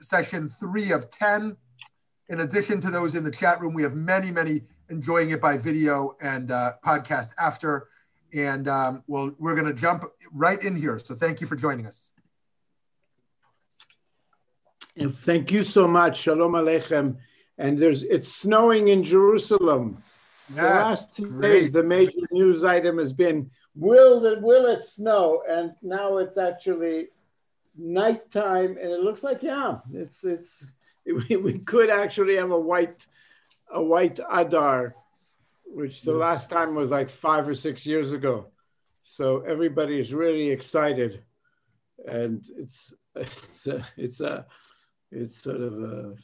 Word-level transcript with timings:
session 0.00 0.48
three 0.48 0.92
of 0.92 1.10
10. 1.10 1.56
In 2.28 2.40
addition 2.40 2.80
to 2.80 2.90
those 2.90 3.14
in 3.14 3.24
the 3.24 3.30
chat 3.30 3.60
room, 3.60 3.74
we 3.74 3.82
have 3.82 3.94
many, 3.94 4.30
many 4.30 4.62
enjoying 4.88 5.30
it 5.30 5.40
by 5.40 5.56
video 5.56 6.16
and 6.20 6.50
uh, 6.50 6.74
podcast 6.84 7.32
after. 7.38 7.88
And 8.32 8.68
um, 8.68 9.02
well, 9.06 9.32
we're 9.38 9.54
going 9.54 9.66
to 9.66 9.74
jump 9.74 10.04
right 10.32 10.62
in 10.62 10.76
here. 10.76 10.98
So 10.98 11.14
thank 11.14 11.40
you 11.40 11.46
for 11.46 11.56
joining 11.56 11.86
us. 11.86 12.12
And 14.96 15.14
thank 15.14 15.50
you 15.50 15.64
so 15.64 15.88
much. 15.88 16.18
Shalom 16.18 16.52
Aleichem. 16.52 17.16
And 17.58 17.78
there's 17.78 18.02
it's 18.04 18.32
snowing 18.32 18.88
in 18.88 19.02
Jerusalem. 19.04 20.02
Yeah, 20.54 20.62
the 20.62 20.68
last 20.68 21.16
two 21.16 21.30
great. 21.30 21.60
days, 21.60 21.72
the 21.72 21.82
major 21.82 22.26
news 22.30 22.64
item 22.64 22.98
has 22.98 23.12
been 23.12 23.50
will 23.74 24.24
it 24.26 24.40
will 24.42 24.66
it 24.66 24.82
snow? 24.82 25.42
And 25.48 25.72
now 25.82 26.18
it's 26.18 26.36
actually 26.38 27.08
nighttime, 27.76 28.76
and 28.80 28.90
it 28.90 29.00
looks 29.00 29.22
like 29.22 29.42
yeah, 29.42 29.78
it's 29.92 30.24
it's 30.24 30.64
we, 31.28 31.36
we 31.36 31.58
could 31.58 31.90
actually 31.90 32.36
have 32.36 32.50
a 32.50 32.58
white 32.58 33.06
a 33.70 33.82
white 33.82 34.20
Adar, 34.30 34.94
which 35.64 36.02
the 36.02 36.12
last 36.12 36.50
time 36.50 36.74
was 36.74 36.90
like 36.90 37.10
five 37.10 37.48
or 37.48 37.54
six 37.54 37.86
years 37.86 38.12
ago. 38.12 38.48
So 39.02 39.40
everybody 39.40 39.98
is 39.98 40.14
really 40.14 40.50
excited, 40.50 41.22
and 42.06 42.44
it's 42.56 42.94
it's 43.16 43.66
a, 43.66 43.86
it's 43.96 44.20
a 44.20 44.46
it's 45.10 45.42
sort 45.42 45.60
of 45.60 45.82
a 45.82 46.14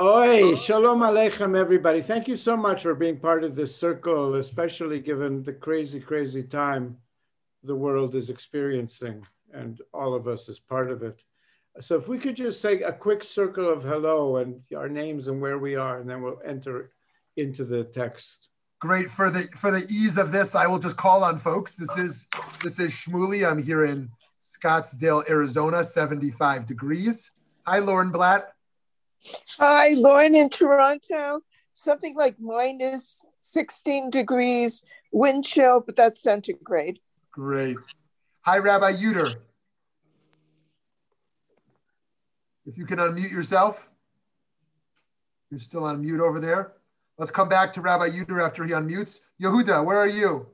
Oi, 0.00 0.42
oh. 0.42 0.56
shalom 0.56 1.00
aleichem, 1.00 1.54
everybody. 1.54 2.00
Thank 2.00 2.26
you 2.26 2.34
so 2.34 2.56
much 2.56 2.84
for 2.84 2.94
being 2.94 3.18
part 3.18 3.44
of 3.44 3.54
this 3.54 3.76
circle, 3.76 4.36
especially 4.36 4.98
given 4.98 5.42
the 5.42 5.52
crazy, 5.52 6.00
crazy 6.00 6.42
time 6.42 6.96
the 7.64 7.74
world 7.74 8.14
is 8.14 8.30
experiencing, 8.30 9.26
and 9.52 9.80
all 9.92 10.14
of 10.14 10.28
us 10.28 10.48
is 10.48 10.58
part 10.58 10.90
of 10.90 11.02
it. 11.02 11.22
So, 11.80 11.96
if 11.96 12.08
we 12.08 12.18
could 12.18 12.36
just 12.36 12.60
say 12.60 12.82
a 12.82 12.92
quick 12.92 13.22
circle 13.22 13.68
of 13.68 13.82
hello 13.82 14.38
and 14.38 14.60
our 14.76 14.88
names 14.88 15.28
and 15.28 15.40
where 15.40 15.58
we 15.58 15.76
are, 15.76 16.00
and 16.00 16.08
then 16.08 16.22
we'll 16.22 16.40
enter 16.44 16.90
into 17.36 17.64
the 17.64 17.84
text. 17.84 18.48
Great 18.80 19.10
for 19.10 19.30
the 19.30 19.44
for 19.56 19.70
the 19.70 19.86
ease 19.88 20.18
of 20.18 20.32
this, 20.32 20.54
I 20.54 20.66
will 20.66 20.78
just 20.78 20.96
call 20.96 21.22
on 21.22 21.38
folks. 21.38 21.76
This 21.76 21.96
is 21.98 22.28
this 22.62 22.80
is 22.80 22.90
Shmuley. 22.92 23.48
I'm 23.48 23.62
here 23.62 23.84
in 23.84 24.10
Scottsdale, 24.42 25.28
Arizona, 25.28 25.84
75 25.84 26.66
degrees. 26.66 27.30
Hi, 27.66 27.78
Lauren 27.78 28.10
Blatt. 28.10 28.52
Hi, 29.58 29.90
Lauren 29.94 30.34
in 30.34 30.48
Toronto. 30.48 31.40
Something 31.72 32.14
like 32.16 32.36
minus 32.40 33.24
16 33.40 34.10
degrees, 34.10 34.84
wind 35.12 35.44
chill, 35.44 35.80
but 35.80 35.96
that's 35.96 36.22
centigrade. 36.22 37.00
Great. 37.30 37.76
Hi, 38.42 38.56
Rabbi 38.56 38.92
Uter. 38.94 39.34
If 42.64 42.78
you 42.78 42.86
can 42.86 42.98
unmute 42.98 43.30
yourself. 43.30 43.90
You're 45.50 45.60
still 45.60 45.84
on 45.84 46.00
mute 46.00 46.20
over 46.20 46.40
there. 46.40 46.72
Let's 47.18 47.30
come 47.30 47.48
back 47.48 47.72
to 47.74 47.82
Rabbi 47.82 48.08
Uter 48.10 48.44
after 48.44 48.64
he 48.64 48.72
unmutes. 48.72 49.20
Yehuda, 49.42 49.84
where 49.84 49.98
are 49.98 50.08
you? 50.08 50.46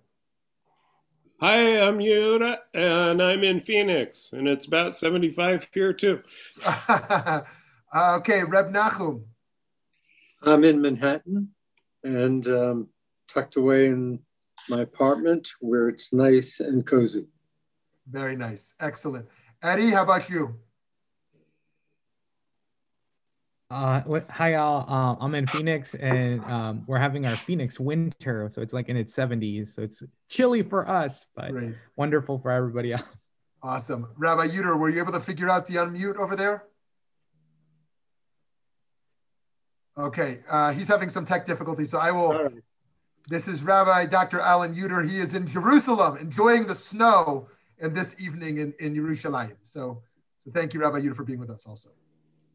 Hi, 1.41 1.81
I'm 1.81 1.99
Yehuda, 1.99 2.59
and 2.75 3.23
I'm 3.23 3.45
in 3.45 3.61
Phoenix, 3.61 4.33
and 4.33 4.49
it's 4.49 4.67
about 4.67 4.95
75 4.95 5.69
here 5.73 5.93
too. 5.93 6.23
Uh, 7.95 8.17
okay, 8.17 8.43
Reb 8.43 8.75
Nachum. 8.75 9.23
I'm 10.43 10.65
in 10.65 10.83
Manhattan 10.83 11.55
and 12.03 12.47
um, 12.49 12.89
tucked 13.29 13.57
away 13.57 13.87
in 13.87 14.19
my 14.69 14.81
apartment 14.81 15.49
where 15.61 15.89
it's 15.89 16.13
nice 16.13 16.61
and 16.61 16.85
cozy. 16.85 17.27
Very 18.11 18.37
nice. 18.37 18.75
Excellent. 18.81 19.27
Eddie, 19.63 19.91
how 19.91 20.03
about 20.03 20.29
you? 20.29 20.55
Uh, 23.69 24.01
hi 24.31 24.53
y'all. 24.53 24.89
Uh, 24.89 25.17
I'm 25.21 25.35
in 25.35 25.49
Phoenix, 25.49 25.95
and 25.95 26.45
um, 26.45 26.85
we're 26.87 27.01
having 27.01 27.27
our 27.27 27.35
Phoenix 27.35 27.81
winter, 27.81 28.49
so 28.53 28.63
it's 28.63 28.73
like 28.73 28.89
in 28.89 28.97
its 28.97 29.15
70s. 29.15 29.75
So 29.75 29.83
it's 29.83 30.05
chilly 30.29 30.63
for 30.63 30.89
us, 30.89 31.27
but 31.35 31.51
Great. 31.51 31.75
wonderful 31.97 32.39
for 32.39 32.53
everybody 32.53 32.93
else. 32.93 33.03
Awesome, 33.63 34.07
Rabbi 34.17 34.49
Uter. 34.49 34.79
Were 34.79 34.89
you 34.89 35.01
able 35.01 35.13
to 35.15 35.21
figure 35.21 35.49
out 35.49 35.67
the 35.67 35.75
unmute 35.77 36.17
over 36.17 36.37
there? 36.37 36.67
Okay, 39.99 40.41
uh, 40.49 40.73
he's 40.73 40.87
having 40.87 41.09
some 41.11 41.25
tech 41.25 41.47
difficulties, 41.47 41.91
so 41.91 41.99
I 41.99 42.13
will. 42.13 42.29
Right. 42.29 42.63
This 43.29 43.49
is 43.49 43.65
Rabbi 43.65 44.07
Dr. 44.07 44.39
Alan 44.39 44.77
Uter. 44.77 45.09
He 45.09 45.19
is 45.19 45.35
in 45.35 45.45
Jerusalem, 45.45 46.17
enjoying 46.19 46.67
the 46.67 46.75
snow, 46.77 47.49
and 47.81 47.97
this 47.97 48.21
evening 48.21 48.59
in 48.59 48.75
in 48.79 48.95
Yerushalayim. 48.95 49.57
So, 49.63 50.03
so 50.43 50.51
thank 50.51 50.75
you, 50.75 50.81
Rabbi 50.81 51.01
Uter, 51.01 51.17
for 51.17 51.25
being 51.25 51.39
with 51.39 51.51
us 51.51 51.67
also. 51.67 51.91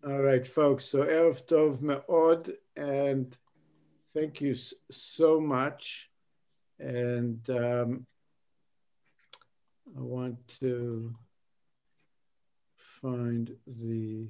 All 0.05 0.21
right, 0.21 0.47
folks. 0.47 0.85
So 0.85 1.03
Erev 1.03 1.45
Tov 1.45 1.81
Me'od, 1.81 2.53
and 2.75 3.37
thank 4.15 4.41
you 4.41 4.55
so 4.89 5.39
much. 5.39 6.09
And 6.79 7.47
um, 7.49 8.07
I 9.95 10.01
want 10.01 10.37
to 10.61 11.13
find 13.01 13.55
the 13.67 14.27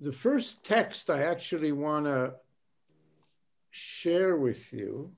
the 0.00 0.12
first 0.12 0.64
text 0.64 1.08
I 1.08 1.22
actually 1.22 1.72
want 1.72 2.04
to 2.06 2.34
share 3.70 4.36
with 4.36 4.72
you, 4.72 5.12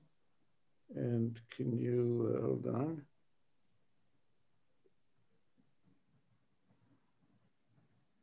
and 0.95 1.39
can 1.55 1.77
you 1.77 2.33
uh, 2.35 2.41
hold 2.41 2.67
on? 2.67 3.01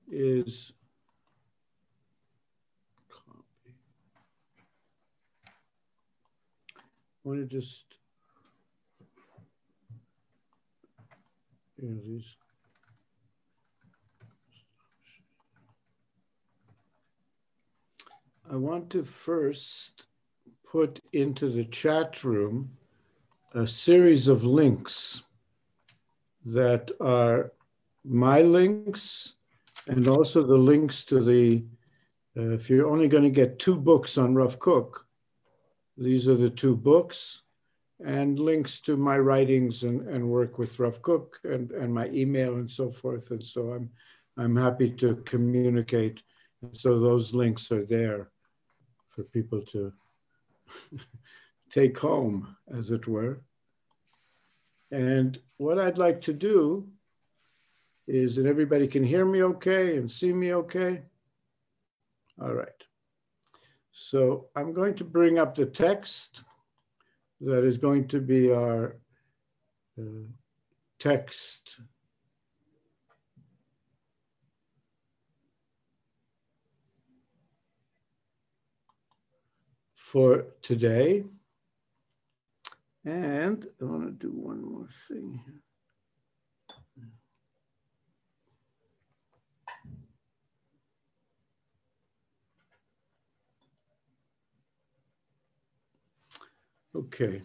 Is 0.08 0.72
copy. 3.10 3.74
I 6.76 7.28
want 7.28 7.40
to 7.40 7.46
just, 7.46 7.84
you 11.76 12.00
these. 12.04 12.36
I 18.50 18.56
want 18.56 18.90
to 18.90 19.04
first 19.04 20.04
put 20.74 21.00
into 21.12 21.50
the 21.50 21.66
chat 21.66 22.24
room 22.24 22.68
a 23.54 23.64
series 23.64 24.26
of 24.26 24.42
links 24.42 25.22
that 26.44 26.90
are 27.00 27.52
my 28.04 28.42
links 28.42 29.34
and 29.86 30.08
also 30.08 30.42
the 30.42 30.62
links 30.72 31.04
to 31.04 31.22
the, 31.22 31.62
uh, 32.36 32.50
if 32.50 32.68
you're 32.68 32.90
only 32.90 33.06
going 33.06 33.22
to 33.22 33.30
get 33.30 33.60
two 33.60 33.76
books 33.76 34.18
on 34.18 34.34
Rav 34.34 34.58
Kook, 34.58 35.06
these 35.96 36.26
are 36.26 36.34
the 36.34 36.50
two 36.50 36.74
books 36.74 37.42
and 38.04 38.40
links 38.40 38.80
to 38.80 38.96
my 38.96 39.16
writings 39.16 39.84
and, 39.84 40.00
and 40.08 40.28
work 40.28 40.58
with 40.58 40.80
Rav 40.80 41.00
Kook 41.02 41.38
and, 41.44 41.70
and 41.70 41.94
my 41.94 42.08
email 42.08 42.54
and 42.54 42.68
so 42.68 42.90
forth. 42.90 43.30
And 43.30 43.44
so 43.44 43.74
I'm, 43.74 43.88
I'm 44.36 44.56
happy 44.56 44.90
to 44.90 45.22
communicate. 45.24 46.20
And 46.62 46.76
so 46.76 46.98
those 46.98 47.32
links 47.32 47.70
are 47.70 47.86
there 47.86 48.30
for 49.10 49.22
people 49.22 49.62
to 49.66 49.92
take 51.70 51.98
home, 51.98 52.56
as 52.76 52.90
it 52.90 53.06
were. 53.06 53.40
And 54.90 55.38
what 55.56 55.78
I'd 55.78 55.98
like 55.98 56.20
to 56.22 56.32
do 56.32 56.88
is 58.06 58.36
that 58.36 58.46
everybody 58.46 58.86
can 58.86 59.02
hear 59.02 59.24
me 59.24 59.42
okay 59.42 59.96
and 59.96 60.10
see 60.10 60.32
me 60.32 60.54
okay. 60.54 61.02
All 62.40 62.52
right. 62.52 62.68
So 63.92 64.46
I'm 64.56 64.72
going 64.72 64.94
to 64.96 65.04
bring 65.04 65.38
up 65.38 65.54
the 65.54 65.66
text 65.66 66.42
that 67.40 67.64
is 67.64 67.78
going 67.78 68.08
to 68.08 68.20
be 68.20 68.50
our 68.50 68.96
uh, 69.98 70.26
text 70.98 71.76
for 80.14 80.44
today. 80.62 81.24
And 83.04 83.66
I 83.80 83.84
want 83.84 84.04
to 84.04 84.12
do 84.12 84.32
one 84.32 84.64
more 84.64 84.86
thing 85.08 85.40
here. 85.44 85.60
Okay. 96.94 97.42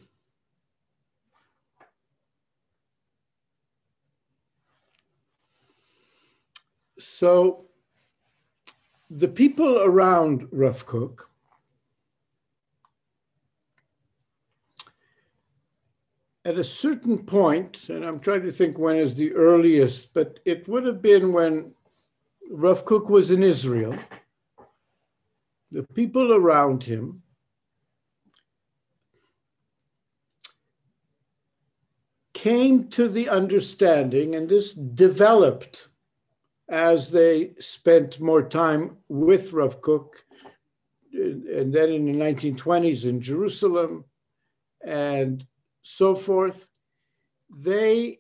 So 7.00 7.66
the 9.10 9.28
people 9.28 9.82
around 9.82 10.48
Rav 10.52 10.86
Kook 10.86 11.29
at 16.46 16.58
a 16.58 16.64
certain 16.64 17.18
point, 17.18 17.90
and 17.90 18.06
I'm 18.06 18.20
trying 18.20 18.44
to 18.44 18.52
think 18.52 18.78
when 18.78 18.96
is 18.96 19.14
the 19.14 19.34
earliest, 19.34 20.14
but 20.14 20.40
it 20.46 20.68
would 20.68 20.86
have 20.86 21.02
been 21.02 21.34
when 21.34 21.74
Rav 22.50 22.86
Kook 22.86 23.10
was 23.10 23.32
in 23.32 23.44
Israel. 23.44 23.98
The 25.72 25.84
people 25.94 26.34
around 26.34 26.84
him 26.84 27.22
came 32.34 32.88
to 32.88 33.10
the 33.10 33.28
understanding, 33.28 34.36
and 34.36 34.48
this 34.48 34.72
developed 34.72 35.90
as 36.70 37.10
they 37.10 37.52
spent 37.60 38.22
more 38.22 38.44
time 38.44 38.96
with 39.10 39.52
Rav 39.52 39.82
Kook, 39.82 40.24
and 41.12 41.74
then 41.74 41.90
in 41.92 42.06
the 42.06 42.14
1920s 42.14 43.04
in 43.04 43.20
Jerusalem 43.20 44.06
and 44.86 45.46
so 45.82 46.16
forth, 46.16 46.68
they 47.50 48.20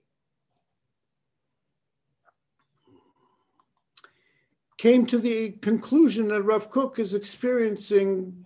came 4.78 5.06
to 5.06 5.20
the 5.20 5.52
conclusion 5.62 6.30
that 6.30 6.44
Rav 6.44 6.70
Kook 6.70 7.00
is 7.00 7.14
experiencing 7.14 8.46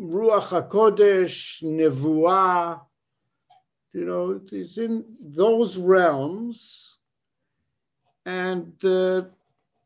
Ruach 0.00 0.44
HaKodesh, 0.44 1.62
Nevuah, 1.62 2.80
you 3.92 4.04
know, 4.04 4.40
it's 4.52 4.78
in 4.78 5.04
those 5.20 5.76
realms. 5.76 6.96
And 8.24 8.72
the 8.80 9.30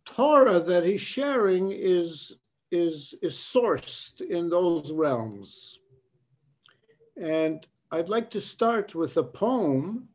Torah 0.05 0.61
that 0.61 0.85
he's 0.85 1.01
sharing 1.01 1.73
is, 1.73 2.37
is, 2.71 3.15
is 3.23 3.35
sourced 3.35 4.21
in 4.21 4.51
those 4.51 4.93
realms. 4.93 5.79
And 7.21 7.67
I'd 7.95 8.09
like 8.09 8.29
to 8.33 8.41
start 8.41 8.97
with 8.97 9.17
a 9.19 9.23
poem 9.23 10.09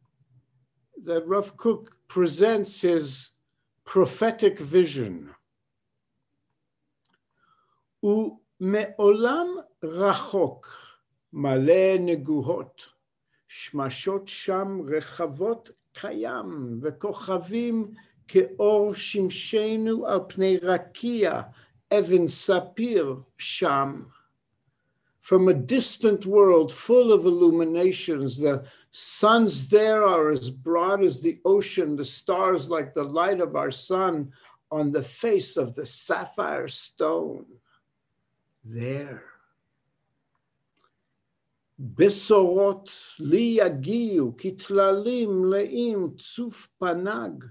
that 1.05 1.25
Rav 1.25 1.55
Kook 1.55 1.95
presents 2.09 2.81
his 2.81 3.29
prophetic 3.85 4.59
vision. 4.59 5.29
U 8.03 8.37
me'olam 8.59 9.63
rachok 9.81 10.65
מלא 11.33 11.97
נגוהות, 11.99 12.81
שמשות 13.47 14.27
שם 14.27 14.79
רחבות 14.87 15.69
קיים, 15.93 16.79
וכוכבים 16.81 17.91
כאור 18.27 18.93
שמשנו 18.93 20.07
על 20.07 20.19
פני 20.27 20.57
רקיע, 20.57 21.41
אבן 21.93 22.27
ספיר 22.27 23.15
From 25.28 25.48
a 25.48 25.54
distant 25.54 26.26
world 26.26 26.70
full 26.70 27.12
of 27.12 27.24
illuminations, 27.24 28.36
the 28.36 28.64
suns 28.92 29.68
there 29.68 30.04
are 30.04 30.30
as 30.30 30.50
broad 30.50 31.02
as 31.02 31.20
the 31.20 31.40
ocean, 31.44 31.96
the 31.96 32.04
stars 32.04 32.68
like 32.68 32.92
the 32.92 33.04
light 33.04 33.40
of 33.40 33.56
our 33.56 33.70
sun 33.70 34.32
on 34.70 34.92
the 34.92 35.02
face 35.02 35.56
of 35.56 35.74
the 35.74 35.86
sapphire 35.86 36.68
stone. 36.68 37.46
There 38.64 39.22
בשורות 41.78 42.90
לי 43.18 43.56
יגיעו 43.60 44.34
כטללים 44.38 45.42
מלאים 45.42 46.16
צוף 46.18 46.68
פנג, 46.78 47.44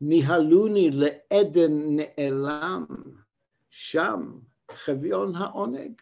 ניהלוני 0.00 0.90
לעדן 0.90 1.72
נעלם, 1.96 2.86
שם 3.70 4.38
חביון 4.72 5.34
העונג. 5.36 5.92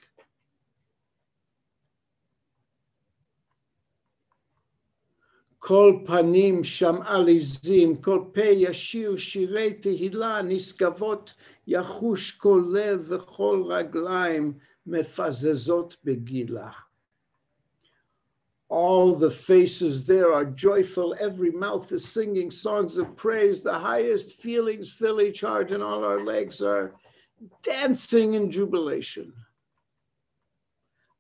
כל 5.59 5.99
פנים 6.07 6.65
שם 6.65 6.97
עליזים, 7.05 7.97
כל 7.97 8.21
פה 8.33 8.45
ישיר 8.45 9.17
שירי 9.17 9.75
תהילה, 9.75 10.43
נשגבות 10.43 11.35
יחוש 11.67 12.33
כל 12.33 12.65
לב 12.73 13.05
וכל 13.09 13.65
רגליים 13.69 14.53
מפזזות 14.87 15.97
בגילה. 16.05 16.71
all 18.75 19.15
the 19.15 19.31
faces 19.31 20.05
there 20.05 20.33
are 20.33 20.45
joyful. 20.45 21.15
Every 21.21 21.53
mouth 21.53 21.93
is 21.93 22.05
singing 22.05 22.51
songs 22.51 22.97
of 22.97 23.15
praise. 23.15 23.63
The 23.63 23.79
highest 23.79 24.33
feelings 24.33 24.91
fill 24.91 25.21
each 25.21 25.43
heart, 25.43 25.71
and 25.71 25.83
all 25.83 26.03
our 26.05 26.25
legs 26.25 26.61
are 26.61 26.93
dancing 27.63 28.35
in 28.35 28.51
jubilation. 28.51 29.33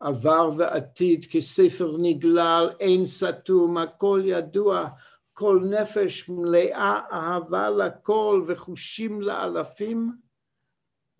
עבר 0.00 0.50
ועתיד 0.56 1.26
כספר 1.30 1.96
נגלל, 1.98 2.70
אין 2.80 3.06
סתום, 3.06 3.78
הכל 3.78 4.20
ידוע, 4.24 4.88
כל 5.32 5.60
נפש 5.70 6.28
מלאה 6.28 7.00
אהבה 7.12 7.70
לכל 7.70 8.44
וחושים 8.46 9.20
לאלפים, 9.20 10.12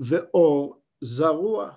ואור 0.00 0.80
זרוע 1.00 1.70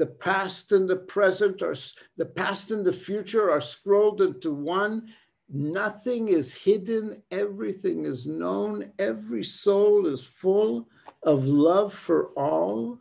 the 0.00 0.06
past 0.06 0.72
and 0.72 0.88
the 0.88 0.96
present 0.96 1.60
are 1.60 1.74
the 2.16 2.24
past 2.24 2.70
and 2.70 2.86
the 2.86 2.92
future 2.92 3.50
are 3.50 3.60
scrolled 3.60 4.22
into 4.22 4.50
one 4.50 5.12
nothing 5.50 6.28
is 6.28 6.54
hidden 6.54 7.22
everything 7.30 8.06
is 8.06 8.26
known 8.26 8.90
every 8.98 9.44
soul 9.44 10.06
is 10.06 10.22
full 10.24 10.88
of 11.24 11.44
love 11.44 11.92
for 11.92 12.28
all 12.28 12.98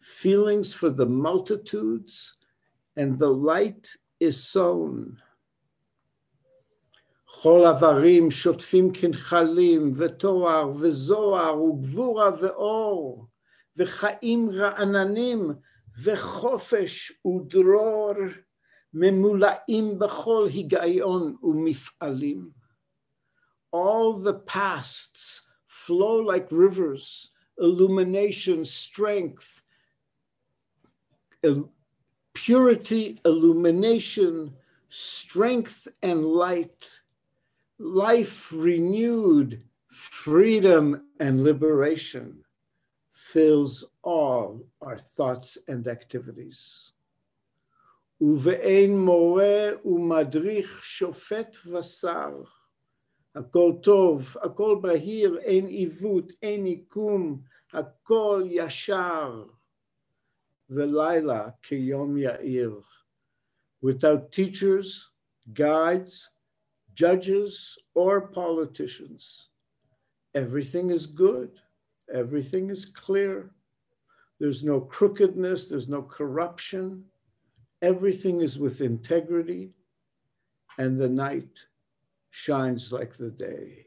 feelings 0.00 0.72
for 0.72 0.90
the 0.90 1.06
multitudes 1.06 2.32
and 2.96 3.18
the 3.18 3.28
light 3.28 3.88
is 4.20 4.42
sown 4.42 5.18
כל 7.42 7.64
עברים 7.66 8.30
שוטפים 8.30 8.92
כנחלים 8.92 9.92
ותואר 9.96 10.72
וזוהר 10.80 11.62
וגבורה 11.62 12.30
ואור 12.40 13.26
וחיים 13.76 14.50
רעננים 14.50 15.50
וחופש 16.02 17.12
ודרור 17.26 18.14
ממולאים 18.94 19.98
בכל 19.98 20.48
היגיון 20.52 21.36
ומפעלים. 21.42 22.50
All 23.74 24.22
the 24.24 24.38
pasts 24.54 25.42
flow 25.68 26.16
like 26.20 26.50
rivers, 26.50 27.30
illumination, 27.60 28.64
strength, 28.64 29.59
purity, 32.34 33.20
illumination, 33.24 34.52
strength, 34.88 35.88
and 36.02 36.24
light, 36.24 36.84
life 37.78 38.52
renewed, 38.52 39.62
freedom, 39.88 41.02
and 41.20 41.42
liberation 41.42 42.44
fills 43.12 43.84
all 44.02 44.66
our 44.80 44.98
thoughts 44.98 45.58
and 45.68 45.88
activities. 45.88 46.92
ובאין 48.20 48.98
מורה 48.98 49.68
ומדריך 49.84 50.84
שופט 50.84 51.56
ושר. 51.66 52.42
הכל 53.34 53.72
טוב, 53.82 54.36
הכל 54.42 54.78
בהיר, 54.80 55.38
אין 55.38 55.66
עיוות, 55.66 56.32
אין 56.42 56.64
עיקום, 56.64 57.40
הכל 57.72 58.42
ישר. 58.50 59.44
ya'ir, 60.71 62.83
without 63.81 64.31
teachers, 64.31 65.09
guides, 65.53 66.29
judges, 66.93 67.77
or 67.93 68.21
politicians. 68.21 69.49
Everything 70.33 70.91
is 70.91 71.05
good. 71.05 71.51
Everything 72.13 72.69
is 72.69 72.85
clear. 72.85 73.51
There's 74.39 74.63
no 74.63 74.79
crookedness. 74.79 75.65
There's 75.65 75.87
no 75.87 76.01
corruption. 76.01 77.03
Everything 77.81 78.41
is 78.41 78.57
with 78.57 78.81
integrity. 78.81 79.71
And 80.77 80.99
the 80.99 81.09
night 81.09 81.59
shines 82.29 82.91
like 82.91 83.17
the 83.17 83.29
day. 83.29 83.85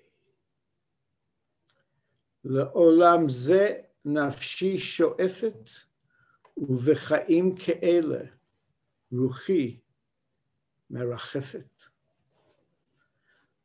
Le'olam 2.47 3.31
ze 3.31 3.77
nafshi 4.07 4.75
sho'efet 4.75 5.71
ובחיים 6.58 7.56
כאלה 7.56 8.20
רוחי 9.12 9.80
מרחפת. 10.90 11.84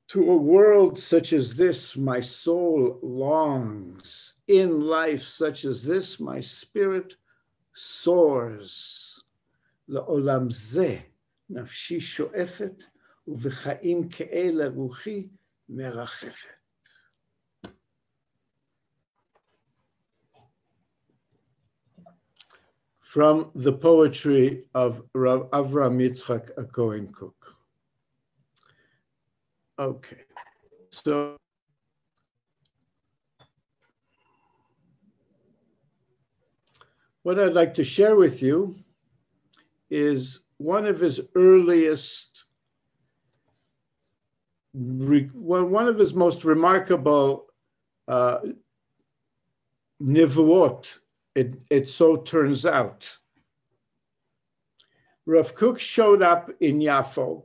To 0.09 0.19
a 0.19 0.37
world 0.37 0.99
such 0.99 1.33
as 1.33 1.57
this, 1.57 1.97
my 1.97 2.21
soul 2.21 3.01
longs. 3.03 4.37
In 4.47 4.81
life 4.81 5.23
such 5.23 5.65
as 5.65 5.83
this, 5.83 6.21
my 6.21 6.41
spirit 6.41 7.17
soars. 7.75 9.21
לעולם 9.89 10.51
זה 10.51 11.01
נפשי 11.51 12.01
שואפת, 12.01 12.83
ובחיים 13.29 14.09
כאלה 14.09 14.69
רוחי 14.69 15.29
מרחפת. 15.69 16.58
From 23.10 23.50
the 23.56 23.74
poetry 23.74 24.66
of 24.76 25.02
Rav 25.16 25.50
Avram 25.50 25.98
Yitzchak 25.98 26.72
Cohen 26.72 27.08
Kook. 27.12 27.56
Okay. 29.80 30.22
So 30.92 31.36
what 37.24 37.40
I'd 37.40 37.54
like 37.54 37.74
to 37.74 37.84
share 37.84 38.16
with 38.16 38.44
you 38.44 38.76
is 39.90 40.42
one 40.58 40.86
of 40.86 41.00
his 41.00 41.20
earliest, 41.34 42.44
one 44.72 45.88
of 45.88 45.98
his 45.98 46.14
most 46.14 46.44
remarkable 46.44 47.48
uh, 48.08 48.38
nivuot, 50.00 51.00
it, 51.36 51.54
it 51.70 51.90
so 51.90 52.18
turns 52.18 52.66
out. 52.66 53.06
Rav 55.26 55.54
Kook 55.54 55.80
showed 55.80 56.22
up 56.22 56.50
in 56.60 56.80
Yafo 56.80 57.44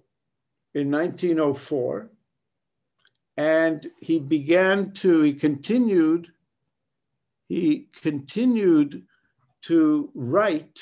in 0.74 0.90
1904 0.90 2.10
and 3.36 3.90
he 4.00 4.18
began 4.18 4.92
to, 4.92 5.22
he 5.22 5.34
continued, 5.34 6.32
he 7.48 7.88
continued 8.00 9.02
to 9.62 10.10
write 10.14 10.80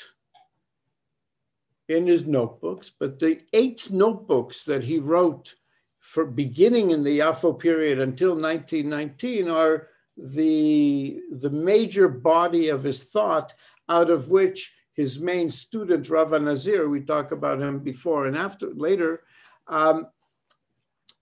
in 1.89 2.07
his 2.07 2.25
notebooks, 2.25 2.91
but 2.97 3.19
the 3.19 3.41
eight 3.53 3.91
notebooks 3.91 4.63
that 4.63 4.83
he 4.83 4.99
wrote 4.99 5.55
for 5.99 6.25
beginning 6.25 6.91
in 6.91 7.03
the 7.03 7.19
Yafo 7.19 7.57
period 7.57 7.99
until 7.99 8.31
1919 8.31 9.49
are 9.49 9.87
the, 10.17 11.19
the 11.31 11.49
major 11.49 12.07
body 12.07 12.69
of 12.69 12.83
his 12.83 13.03
thought, 13.03 13.53
out 13.89 14.09
of 14.09 14.29
which 14.29 14.73
his 14.93 15.19
main 15.19 15.49
student, 15.49 16.09
Rav 16.09 16.31
Nazir, 16.41 16.87
we 16.87 17.01
talk 17.01 17.31
about 17.31 17.59
him 17.59 17.79
before 17.79 18.27
and 18.27 18.37
after 18.37 18.71
later, 18.73 19.23
um, 19.67 20.07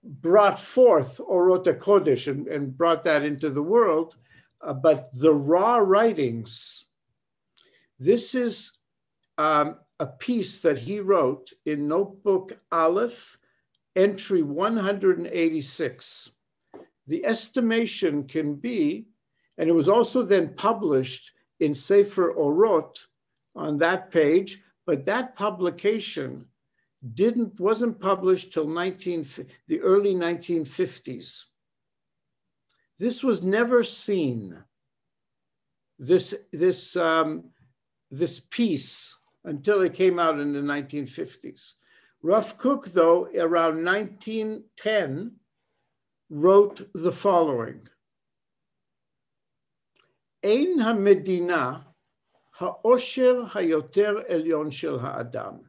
brought 0.04 0.60
forth 0.60 1.20
Orot 1.20 1.66
HaKodesh 1.66 2.28
and, 2.28 2.48
and, 2.48 2.78
brought 2.78 3.04
that 3.04 3.24
into 3.24 3.50
the 3.50 3.62
world. 3.62 4.16
Uh, 4.62 4.74
but 4.74 5.10
the 5.14 5.34
raw 5.34 5.78
writings, 5.78 6.86
this 8.00 8.36
is 8.36 8.72
um, 9.38 9.78
a 10.00 10.08
piece 10.08 10.60
that 10.62 10.80
he 10.80 11.00
wrote 11.00 11.52
in 11.66 11.88
Notebook 11.88 12.58
Aleph, 12.72 13.38
entry 13.96 14.42
186. 14.42 16.32
The 17.08 17.26
estimation 17.26 18.28
can 18.28 18.56
be, 18.56 19.08
and 19.58 19.70
it 19.70 19.74
was 19.74 19.90
also 19.90 20.24
then 20.24 20.54
published 20.56 21.32
in 21.60 21.74
Sefer 21.74 22.34
Orot 22.34 22.98
on 23.56 23.78
that 23.80 24.12
page, 24.12 24.62
but 24.86 25.06
that 25.06 25.36
publication 25.36 26.46
didn't 27.14 27.60
wasn't 27.60 28.00
published 28.00 28.54
till 28.54 28.68
19 28.68 29.28
the 29.68 29.82
early 29.82 30.14
1950s. 30.14 31.44
This 33.00 33.24
was 33.24 33.42
never 33.42 33.84
seen. 33.84 34.58
This 35.98 36.34
this 36.52 36.96
um, 36.96 37.46
this 38.12 38.40
piece 38.40 39.16
until 39.46 39.82
it 39.82 39.96
came 39.96 40.20
out 40.20 40.40
in 40.40 40.54
the 40.54 40.60
1950s. 40.60 41.74
Rav 42.22 42.58
Kook, 42.58 42.92
though, 42.92 43.28
around 43.36 43.84
1910, 43.84 45.32
wrote 46.32 46.90
the 46.94 47.12
following 47.12 47.82
Ein 50.44 50.80
Hamedina, 50.80 51.84
Haosher 52.58 53.50
Hayoter 53.50 54.32
Elyon 54.32 54.72
Shel 54.72 54.98
Ha'adam. 54.98 55.60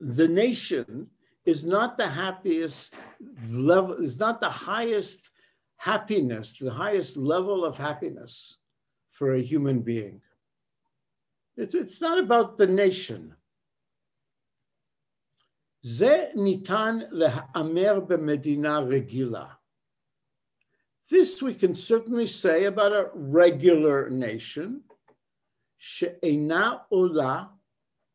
The 0.00 0.26
nation 0.26 1.08
is 1.44 1.62
not 1.62 1.98
the 1.98 2.08
happiest 2.08 2.94
level, 3.50 3.96
is 4.02 4.18
not 4.18 4.40
the 4.40 4.48
highest 4.48 5.30
happiness, 5.76 6.54
the 6.58 6.72
highest 6.72 7.16
level 7.16 7.64
of 7.64 7.76
happiness 7.76 8.58
for 9.10 9.34
a 9.34 9.42
human 9.42 9.80
being. 9.80 10.22
It's, 11.56 11.74
it's 11.74 12.00
not 12.00 12.18
about 12.18 12.56
the 12.56 12.66
nation. 12.66 13.34
זה 15.87 16.25
ניתן 16.35 16.97
להאמר 17.11 17.99
במדינה 17.99 18.79
רגילה. 18.79 19.53
This 21.09 21.41
we 21.41 21.53
can 21.53 21.75
certainly 21.75 22.27
say 22.27 22.65
about 22.65 22.93
a 22.93 23.09
regular 23.13 24.09
nation, 24.09 24.81
שאינה 25.77 26.77
עולה 26.89 27.43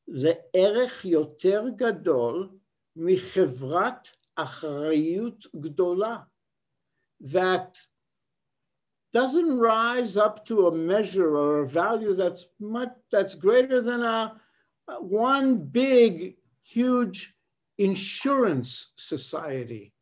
לערך 0.08 1.04
יותר 1.04 1.64
גדול 1.76 2.48
מחברת 2.96 4.08
אחריות 4.36 5.46
גדולה. 5.56 6.18
That 7.20 7.78
doesn't 9.12 9.58
rise 9.58 10.16
up 10.16 10.44
to 10.46 10.68
a 10.68 10.74
measure 10.74 11.36
or 11.36 11.62
a 11.62 11.68
value 11.68 12.14
that's 12.14 12.46
much 12.60 12.92
that's 13.10 13.34
greater 13.34 13.80
than 13.80 14.02
a, 14.02 14.40
a 14.88 15.02
one 15.02 15.56
big 15.56 16.36
huge 16.62 17.31
insurance 17.77 18.93
society. 18.95 19.93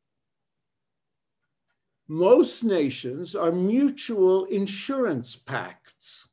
Most 2.08 2.64
nations 2.64 3.36
are 3.36 3.52
mutual 3.52 4.46
insurance 4.46 5.36
pacts. 5.36 6.28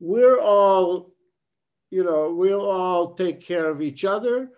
We're 0.00 0.40
all 0.40 1.12
you 1.90 2.04
know 2.04 2.32
we'll 2.34 2.68
all 2.68 3.14
take 3.14 3.40
care 3.40 3.68
of 3.68 3.82
each 3.82 4.04
other 4.04 4.50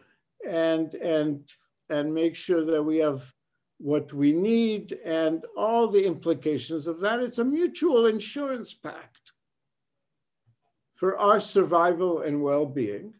and 0.47 0.95
and 0.95 1.49
and 1.89 2.15
make 2.15 2.37
sure 2.37 2.65
that 2.65 2.83
we 2.83 2.99
have 2.99 3.33
what 3.81 4.13
we 4.13 4.31
need, 4.31 4.99
and 5.05 5.45
all 5.57 5.89
the 5.89 6.05
implications 6.05 6.87
of 6.87 7.01
that. 7.01 7.21
It's 7.21 7.39
a 7.39 7.45
mutual 7.45 8.07
insurance 8.07 8.75
pact 8.75 9.33
for 10.97 11.17
our 11.17 11.41
survival 11.41 12.21
and 12.21 12.43
well 12.43 12.67
being, 12.67 13.15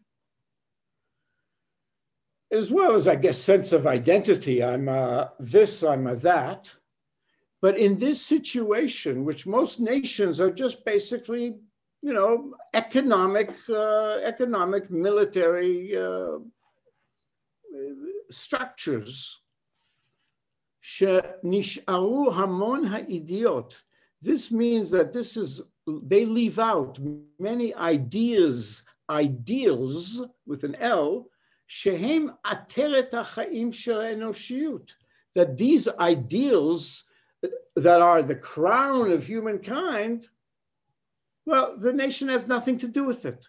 as 2.50 2.70
well 2.70 2.94
as, 2.94 3.08
I 3.08 3.16
guess, 3.16 3.38
sense 3.38 3.72
of 3.72 3.86
identity. 3.86 4.62
I'm 4.62 4.88
a 4.88 5.32
this, 5.40 5.82
I'm 5.82 6.06
a 6.06 6.16
that. 6.16 6.72
But 7.62 7.78
in 7.78 7.98
this 7.98 8.24
situation, 8.24 9.24
which 9.24 9.46
most 9.46 9.80
nations 9.80 10.40
are 10.40 10.50
just 10.50 10.84
basically, 10.84 11.56
you 12.02 12.12
know, 12.12 12.54
economic, 12.74 13.50
uh, 13.68 14.18
economic, 14.22 14.90
military 14.90 15.96
uh, 15.96 16.38
structures, 18.30 19.42
שנשארו 20.80 22.32
המון 22.34 22.92
הידיעות. 22.92 23.74
This 24.22 24.50
means 24.50 24.90
that 24.90 25.12
this 25.12 25.36
is, 25.36 25.60
they 25.86 26.24
leave 26.24 26.58
out 26.58 26.98
many 27.38 27.74
ideas, 27.74 28.82
ideals 29.10 30.22
with 30.46 30.64
an 30.64 30.74
L, 30.76 31.28
שהם 31.70 32.28
עטרת 32.44 33.14
החיים 33.14 33.72
של 33.72 34.00
האנושיות. 34.00 34.92
That 35.38 35.56
these 35.56 35.88
ideals 35.98 37.04
that 37.76 38.00
are 38.00 38.22
the 38.22 38.34
crown 38.34 39.12
of 39.12 39.26
humankind, 39.26 40.28
well, 41.44 41.76
the 41.76 41.92
nation 41.92 42.28
has 42.28 42.46
nothing 42.48 42.78
to 42.78 42.88
do 42.88 43.04
with 43.04 43.26
it. 43.26 43.46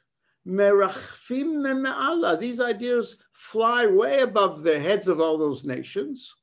These 2.40 2.60
ideas 2.60 3.20
fly 3.32 3.86
way 3.86 4.20
above 4.20 4.64
the 4.64 4.80
heads 4.80 5.08
of 5.08 5.20
all 5.20 5.38
those 5.38 5.66
nations. 5.66 6.34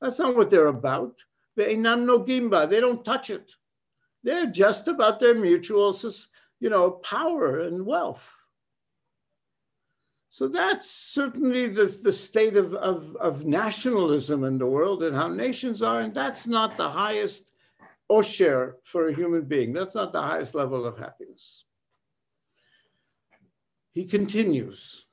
That's 0.00 0.18
not 0.18 0.36
what 0.36 0.50
they're 0.50 0.66
about. 0.66 1.22
They 1.56 1.76
don't 1.76 3.04
touch 3.04 3.30
it. 3.30 3.52
They're 4.22 4.46
just 4.46 4.88
about 4.88 5.20
their 5.20 5.34
mutual, 5.34 5.94
you 6.60 6.70
know, 6.70 6.90
power 6.90 7.60
and 7.60 7.84
wealth. 7.84 8.45
So 10.36 10.48
that's 10.48 10.90
certainly 10.90 11.68
the, 11.68 11.86
the 11.86 12.12
state 12.12 12.56
of, 12.56 12.74
of, 12.74 13.14
of 13.16 13.44
nationalism 13.44 14.44
in 14.44 14.56
the 14.56 14.66
world 14.66 15.02
and 15.02 15.14
how 15.14 15.28
nations 15.28 15.82
are. 15.82 16.00
And 16.00 16.14
that's 16.14 16.46
not 16.46 16.78
the 16.78 16.88
highest 16.88 17.52
osher 18.10 18.74
for 18.84 19.08
a 19.08 19.14
human 19.14 19.42
being. 19.42 19.74
That's 19.74 19.94
not 19.94 20.12
the 20.12 20.22
highest 20.22 20.54
level 20.54 20.86
of 20.86 20.98
happiness. 20.98 21.64
He 23.92 24.06
continues. 24.06 25.04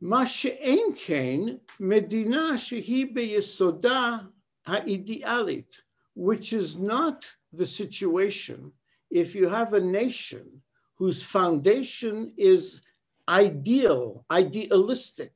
מה 0.00 0.26
שאין 0.26 0.94
כן 0.96 1.40
מדינה 1.80 2.58
שהיא 2.58 3.14
ביסודה 3.14 4.18
האידיאלית, 4.66 5.80
which 6.14 6.52
is 6.52 6.76
not 6.76 7.24
the 7.52 7.66
situation 7.66 8.72
if 9.10 9.34
you 9.36 9.48
have 9.48 9.74
a 9.74 9.80
nation 9.80 10.62
whose 10.96 11.22
foundation 11.22 12.32
is 12.36 12.82
ideal, 13.27 14.25
idealistic, 14.31 15.33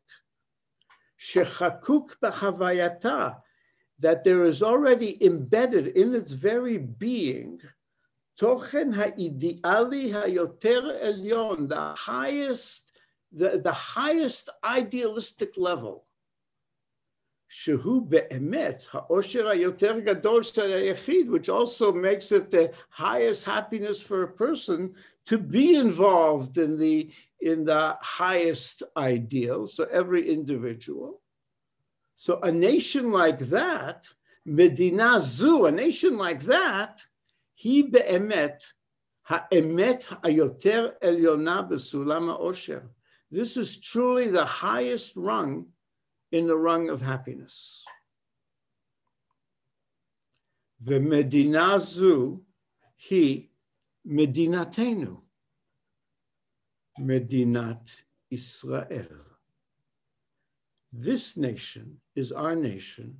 shechakuk 1.19 2.15
b'havayata, 2.23 3.37
that 3.99 4.23
there 4.23 4.43
is 4.45 4.63
already 4.63 5.23
embedded 5.23 5.87
in 5.87 6.15
its 6.15 6.31
very 6.31 6.77
being 6.77 7.59
tochen 8.39 8.93
ha'ideali 8.93 10.11
hayoter 10.11 10.83
elyon, 11.03 11.69
the 11.69 11.93
highest, 11.95 12.91
the, 13.31 13.59
the 13.63 13.71
highest 13.71 14.49
idealistic 14.63 15.55
level. 15.57 16.05
Shehu 17.51 18.09
be'emet 18.09 18.85
ha'osher 18.87 19.43
hayoter 19.43 20.03
gadol 20.03 21.31
which 21.31 21.49
also 21.49 21.91
makes 21.91 22.31
it 22.31 22.49
the 22.49 22.71
highest 22.89 23.43
happiness 23.43 24.01
for 24.01 24.23
a 24.23 24.31
person 24.31 24.95
to 25.27 25.37
be 25.37 25.75
involved 25.75 26.57
in 26.57 26.77
the, 26.77 27.11
in 27.39 27.65
the 27.65 27.97
highest 28.01 28.83
ideal, 28.97 29.67
so 29.67 29.85
every 29.91 30.29
individual. 30.29 31.21
So 32.15 32.39
a 32.41 32.51
nation 32.51 33.11
like 33.11 33.39
that, 33.49 34.07
Medina 34.45 35.19
Zu, 35.19 35.65
a 35.65 35.71
nation 35.71 36.17
like 36.17 36.43
that, 36.43 37.05
he 37.53 37.83
be'emet, 37.83 38.63
ha'emet 39.23 40.07
hayoter 40.23 40.93
elyona 41.03 41.69
besulam 41.69 42.25
ha'osher. 42.27 42.89
This 43.29 43.55
is 43.55 43.79
truly 43.79 44.29
the 44.29 44.45
highest 44.45 45.15
rung 45.15 45.67
in 46.31 46.47
the 46.47 46.57
rung 46.57 46.89
of 46.89 47.01
happiness. 47.01 47.83
The 50.83 50.99
Medina 50.99 51.79
Zu, 51.79 52.41
he, 52.95 53.50
Medinatenu, 54.07 55.17
Medinat 56.99 57.95
Israel. 58.29 59.25
This 60.91 61.37
nation 61.37 61.97
is 62.15 62.31
our 62.31 62.55
nation, 62.55 63.17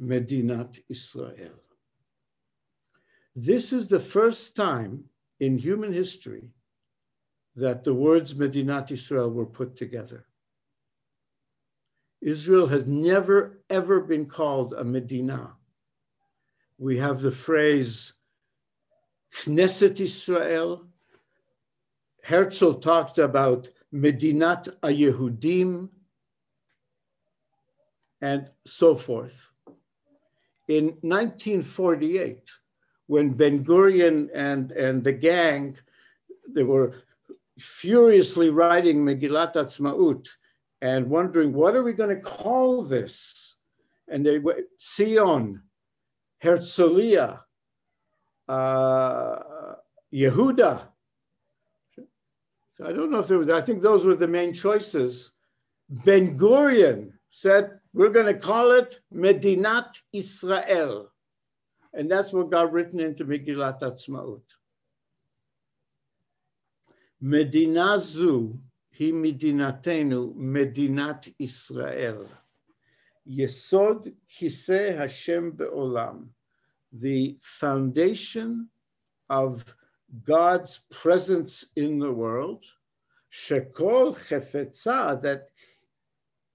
Medinat 0.00 0.78
Israel. 0.88 1.60
This 3.34 3.72
is 3.72 3.86
the 3.86 4.00
first 4.00 4.56
time 4.56 5.04
in 5.40 5.58
human 5.58 5.92
history 5.92 6.50
that 7.54 7.84
the 7.84 7.94
words 7.94 8.34
Medinat 8.34 8.90
Israel 8.90 9.30
were 9.30 9.46
put 9.46 9.76
together. 9.76 10.26
Israel 12.20 12.66
has 12.66 12.86
never, 12.86 13.62
ever 13.70 14.00
been 14.00 14.26
called 14.26 14.74
a 14.74 14.84
Medina. 14.84 15.52
We 16.78 16.98
have 16.98 17.22
the 17.22 17.32
phrase 17.32 18.12
Knesset 19.42 20.00
Israel. 20.00 20.86
Herzl 22.22 22.72
talked 22.72 23.18
about 23.18 23.68
Medinat 23.92 24.68
Ayehudim 24.80 25.88
and 28.20 28.50
so 28.64 28.96
forth. 28.96 29.52
In 30.68 30.86
1948, 31.02 32.38
when 33.06 33.34
Ben 33.34 33.64
Gurion 33.64 34.28
and, 34.34 34.72
and 34.72 35.04
the 35.04 35.12
gang, 35.12 35.76
they 36.48 36.64
were 36.64 36.94
furiously 37.58 38.50
writing 38.50 39.04
Megillat 39.04 39.54
Atzmaut, 39.54 40.26
and 40.82 41.08
wondering, 41.08 41.52
what 41.52 41.74
are 41.74 41.82
we 41.82 41.92
going 41.92 42.14
to 42.14 42.20
call 42.20 42.82
this? 42.82 43.56
And 44.08 44.24
they 44.24 44.38
went, 44.38 44.66
Sion, 44.78 45.62
Herzliya, 46.42 47.40
uh, 48.48 49.36
Yehuda. 50.12 50.82
So 52.76 52.86
I 52.86 52.92
don't 52.92 53.10
know 53.10 53.20
if 53.20 53.28
there 53.28 53.38
was, 53.38 53.50
I 53.50 53.60
think 53.60 53.82
those 53.82 54.04
were 54.04 54.16
the 54.16 54.28
main 54.28 54.52
choices. 54.52 55.32
Ben 55.88 56.38
Gurion 56.38 57.12
said, 57.30 57.80
We're 57.92 58.10
going 58.10 58.26
to 58.26 58.34
call 58.38 58.72
it 58.72 59.00
Medinat 59.14 60.00
Israel. 60.12 61.10
And 61.94 62.10
that's 62.10 62.32
what 62.32 62.50
got 62.50 62.72
written 62.72 63.00
into 63.00 63.24
Megillat 63.24 63.80
Atzmaut. 63.80 64.42
Medinazu 67.22 68.58
hi 68.98 69.10
medinatenu, 69.12 70.34
Medinat 70.34 71.32
Israel. 71.38 72.28
Yesod 73.28 74.12
kiseh 74.30 74.96
Hashem 74.96 75.52
be'olam 75.52 76.28
the 77.00 77.38
foundation 77.42 78.68
of 79.28 79.64
God's 80.24 80.80
presence 80.90 81.66
in 81.76 81.98
the 81.98 82.12
world, 82.12 82.64
Shekol 83.32 84.16
Chefetza, 84.16 85.20
that 85.22 85.48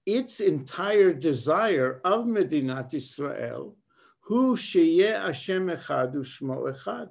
its 0.06 0.40
entire 0.40 1.12
desire 1.12 2.00
of 2.04 2.24
Medinat 2.24 2.94
Israel, 2.94 3.76
Hu 4.20 4.56
Sheye 4.56 5.20
Hashem 5.20 5.68
Echad 5.68 6.14
Ushmo 6.14 6.72
Echad, 6.72 7.10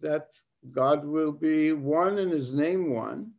that 0.00 0.30
God 0.70 1.04
will 1.04 1.32
be 1.32 1.72
one 1.72 2.18
and 2.18 2.32
his 2.32 2.52
name 2.52 2.90
one. 2.92 3.32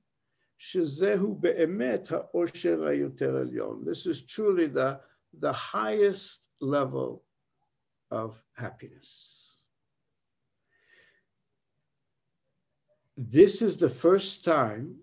Shezehu 0.60 1.42
Be'emet 1.42 2.08
Ha'osher 2.08 2.78
HaYoter 2.78 3.46
Elyon. 3.46 3.84
This 3.84 4.06
is 4.06 4.22
truly 4.22 4.68
the, 4.68 5.00
the 5.40 5.52
highest 5.52 6.48
level 6.62 7.24
of 8.16 8.42
happiness. 8.54 9.58
This 13.18 13.62
is 13.62 13.78
the 13.78 13.90
first 13.90 14.44
time, 14.44 14.96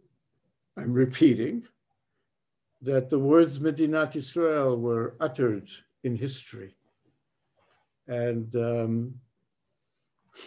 I'm 0.77 0.93
repeating, 0.93 1.63
that 2.81 3.09
the 3.11 3.19
words 3.19 3.59
Medinat 3.59 4.17
Israel 4.17 4.77
were 4.77 5.15
uttered 5.21 5.69
in 6.05 6.17
history. 6.17 6.75
And 8.09 8.55
um, 8.57 9.15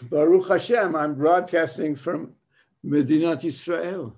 Baruch 0.04 0.48
Hashem, 0.48 0.96
I'm 0.96 1.16
broadcasting 1.16 1.96
from 1.96 2.34
Medinat 2.86 3.46
Israel. 3.46 4.16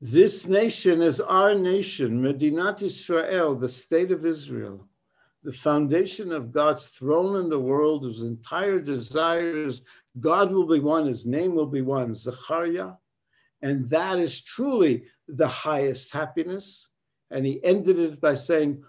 This 0.00 0.46
nation 0.46 1.02
is 1.02 1.20
our 1.20 1.54
nation, 1.54 2.22
Medinat 2.22 2.82
Israel, 2.82 3.56
the 3.56 3.68
state 3.68 4.12
of 4.12 4.24
Israel, 4.24 4.86
the 5.43 5.51
foundation 5.51 6.31
of 6.31 6.51
God's 6.51 6.87
throne 6.87 7.41
in 7.41 7.49
the 7.49 7.59
world, 7.59 8.03
whose 8.03 8.21
entire 8.21 8.79
desires, 8.79 9.81
God 10.19 10.51
will 10.51 10.67
be 10.67 10.79
one, 10.79 11.05
his 11.05 11.25
name 11.25 11.53
will 11.53 11.67
be 11.67 11.81
one, 11.81 12.15
Zechariah. 12.15 12.91
And 13.61 13.89
that 13.89 14.19
is 14.19 14.41
truly 14.41 15.05
the 15.27 15.47
highest 15.47 16.11
happiness. 16.11 16.89
And 17.31 17.45
he 17.45 17.63
ended 17.63 17.99
it 17.99 18.21
by 18.21 18.35
saying, 18.35 18.83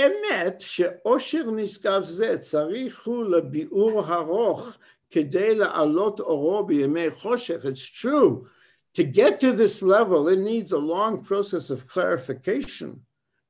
אמת 0.00 0.60
שאושר 0.60 1.50
נשגב 1.50 2.04
זה 2.04 2.38
צריך 2.38 3.06
הוא 3.06 3.24
לביאור 3.24 4.14
ארוך 4.14 4.76
כדי 5.10 5.54
לעלות 5.54 6.20
אורו 6.20 6.66
בימי 6.66 7.10
חושך. 7.10 7.64
It's 7.64 7.88
true 7.88 8.46
to 8.94 9.04
get 9.04 9.40
to 9.40 9.52
this 9.52 9.82
level, 9.82 10.28
it 10.28 10.38
needs 10.38 10.72
a 10.72 10.78
long 10.78 11.22
process 11.22 11.70
of 11.70 11.86
clarification 11.86 13.00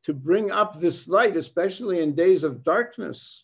to 0.05 0.13
bring 0.13 0.51
up 0.51 0.79
this 0.79 1.07
light, 1.07 1.35
especially 1.35 1.99
in 1.99 2.15
days 2.15 2.43
of 2.43 2.63
darkness. 2.63 3.43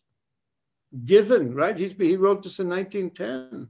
Given, 1.06 1.56
right? 1.56 1.76
He's, 1.76 1.94
he 1.94 2.18
wrote 2.18 2.44
this 2.44 2.60
in 2.60 2.70
1910. 2.70 3.68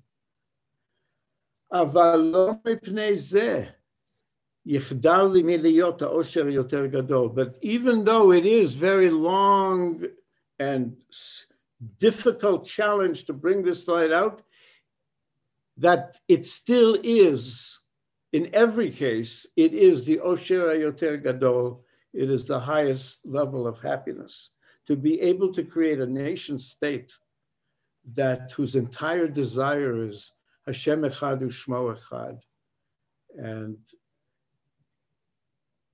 But 7.36 7.58
even 7.62 8.04
though 8.04 8.32
it 8.32 8.46
is 8.46 8.74
very 8.74 9.10
long 9.10 10.04
and 10.60 10.98
difficult 12.00 12.66
challenge 12.66 13.26
to 13.26 13.34
bring 13.34 13.64
this 13.64 13.88
light 13.88 14.12
out, 14.12 14.42
that 15.78 16.20
it 16.28 16.46
still 16.46 16.98
is 17.04 17.80
in 18.34 18.50
every 18.54 18.92
case, 18.92 19.46
it 19.56 19.74
is 19.74 20.06
the 20.06 20.18
Osher 20.18 20.76
Yoter 20.78 21.22
Gadol, 21.22 21.84
it 22.14 22.30
is 22.30 22.46
the 22.46 22.60
highest 22.60 23.26
level 23.26 23.68
of 23.68 23.80
happiness. 23.80 24.50
To 24.88 24.96
be 24.96 25.22
able 25.22 25.54
to 25.54 25.64
create 25.64 26.00
a 26.00 26.06
nation 26.06 26.60
state 26.60 27.14
that 28.14 28.52
whose 28.52 28.76
entire 28.76 29.28
desire 29.28 30.06
is 30.08 30.32
Hashem 30.66 31.02
Echad 31.02 31.42
Ushmo 31.42 31.96
Echad, 31.96 32.40
and 33.38 33.78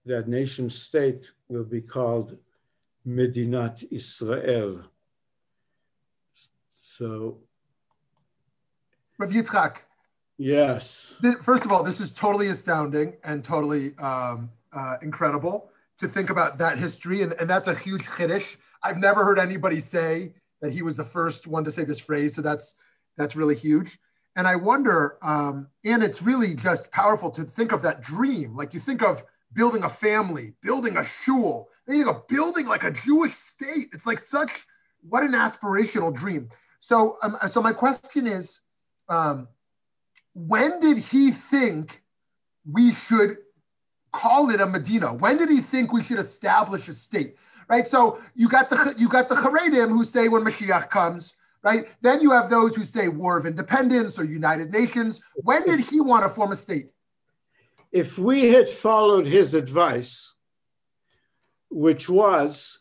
that 0.06 0.28
nation 0.28 0.70
state 0.70 1.26
will 1.50 1.66
be 1.66 1.82
called 1.82 2.38
Medinat 3.06 3.86
Israel. 3.92 4.84
So, 6.82 7.40
Rav 9.20 9.30
Yitzchak, 9.30 9.78
Yes. 10.38 11.16
First 11.42 11.66
of 11.66 11.72
all, 11.72 11.84
this 11.84 12.00
is 12.00 12.14
totally 12.14 12.48
astounding 12.50 13.14
and 13.24 13.44
totally 13.44 13.98
um, 13.98 14.52
uh, 14.72 14.98
incredible 15.02 15.72
to 16.00 16.08
think 16.08 16.30
about 16.30 16.58
that 16.60 16.78
history. 16.78 17.22
And, 17.22 17.34
and 17.40 17.50
that's 17.50 17.68
a 17.68 17.76
huge 17.76 18.06
chiddush. 18.06 18.58
I've 18.84 18.98
never 18.98 19.26
heard 19.26 19.40
anybody 19.40 19.80
say 19.80 20.34
that 20.62 20.72
he 20.72 20.82
was 20.82 20.96
the 20.96 21.06
first 21.06 21.48
one 21.48 21.64
to 21.64 21.72
say 21.72 21.84
this 21.84 22.00
phrase. 22.00 22.36
So 22.36 22.42
that's, 22.42 22.76
that's 23.18 23.36
really 23.36 23.56
huge. 23.56 24.00
And 24.36 24.48
I 24.48 24.56
wonder, 24.56 25.18
um, 25.24 25.68
and 25.84 26.04
it's 26.04 26.22
really 26.22 26.54
just 26.54 26.92
powerful 26.92 27.32
to 27.32 27.44
think 27.44 27.72
of 27.72 27.82
that 27.82 28.02
dream. 28.02 28.56
Like 28.56 28.74
you 28.74 28.80
think 28.80 29.02
of 29.02 29.24
building 29.54 29.84
a 29.84 29.90
family, 29.90 30.54
building 30.62 30.98
a 30.98 31.04
shul, 31.04 31.70
then 31.88 31.98
you 31.98 32.24
building 32.28 32.68
like 32.68 32.84
a 32.84 32.92
Jewish 32.92 33.34
state. 33.34 33.88
It's 33.94 34.06
like 34.06 34.20
such, 34.20 34.68
what 35.02 35.24
an 35.24 35.32
aspirational 35.32 36.14
dream. 36.14 36.50
So, 36.80 37.18
um, 37.24 37.38
so 37.50 37.62
my 37.62 37.74
question 37.74 38.28
is, 38.28 38.62
um, 39.10 39.48
when 40.34 40.80
did 40.80 41.00
he 41.00 41.32
think 41.32 42.04
we 42.72 42.92
should 42.92 43.38
call 44.22 44.50
it 44.50 44.62
a 44.62 44.66
Medina? 44.66 45.14
When 45.14 45.38
did 45.38 45.50
he 45.50 45.62
think 45.62 45.94
we 45.94 46.04
should 46.04 46.20
establish 46.20 46.88
a 46.88 46.94
state? 46.94 47.36
right? 47.68 47.88
So 47.88 48.20
you 48.36 48.48
got 48.48 48.70
the 48.70 48.96
you 48.98 49.08
got 49.08 49.30
the 49.30 49.36
Haredim 49.36 49.90
who 49.90 50.04
say 50.04 50.28
when 50.28 50.44
Mashiach 50.44 50.90
comes, 50.90 51.36
right? 51.64 51.88
Then 52.02 52.22
you 52.22 52.32
have 52.32 52.50
those 52.50 52.76
who 52.76 52.84
say 52.84 53.08
War 53.08 53.38
of 53.38 53.46
Independence 53.46 54.18
or 54.18 54.24
United 54.24 54.72
Nations. 54.72 55.22
When 55.36 55.66
did 55.66 55.80
he 55.82 56.02
want 56.02 56.24
to 56.24 56.30
form 56.30 56.52
a 56.52 56.56
state? 56.56 56.90
If 57.92 58.18
we 58.18 58.50
had 58.50 58.70
followed 58.70 59.26
his 59.26 59.54
advice, 59.54 60.34
which 61.70 62.10
was 62.10 62.80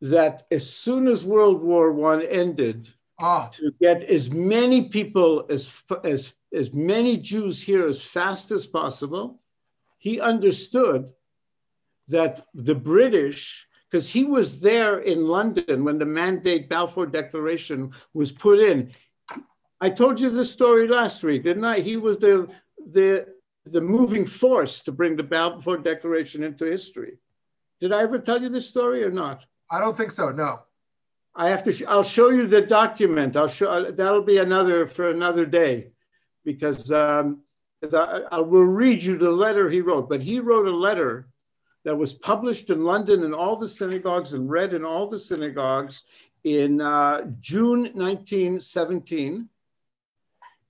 that 0.00 0.46
as 0.50 0.68
soon 0.68 1.08
as 1.08 1.24
World 1.24 1.62
War 1.62 1.92
One 1.92 2.22
ended, 2.22 2.92
oh. 3.20 3.48
to 3.52 3.72
get 3.80 4.02
as 4.04 4.30
many 4.30 4.88
people 4.88 5.46
as 5.50 5.72
as 6.04 6.34
as 6.52 6.72
many 6.72 7.16
Jews 7.16 7.62
here 7.62 7.86
as 7.86 8.02
fast 8.02 8.50
as 8.50 8.66
possible, 8.66 9.40
he 10.04 10.20
understood 10.20 11.08
that 12.08 12.46
the 12.52 12.74
British, 12.74 13.66
because 13.86 14.06
he 14.10 14.24
was 14.24 14.60
there 14.60 14.98
in 14.98 15.26
London 15.26 15.82
when 15.82 15.98
the 15.98 16.04
Mandate 16.04 16.68
Balfour 16.68 17.06
Declaration 17.06 17.90
was 18.14 18.30
put 18.30 18.58
in. 18.58 18.92
I 19.80 19.88
told 19.88 20.20
you 20.20 20.28
the 20.28 20.44
story 20.44 20.86
last 20.86 21.24
week, 21.24 21.44
didn't 21.44 21.64
I? 21.64 21.80
He 21.80 21.96
was 21.96 22.18
the 22.18 22.52
the 22.92 23.08
the 23.64 23.80
moving 23.80 24.26
force 24.26 24.82
to 24.82 24.92
bring 24.92 25.16
the 25.16 25.22
Balfour 25.22 25.78
Declaration 25.78 26.44
into 26.44 26.66
history. 26.66 27.14
Did 27.80 27.90
I 27.92 28.02
ever 28.02 28.18
tell 28.18 28.42
you 28.42 28.50
this 28.50 28.68
story 28.68 29.02
or 29.02 29.10
not? 29.10 29.38
I 29.70 29.80
don't 29.80 29.96
think 29.96 30.10
so. 30.10 30.28
No. 30.28 30.60
I 31.34 31.48
have 31.48 31.62
to. 31.64 31.72
Sh- 31.72 31.88
I'll 31.88 32.10
show 32.18 32.28
you 32.28 32.46
the 32.46 32.60
document. 32.80 33.36
I'll 33.36 33.48
show. 33.48 33.70
Uh, 33.70 33.90
that'll 33.90 34.28
be 34.34 34.36
another 34.36 34.86
for 34.86 35.08
another 35.08 35.46
day, 35.46 35.92
because 36.44 36.92
um, 36.92 37.43
I, 37.92 38.20
I 38.30 38.40
will 38.40 38.64
read 38.64 39.02
you 39.02 39.18
the 39.18 39.30
letter 39.30 39.68
he 39.68 39.80
wrote. 39.80 40.08
But 40.08 40.22
he 40.22 40.40
wrote 40.40 40.66
a 40.66 40.76
letter 40.76 41.28
that 41.84 41.96
was 41.96 42.14
published 42.14 42.70
in 42.70 42.84
London 42.84 43.24
in 43.24 43.34
all 43.34 43.56
the 43.56 43.68
synagogues 43.68 44.32
and 44.32 44.48
read 44.48 44.72
in 44.72 44.84
all 44.84 45.08
the 45.08 45.18
synagogues 45.18 46.04
in 46.44 46.80
uh, 46.80 47.22
June 47.40 47.82
1917. 47.94 49.48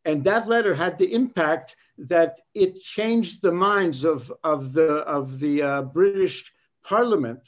And 0.04 0.24
that 0.24 0.48
letter 0.48 0.74
had 0.74 0.98
the 0.98 1.12
impact 1.12 1.76
that 1.98 2.40
it 2.54 2.80
changed 2.80 3.42
the 3.42 3.52
minds 3.52 4.04
of, 4.04 4.32
of 4.42 4.72
the, 4.72 4.86
of 4.86 5.38
the 5.38 5.62
uh, 5.62 5.82
British 5.82 6.52
Parliament 6.82 7.40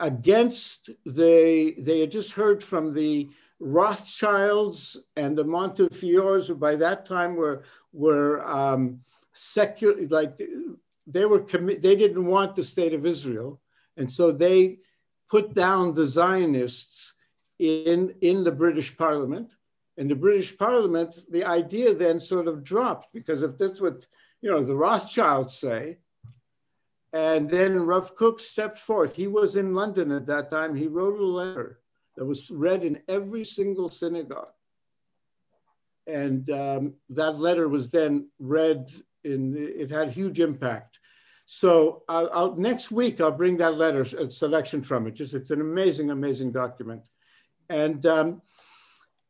against 0.00 0.90
the, 1.06 1.74
they 1.78 2.00
had 2.00 2.10
just 2.10 2.32
heard 2.32 2.64
from 2.64 2.92
the 2.92 3.28
Rothschilds 3.60 4.96
and 5.16 5.36
the 5.36 5.44
Montefiores, 5.44 6.48
who 6.48 6.54
by 6.54 6.76
that 6.76 7.06
time 7.06 7.36
were, 7.36 7.62
were 7.92 8.46
um, 8.46 9.00
secular, 9.32 10.06
like 10.08 10.40
they 11.06 11.24
were 11.24 11.40
commi- 11.40 11.80
they 11.80 11.96
didn't 11.96 12.24
want 12.24 12.56
the 12.56 12.62
state 12.62 12.94
of 12.94 13.06
Israel, 13.06 13.60
and 13.96 14.10
so 14.10 14.32
they 14.32 14.78
put 15.30 15.54
down 15.54 15.94
the 15.94 16.06
Zionists 16.06 17.12
in 17.58 18.14
in 18.20 18.44
the 18.44 18.52
British 18.52 18.96
Parliament. 18.96 19.52
In 19.96 20.08
the 20.08 20.14
British 20.14 20.56
Parliament, 20.56 21.18
the 21.30 21.44
idea 21.44 21.94
then 21.94 22.20
sort 22.20 22.48
of 22.48 22.64
dropped 22.64 23.12
because 23.12 23.42
if 23.42 23.58
that's 23.58 23.80
what 23.80 24.06
you 24.40 24.50
know 24.50 24.62
the 24.62 24.74
Rothschilds 24.74 25.56
say, 25.58 25.98
and 27.12 27.50
then 27.50 27.80
Rav 27.80 28.14
Kook 28.14 28.40
stepped 28.40 28.78
forth. 28.78 29.16
He 29.16 29.26
was 29.26 29.56
in 29.56 29.74
London 29.74 30.12
at 30.12 30.26
that 30.26 30.50
time. 30.50 30.74
He 30.74 30.86
wrote 30.86 31.18
a 31.18 31.24
letter 31.24 31.80
that 32.16 32.24
was 32.24 32.50
read 32.50 32.84
in 32.84 33.02
every 33.08 33.44
single 33.44 33.88
synagogue. 33.88 34.52
And 36.10 36.50
um, 36.50 36.94
that 37.10 37.38
letter 37.38 37.68
was 37.68 37.90
then 37.90 38.28
read 38.38 38.90
in, 39.24 39.54
it 39.56 39.90
had 39.90 40.10
huge 40.10 40.40
impact. 40.40 40.98
So 41.46 42.02
I'll, 42.08 42.30
I'll, 42.32 42.56
next 42.56 42.90
week, 42.90 43.20
I'll 43.20 43.30
bring 43.32 43.56
that 43.58 43.76
letter 43.76 44.02
a 44.02 44.30
selection 44.30 44.82
from 44.82 45.06
it. 45.06 45.14
Just 45.14 45.34
it's 45.34 45.50
an 45.50 45.60
amazing, 45.60 46.10
amazing 46.10 46.52
document. 46.52 47.02
And 47.68 48.04
um, 48.06 48.42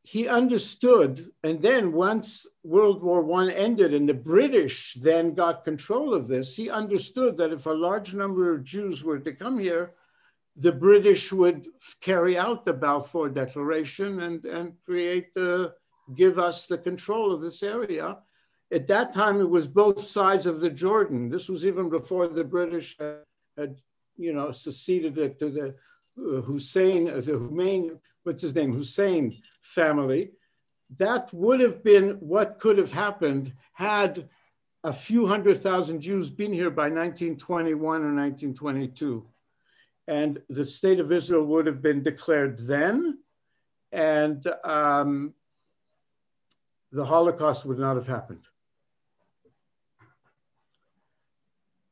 he 0.03 0.29
understood. 0.29 1.31
And 1.45 1.63
then 1.63 1.93
once 1.93 2.47
World 2.63 3.03
War 3.03 3.23
One 3.23 3.51
ended 3.51 3.95
and 3.95 4.09
the 4.09 4.15
British 4.15 4.97
then 5.01 5.35
got 5.35 5.65
control 5.65 6.15
of 6.15 6.29
this, 6.29 6.57
he 6.57 6.69
understood 6.69 7.37
that 7.39 7.53
if 7.53 7.67
a 7.67 7.71
large 7.71 8.13
number 8.15 8.55
of 8.55 8.65
Jews 8.65 9.05
were 9.05 9.19
to 9.21 9.33
come 9.33 9.59
here, 9.59 9.95
the 10.57 10.73
British 10.73 11.33
would 11.33 11.69
carry 12.01 12.37
out 12.37 12.65
the 12.65 12.73
Balfour 12.73 13.29
Declaration 13.31 14.21
and, 14.21 14.45
and 14.45 14.73
create 14.85 15.33
the, 15.35 15.73
give 16.15 16.39
us 16.39 16.67
the 16.67 16.79
control 16.79 17.33
of 17.33 17.41
this 17.41 17.63
area. 17.63 18.19
At 18.73 18.87
that 18.89 19.13
time, 19.13 19.41
it 19.41 19.51
was 19.51 19.67
both 19.67 20.01
sides 20.01 20.47
of 20.47 20.61
the 20.61 20.71
Jordan. 20.71 21.29
This 21.29 21.49
was 21.49 21.65
even 21.65 21.89
before 21.89 22.29
the 22.29 22.45
British 22.45 22.97
had, 23.57 23.77
you 24.17 24.33
know, 24.33 24.53
seceded 24.53 25.19
it 25.19 25.39
to 25.41 25.51
the 25.51 25.75
uh, 26.19 26.41
Hussein, 26.43 27.09
uh, 27.09 27.21
the 27.21 27.39
Hussein, 27.39 27.99
what's 28.23 28.43
his 28.43 28.55
name, 28.55 28.73
Hussein 28.73 29.37
family, 29.63 30.31
that 30.99 31.33
would 31.33 31.61
have 31.61 31.83
been 31.83 32.11
what 32.21 32.59
could 32.59 32.79
have 32.79 32.93
happened 32.93 33.53
had 33.73 34.29
a 34.83 34.93
few 34.93 35.27
hundred 35.27 35.63
thousand 35.63 36.01
Jews 36.01 36.31
been 36.31 36.53
here 36.53 36.71
by 36.71 36.85
1921 36.85 37.81
or 37.83 38.15
1922. 38.15 39.27
And 40.09 40.41
the 40.49 40.67
state 40.67 40.99
of 40.99 41.13
Israel 41.13 41.45
would 41.45 41.67
have 41.67 41.83
been 41.83 42.03
declared 42.03 42.59
then, 42.67 43.19
and 43.93 44.45
um, 44.65 45.35
the 46.93 47.05
Holocaust 47.05 47.65
would 47.67 47.79
not 47.79 47.97
have 47.97 48.07
happened. 48.07 48.47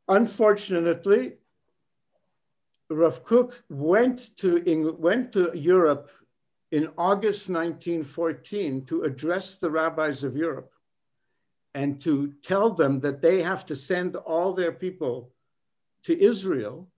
Unfortunately, 0.08 1.34
Rav 2.90 3.22
Kook 3.24 3.62
went 3.68 4.36
to, 4.38 4.62
England, 4.64 4.98
went 4.98 5.32
to 5.32 5.50
Europe 5.54 6.10
in 6.72 6.88
August 6.96 7.48
1914 7.48 8.86
to 8.86 9.02
address 9.02 9.56
the 9.56 9.70
rabbis 9.70 10.24
of 10.24 10.36
Europe 10.36 10.72
and 11.74 12.00
to 12.00 12.32
tell 12.42 12.72
them 12.72 13.00
that 13.00 13.20
they 13.20 13.42
have 13.42 13.66
to 13.66 13.76
send 13.76 14.16
all 14.16 14.54
their 14.54 14.72
people 14.72 15.30
to 16.04 16.18
Israel. 16.20 16.88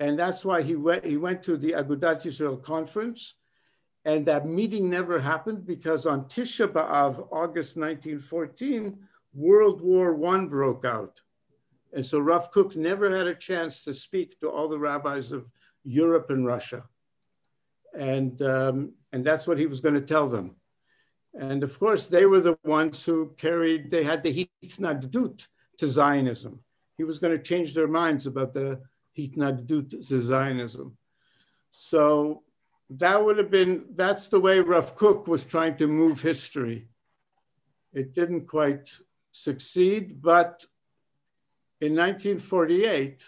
And 0.00 0.18
that's 0.18 0.44
why 0.44 0.62
he 0.62 0.74
went, 0.74 1.04
he 1.04 1.16
went 1.16 1.42
to 1.44 1.56
the 1.56 1.72
Agudat 1.72 2.26
Israel 2.26 2.56
conference. 2.56 3.34
And 4.08 4.24
that 4.26 4.46
meeting 4.46 4.88
never 4.88 5.20
happened 5.20 5.66
because 5.66 6.06
on 6.06 6.24
Tisha 6.24 6.66
B'Av, 6.66 7.14
August 7.30 7.76
1914, 7.76 8.98
World 9.34 9.80
War 9.82 10.08
I 10.34 10.44
broke 10.46 10.84
out. 10.84 11.20
And 11.92 12.04
so 12.04 12.18
Rav 12.18 12.50
Kook 12.50 12.74
never 12.74 13.14
had 13.14 13.26
a 13.26 13.34
chance 13.34 13.82
to 13.82 13.92
speak 13.92 14.40
to 14.40 14.48
all 14.48 14.68
the 14.68 14.78
rabbis 14.78 15.30
of 15.30 15.46
Europe 15.84 16.30
and 16.30 16.46
Russia 16.46 16.84
and 17.94 18.40
um, 18.42 18.92
and 19.12 19.24
that's 19.24 19.46
what 19.46 19.58
he 19.58 19.66
was 19.66 19.80
going 19.80 19.94
to 19.94 20.00
tell 20.00 20.28
them. 20.28 20.56
And 21.34 21.62
of 21.62 21.78
course, 21.78 22.06
they 22.06 22.26
were 22.26 22.40
the 22.40 22.58
ones 22.64 23.04
who 23.04 23.34
carried. 23.36 23.90
They 23.90 24.04
had 24.04 24.22
the 24.22 24.48
hitnagdut 24.62 25.46
to 25.78 25.90
Zionism. 25.90 26.60
He 26.96 27.04
was 27.04 27.18
going 27.18 27.36
to 27.36 27.42
change 27.42 27.74
their 27.74 27.88
minds 27.88 28.26
about 28.26 28.54
the 28.54 28.80
hitnagdut 29.16 30.08
to 30.08 30.22
Zionism. 30.22 30.96
So 31.72 32.42
that 32.90 33.22
would 33.22 33.38
have 33.38 33.50
been. 33.50 33.84
That's 33.94 34.28
the 34.28 34.40
way 34.40 34.60
Rav 34.60 34.96
Kook 34.96 35.26
was 35.26 35.44
trying 35.44 35.76
to 35.76 35.86
move 35.86 36.22
history. 36.22 36.88
It 37.92 38.14
didn't 38.14 38.46
quite 38.46 38.90
succeed, 39.32 40.20
but 40.22 40.64
in 41.80 41.92
1948, 41.92 43.20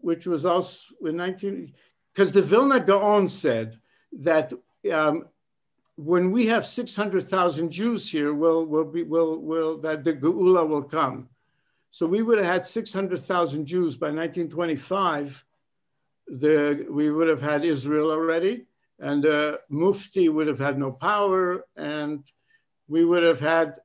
which 0.00 0.26
was 0.26 0.44
also 0.44 0.84
in 1.04 1.16
19 1.16 1.72
because 2.12 2.32
the 2.32 2.42
Vilna 2.42 2.80
Gaon 2.80 3.28
said 3.28 3.78
that 4.12 4.52
um, 4.92 5.26
when 5.96 6.30
we 6.30 6.46
have 6.46 6.66
600,000 6.66 7.70
Jews 7.70 8.10
here, 8.10 8.34
we'll, 8.34 8.64
we'll 8.66 8.84
be, 8.84 9.02
we'll, 9.02 9.38
we'll, 9.38 9.78
that 9.78 10.02
the 10.02 10.14
Geula 10.14 10.66
will 10.66 10.82
come. 10.82 11.28
So 11.90 12.06
we 12.06 12.22
would 12.22 12.38
have 12.38 12.46
had 12.46 12.66
600,000 12.66 13.66
Jews 13.66 13.96
by 13.96 14.06
1925. 14.06 15.44
The, 16.30 16.86
we 16.88 17.10
would 17.10 17.26
have 17.26 17.42
had 17.42 17.64
Israel 17.64 18.12
already, 18.12 18.66
and 19.00 19.26
uh, 19.26 19.58
Mufti 19.68 20.28
would 20.28 20.46
have 20.46 20.60
had 20.60 20.78
no 20.78 20.92
power, 20.92 21.64
and 21.76 22.22
we 22.86 23.04
would 23.04 23.24
have 23.24 23.40
had, 23.40 23.76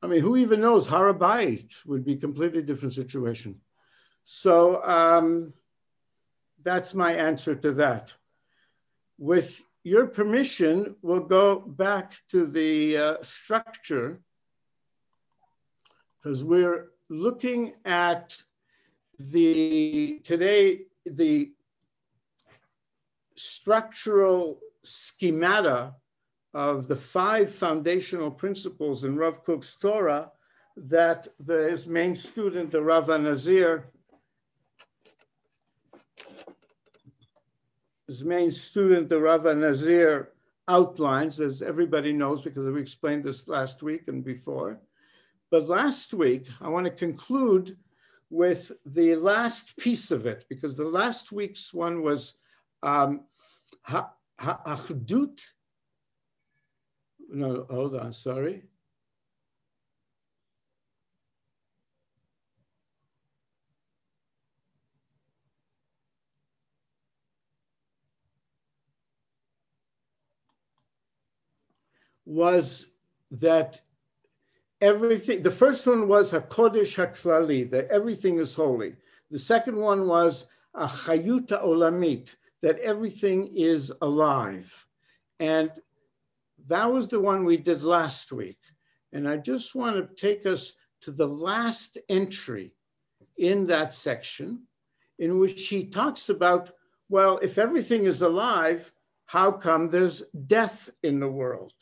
I 0.00 0.06
mean, 0.06 0.20
who 0.20 0.36
even 0.36 0.60
knows? 0.60 0.86
Har 0.86 1.12
HaBayit 1.12 1.70
would 1.86 2.04
be 2.04 2.12
a 2.12 2.18
completely 2.18 2.62
different 2.62 2.94
situation. 2.94 3.60
So, 4.22 4.84
um, 4.84 5.52
that's 6.62 6.94
my 6.94 7.14
answer 7.14 7.54
to 7.56 7.72
that. 7.74 8.12
With 9.18 9.60
your 9.82 10.06
permission, 10.06 10.94
we'll 11.02 11.20
go 11.20 11.58
back 11.58 12.12
to 12.30 12.46
the 12.46 12.96
uh, 12.96 13.16
structure 13.22 14.20
because 16.22 16.44
we're 16.44 16.90
looking 17.08 17.74
at 17.84 18.36
the 19.18 20.20
today 20.24 20.82
the 21.16 21.52
structural 23.36 24.60
schemata 24.82 25.94
of 26.54 26.88
the 26.88 26.96
five 26.96 27.54
foundational 27.54 28.30
principles 28.30 29.04
in 29.04 29.16
Rav 29.16 29.44
Kook's 29.44 29.76
Torah 29.76 30.32
that 30.76 31.28
the, 31.40 31.70
his 31.70 31.86
main 31.86 32.16
student, 32.16 32.70
the 32.70 32.82
Rav 32.82 33.08
Nazir, 33.08 33.90
main 38.24 38.50
student, 38.50 39.08
the 39.08 39.20
Rava 39.20 39.54
Nazir, 39.54 40.30
outlines, 40.66 41.40
as 41.40 41.62
everybody 41.62 42.12
knows, 42.12 42.42
because 42.42 42.66
we 42.66 42.80
explained 42.80 43.24
this 43.24 43.48
last 43.48 43.82
week 43.82 44.08
and 44.08 44.24
before. 44.24 44.78
But 45.50 45.68
last 45.68 46.12
week, 46.12 46.46
I 46.60 46.68
want 46.68 46.84
to 46.84 46.90
conclude 46.90 47.76
with 48.30 48.72
the 48.84 49.16
last 49.16 49.76
piece 49.76 50.10
of 50.10 50.26
it, 50.26 50.44
because 50.48 50.76
the 50.76 50.84
last 50.84 51.32
week's 51.32 51.72
one 51.72 52.02
was 52.02 52.34
um, 52.82 53.24
Ha'achdut. 53.82 55.40
No, 57.30 57.66
hold 57.68 57.96
on, 57.96 58.12
sorry. 58.12 58.64
was 72.28 72.86
that 73.30 73.80
everything, 74.80 75.42
the 75.42 75.50
first 75.50 75.86
one 75.86 76.08
was 76.08 76.32
HaKodesh 76.32 76.94
HaKlali, 76.94 77.70
that 77.70 77.88
everything 77.88 78.38
is 78.38 78.54
holy. 78.54 78.96
The 79.30 79.38
second 79.38 79.76
one 79.76 80.06
was 80.06 80.46
Achayuta 80.76 81.62
Olamit, 81.62 82.34
that 82.62 82.78
everything 82.80 83.52
is 83.56 83.92
alive. 84.02 84.86
And 85.40 85.70
that 86.66 86.90
was 86.90 87.08
the 87.08 87.20
one 87.20 87.44
we 87.44 87.56
did 87.56 87.82
last 87.82 88.32
week. 88.32 88.58
And 89.12 89.28
I 89.28 89.36
just 89.36 89.74
want 89.74 89.96
to 89.96 90.14
take 90.20 90.46
us 90.46 90.72
to 91.02 91.12
the 91.12 91.26
last 91.26 91.98
entry 92.08 92.74
in 93.36 93.66
that 93.68 93.92
section, 93.92 94.62
in 95.18 95.38
which 95.38 95.68
he 95.68 95.86
talks 95.86 96.28
about 96.28 96.72
well, 97.08 97.38
if 97.38 97.56
everything 97.56 98.04
is 98.04 98.20
alive, 98.22 98.92
how 99.26 99.50
come 99.50 99.88
there's 99.88 100.22
death 100.46 100.90
in 101.02 101.20
the 101.20 101.28
world? 101.28 101.72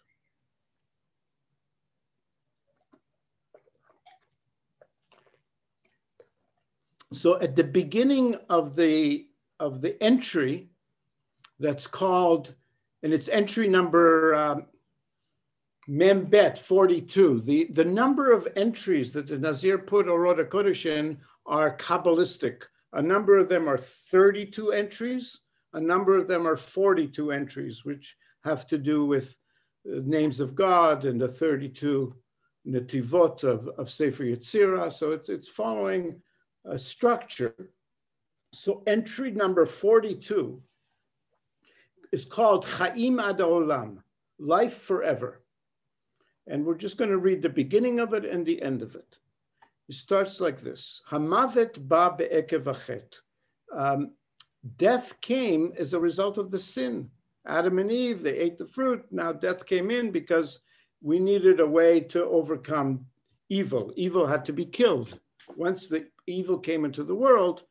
So 7.13 7.41
at 7.41 7.57
the 7.57 7.65
beginning 7.65 8.37
of 8.49 8.77
the 8.77 9.27
of 9.61 9.81
the 9.81 10.03
entry 10.03 10.69
that's 11.59 11.87
called 11.87 12.55
and 13.03 13.13
it's 13.13 13.29
entry 13.29 13.69
number 13.69 14.35
um, 14.35 14.67
Membet 15.89 16.59
42. 16.59 17.43
The, 17.43 17.69
the 17.73 17.85
number 17.85 18.33
of 18.33 18.49
entries 18.57 19.13
that 19.13 19.29
the 19.29 19.39
Nazir 19.39 19.79
put 19.79 20.07
Orot 20.07 20.45
HaKodesh 20.45 20.87
in 20.87 21.19
are 21.47 21.77
Kabbalistic. 21.77 22.63
A 22.95 23.03
number 23.03 23.39
of 23.39 23.49
them 23.49 23.69
are 23.69 23.79
32 23.79 24.73
entries, 24.73 25.39
a 25.75 25.81
number 25.81 26.17
of 26.17 26.27
them 26.27 26.47
are 26.47 26.57
42 26.57 27.31
entries, 27.31 27.85
which 27.85 28.17
have 28.45 28.67
to 28.69 28.79
do 28.79 29.05
with 29.05 29.37
uh, 29.87 30.01
names 30.05 30.41
of 30.41 30.55
God 30.55 31.05
and 31.05 31.21
the 31.21 31.29
32 31.29 32.15
nativot 32.67 33.45
of, 33.45 33.69
of 33.79 33.91
Sefer 33.91 34.25
Yetzirah. 34.25 34.93
So 34.93 35.13
it's, 35.13 35.29
it's 35.29 35.49
following 35.49 36.21
uh, 36.71 36.77
structure. 36.79 37.71
So 38.53 38.83
entry 38.87 39.31
number 39.31 39.67
42 39.67 40.61
is 42.13 42.25
called 42.25 42.65
Chaim 42.65 43.21
Ad 43.21 43.39
Olam, 43.39 43.99
life 44.39 44.79
forever. 44.83 45.43
And 46.47 46.65
we're 46.65 46.77
just 46.77 46.97
going 46.97 47.11
to 47.11 47.19
read 47.19 47.43
the 47.43 47.49
beginning 47.49 48.01
of 48.01 48.15
it 48.15 48.25
and 48.25 48.47
the 48.47 48.63
end 48.63 48.83
of 48.83 48.95
it. 48.95 49.19
It 49.89 49.95
starts 49.95 50.41
like 50.41 50.61
this 50.61 51.03
Hamavet 51.11 51.89
ba 51.89 52.15
be'ekev 52.17 53.03
um, 53.73 54.13
Death 54.79 55.21
came 55.21 55.73
as 55.79 55.95
a 55.95 56.01
result 56.01 56.39
of 56.39 56.51
the 56.51 56.59
sin. 56.59 57.09
Adam 57.47 57.79
and 57.79 57.93
Eve, 57.93 58.23
they 58.23 58.37
ate 58.37 58.59
the 58.59 58.67
fruit. 58.67 59.05
Now 59.13 59.33
death 59.33 59.65
came 59.65 59.91
in 59.91 60.11
because 60.11 60.59
we 61.03 61.21
needed 61.21 61.61
a 61.61 61.67
way 61.67 62.01
to 62.01 62.25
overcome 62.25 63.07
evil. 63.49 63.93
Evil 63.97 64.27
had 64.27 64.45
to 64.47 64.53
be 64.53 64.65
killed. 64.65 65.21
Once 65.57 65.87
the 65.87 66.07
evil 66.27 66.59
came 66.59 66.85
into 66.85 67.05
the 67.05 67.15
world, 67.15 67.63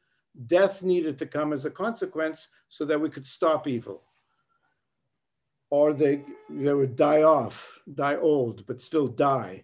death 0.48 0.84
needed 0.84 1.18
to 1.20 1.26
come 1.26 1.54
as 1.54 1.66
a 1.66 1.72
consequence 1.72 2.48
so 2.70 2.86
that 2.86 3.00
we 3.00 3.10
could 3.10 3.26
stop 3.26 3.68
evil. 3.68 4.04
Or 5.70 5.94
they, 5.94 6.24
they 6.50 6.74
would 6.74 6.96
die 6.96 7.24
off, 7.24 7.80
die 7.94 8.18
old, 8.18 8.66
but 8.66 8.82
still 8.82 9.08
die. 9.08 9.64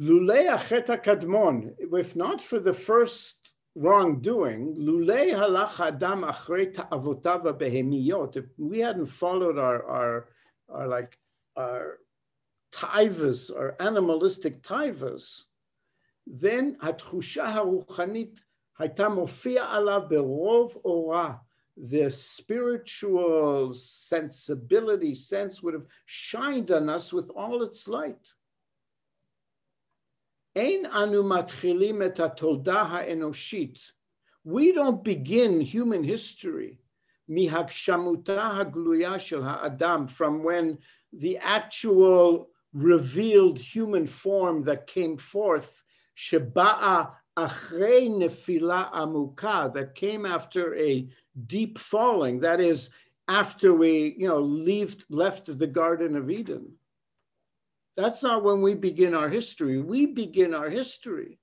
Lulei 0.00 0.48
acheta 0.48 1.02
kadmon, 1.02 1.74
if 1.92 2.14
not 2.14 2.40
for 2.40 2.60
the 2.60 2.74
first 2.74 3.54
wrongdoing, 3.74 4.76
lulei 4.76 5.32
halach 5.32 5.80
adam 5.80 6.22
achrei 6.22 6.72
ta'avotava 6.72 7.58
behemiyot, 7.58 8.36
if 8.36 8.44
we 8.58 8.78
hadn't 8.78 9.06
followed 9.06 9.58
our, 9.58 9.82
our, 9.88 10.28
our 10.68 10.86
like, 10.86 11.18
our 11.56 11.98
taivas, 12.72 13.50
our 13.56 13.74
animalistic 13.80 14.62
taivas, 14.62 15.44
then 16.27 16.77
התחושה 16.81 17.53
הרוחנית 17.53 18.41
הייתה 18.79 19.09
מופיע 19.09 19.65
עליו 19.65 20.01
ברוב 20.09 20.75
אורה. 20.85 21.33
The 21.77 22.11
spiritual 22.11 23.73
sensibility, 23.73 25.15
sense 25.15 25.63
would 25.63 25.73
have 25.73 25.87
shined 26.05 26.69
on 26.69 26.87
us 26.87 27.11
with 27.11 27.29
all 27.31 27.63
its 27.63 27.87
light. 27.87 28.33
אין 30.55 30.85
אנו 30.85 31.23
מתחילים 31.23 32.01
את 32.03 32.19
התולדה 32.19 32.81
האנושית. 32.81 33.79
We 34.45 34.71
don't 34.71 35.03
begin 35.03 35.61
human 35.61 36.03
history 36.03 36.77
מהגשמותה 37.27 38.57
הגלויה 38.57 39.19
של 39.19 39.41
האדם, 39.43 40.05
from 40.07 40.43
when 40.43 40.77
the 41.13 41.37
actual 41.37 42.49
revealed 42.73 43.57
human 43.57 44.07
form 44.07 44.63
that 44.63 44.87
came 44.87 45.17
forth 45.17 45.83
Sheba'a 46.18 47.12
achrei 47.36 48.10
nefila 48.10 48.92
amuka, 48.92 49.72
that 49.74 49.94
came 49.94 50.26
after 50.26 50.74
a 50.76 51.08
deep 51.46 51.78
falling, 51.78 52.40
that 52.40 52.60
is, 52.60 52.90
after 53.28 53.72
we, 53.72 54.16
you 54.18 54.26
know, 54.26 54.40
left, 54.40 55.04
left 55.10 55.58
the 55.58 55.66
Garden 55.66 56.16
of 56.16 56.28
Eden. 56.30 56.72
That's 57.96 58.22
not 58.22 58.42
when 58.42 58.62
we 58.62 58.74
begin 58.74 59.14
our 59.14 59.28
history. 59.28 59.80
We 59.80 60.06
begin 60.06 60.54
our 60.54 60.70
history 60.70 61.38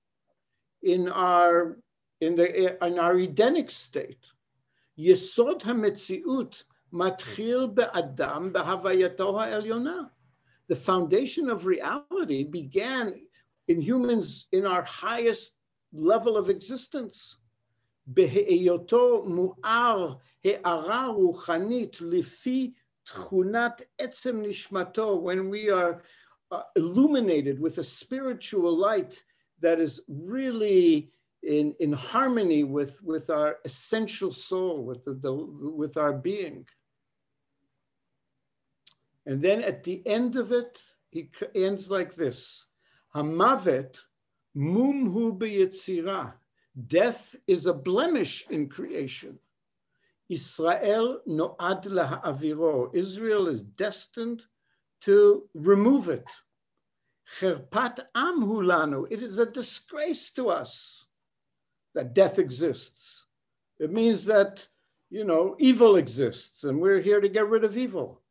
in 0.83 1.09
our 1.09 1.77
in 2.21 2.35
the 2.35 2.83
in 2.85 2.97
our 2.97 3.17
Edenic 3.17 3.69
state. 3.69 4.25
Yesod 4.97 5.61
hametziut 5.61 6.63
matchil 6.93 7.75
be'adam 7.75 8.53
be'havayato 8.53 9.37
ha'elyona. 9.37 10.09
The 10.69 10.75
foundation 10.77 11.49
of 11.49 11.65
reality 11.65 12.45
began 12.45 13.15
in 13.68 13.80
humans 13.80 14.46
in 14.52 14.66
our 14.66 14.82
highest 14.82 15.56
level 15.92 16.36
of 16.36 16.48
existence. 16.48 17.36
בהיותו 18.06 19.24
מואר 19.26 20.14
הערה 20.44 21.06
רוחנית 21.06 22.00
לפי 22.00 22.72
תכונת 23.04 23.82
עצם 23.98 24.42
נשמתו, 24.42 25.22
when 25.22 25.50
we 25.50 25.70
are 25.70 26.02
uh, 26.52 26.62
illuminated 26.76 27.60
with 27.60 27.78
a 27.78 27.84
spiritual 27.84 28.76
light 28.76 29.22
that 29.60 29.78
is 29.78 30.00
really 30.08 31.12
in, 31.42 31.74
in 31.80 31.92
harmony 31.92 32.64
with, 32.64 33.00
with 33.02 33.30
our 33.30 33.58
essential 33.64 34.30
soul, 34.30 34.84
with, 34.84 35.04
the, 35.04 35.14
the, 35.14 35.32
with 35.32 35.96
our 35.96 36.12
being. 36.12 36.66
And 39.26 39.40
then 39.42 39.62
at 39.62 39.84
the 39.84 40.02
end 40.06 40.36
of 40.36 40.50
it, 40.52 40.80
he 41.10 41.30
ends 41.54 41.90
like 41.90 42.14
this. 42.14 42.66
Hamavet 43.15 43.95
mumhu 44.57 45.37
beyetzira. 45.37 46.33
Death 46.87 47.35
is 47.47 47.65
a 47.65 47.73
blemish 47.73 48.45
in 48.49 48.67
creation. 48.67 49.39
Israel 50.27 51.21
noad 51.25 51.85
laha'aviro. 51.85 52.93
Israel 52.93 53.47
is 53.47 53.63
destined 53.63 54.43
to 55.01 55.47
remove 55.53 56.09
it. 56.09 56.25
Cherpat 57.39 57.99
am 58.13 58.41
hulanu. 58.41 59.07
It 59.09 59.23
is 59.23 59.37
a 59.37 59.45
disgrace 59.45 60.31
to 60.31 60.49
us 60.49 61.05
that 61.93 62.13
death 62.13 62.37
exists. 62.37 63.23
It 63.79 63.93
means 63.93 64.25
that, 64.25 64.67
you 65.09 65.23
know, 65.23 65.55
evil 65.57 65.95
exists 65.95 66.65
and 66.65 66.81
we're 66.81 66.99
here 66.99 67.21
to 67.21 67.29
get 67.29 67.47
rid 67.47 67.63
of 67.63 67.77
evil. 67.77 68.21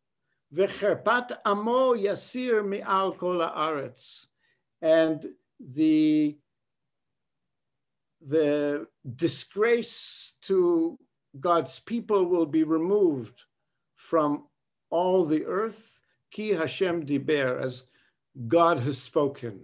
V'cherpat 0.54 1.38
amo 1.46 1.94
yasir 1.94 2.62
mi'al 2.62 3.16
kol 3.18 3.38
haaretz 3.38 4.26
and 4.84 5.26
the 5.58 6.36
the 8.26 8.86
disgrace 9.16 10.34
to 10.42 10.98
God's 11.40 11.78
people 11.78 12.26
will 12.26 12.46
be 12.46 12.64
removed 12.64 13.42
from 13.96 14.44
all 14.90 15.24
the 15.24 15.44
earth. 15.44 15.98
Ki 16.30 16.50
Hashem 16.50 17.06
diber, 17.06 17.62
as 17.62 17.84
God 18.46 18.78
has 18.80 19.00
spoken. 19.00 19.60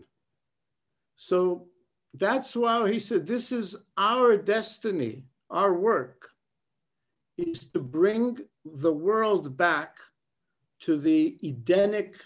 So 1.16 1.66
that's 2.14 2.56
why 2.56 2.90
he 2.90 2.98
said, 2.98 3.26
This 3.26 3.52
is 3.52 3.76
our 3.98 4.37
destiny, 4.37 5.24
our 5.50 5.74
work, 5.74 6.30
is 7.37 7.66
to 7.72 7.80
bring 7.80 8.38
the 8.64 8.92
world 8.92 9.56
back 9.56 9.96
to 10.80 10.98
the 10.98 11.38
Edenic, 11.42 12.16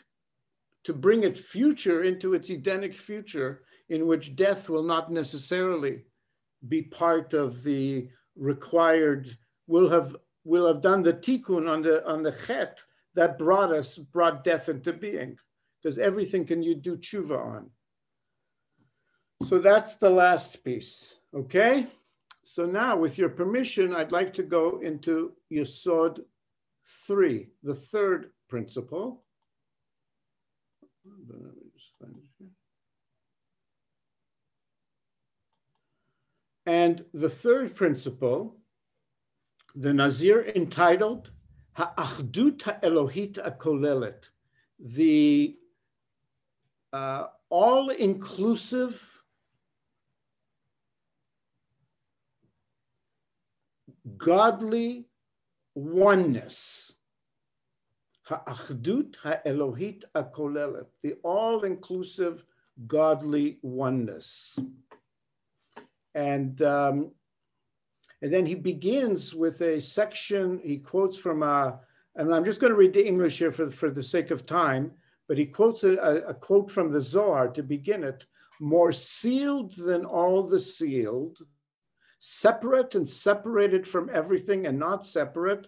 to 0.85 0.93
bring 0.93 1.25
its 1.25 1.41
future 1.41 2.05
into 2.05 2.35
its 2.35 2.51
Edenic 2.51 2.97
future, 2.97 3.63
in 3.89 4.07
which 4.07 4.37
death 4.37 4.69
will 4.69 4.83
not 4.83 5.11
necessarily 5.11 6.03
be 6.69 6.83
part 6.83 7.35
of 7.35 7.63
the 7.63 8.09
required, 8.37 9.37
will 9.67 9.89
have 9.89 10.17
will 10.45 10.67
have 10.67 10.83
done 10.83 11.03
the 11.03 11.13
tikkun 11.13 11.69
on 11.69 11.83
the 11.83 12.07
on 12.07 12.23
the 12.23 12.37
chet 12.47 12.81
that 13.15 13.39
brought 13.39 13.73
us, 13.73 13.97
brought 13.97 14.45
death 14.45 14.69
into 14.69 14.93
being. 14.93 15.37
Because 15.83 15.99
everything 15.99 16.47
can 16.47 16.63
you 16.63 16.75
do 16.75 16.97
tshuva 16.97 17.39
on. 17.39 17.71
So 19.43 19.59
that's 19.59 19.97
the 19.97 20.09
last 20.09 20.65
piece, 20.65 21.17
okay? 21.35 21.87
So 22.45 22.65
now, 22.65 22.97
with 22.97 23.19
your 23.19 23.29
permission, 23.29 23.95
I'd 23.95 24.13
like 24.13 24.33
to 24.35 24.43
go 24.43 24.81
into 24.83 25.33
Yesod 25.53 26.21
3, 27.07 27.49
the 27.63 27.75
third 27.75 28.31
principle. 28.49 29.24
And 36.67 37.05
the 37.13 37.29
third 37.29 37.75
principle, 37.75 38.57
the 39.75 39.93
Nazir 39.93 40.47
entitled 40.55 41.31
Ha'achdut 41.75 42.63
Ha'elohit 42.63 43.35
Akolelet, 43.35 44.25
the 44.79 45.57
uh, 46.93 47.27
all-inclusive 47.51 49.15
godly 54.17 55.07
oneness. 55.75 56.93
Ha'achdut 58.25 59.17
ha'elohit 59.23 60.05
akolelet, 60.15 60.87
the 61.03 61.15
all-inclusive 61.23 62.45
godly 62.87 63.59
oneness. 63.63 64.59
And, 66.15 66.61
um, 66.63 67.11
and 68.23 68.33
then 68.33 68.47
he 68.47 68.55
begins 68.55 69.35
with 69.35 69.61
a 69.61 69.81
section, 69.81 70.61
he 70.65 70.79
quotes 70.79 71.19
from 71.19 71.43
a, 71.43 71.79
and 72.17 72.35
I'm 72.35 72.45
just 72.45 72.61
going 72.61 72.73
to 72.73 72.79
read 72.79 72.95
the 72.95 73.07
English 73.07 73.39
here 73.39 73.53
for, 73.53 73.71
for 73.71 73.91
the 73.91 74.03
sake 74.03 74.31
of 74.31 74.47
time, 74.47 74.93
but 75.29 75.37
he 75.37 75.47
quotes 75.47 75.85
a, 75.85 75.93
a 75.95 76.35
quote 76.35 76.71
from 76.71 76.93
the 76.93 77.01
Zohar 77.01 77.49
to 77.49 77.63
begin 77.63 78.05
it, 78.05 78.27
more 78.61 78.93
sealed 78.93 79.75
than 79.75 80.05
all 80.05 80.45
the 80.45 80.61
sealed, 80.61 81.39
separate 82.21 82.95
and 82.95 83.07
separated 83.07 83.87
from 83.87 84.09
everything 84.13 84.67
and 84.67 84.79
not 84.79 85.07
separate. 85.07 85.67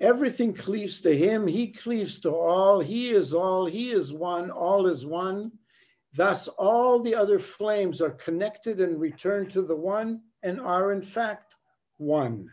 Everything 0.00 0.54
cleaves 0.54 1.00
to 1.02 1.16
him, 1.16 1.46
he 1.46 1.68
cleaves 1.68 2.20
to 2.20 2.30
all, 2.30 2.80
he 2.80 3.10
is 3.10 3.34
all, 3.34 3.66
he 3.66 3.90
is 3.90 4.12
one, 4.12 4.50
all 4.50 4.86
is 4.86 5.04
one. 5.04 5.52
Thus, 6.14 6.48
all 6.48 7.00
the 7.00 7.14
other 7.14 7.38
flames 7.38 8.00
are 8.00 8.10
connected 8.10 8.80
and 8.80 8.98
return 8.98 9.48
to 9.50 9.62
the 9.62 9.76
one 9.76 10.22
and 10.42 10.60
are 10.60 10.92
in 10.92 11.02
fact 11.02 11.56
one. 11.98 12.50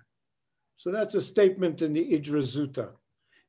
So 0.75 0.91
that's 0.91 1.15
a 1.15 1.21
statement 1.21 1.81
in 1.81 1.93
the 1.93 2.03
Idra 2.03 2.43
Zuta. 2.43 2.89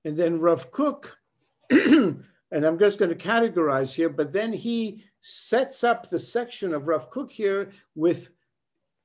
And 0.04 0.16
then 0.16 0.40
Rav 0.40 0.70
Kook, 0.70 1.16
and 1.70 2.24
I'm 2.52 2.78
just 2.78 2.98
going 2.98 3.10
to 3.10 3.28
categorize 3.28 3.92
here, 3.92 4.08
but 4.08 4.32
then 4.32 4.52
he 4.52 5.04
sets 5.20 5.84
up 5.84 6.08
the 6.08 6.18
section 6.18 6.72
of 6.72 6.86
Rav 6.86 7.10
Kook 7.10 7.30
here 7.30 7.72
with 7.94 8.30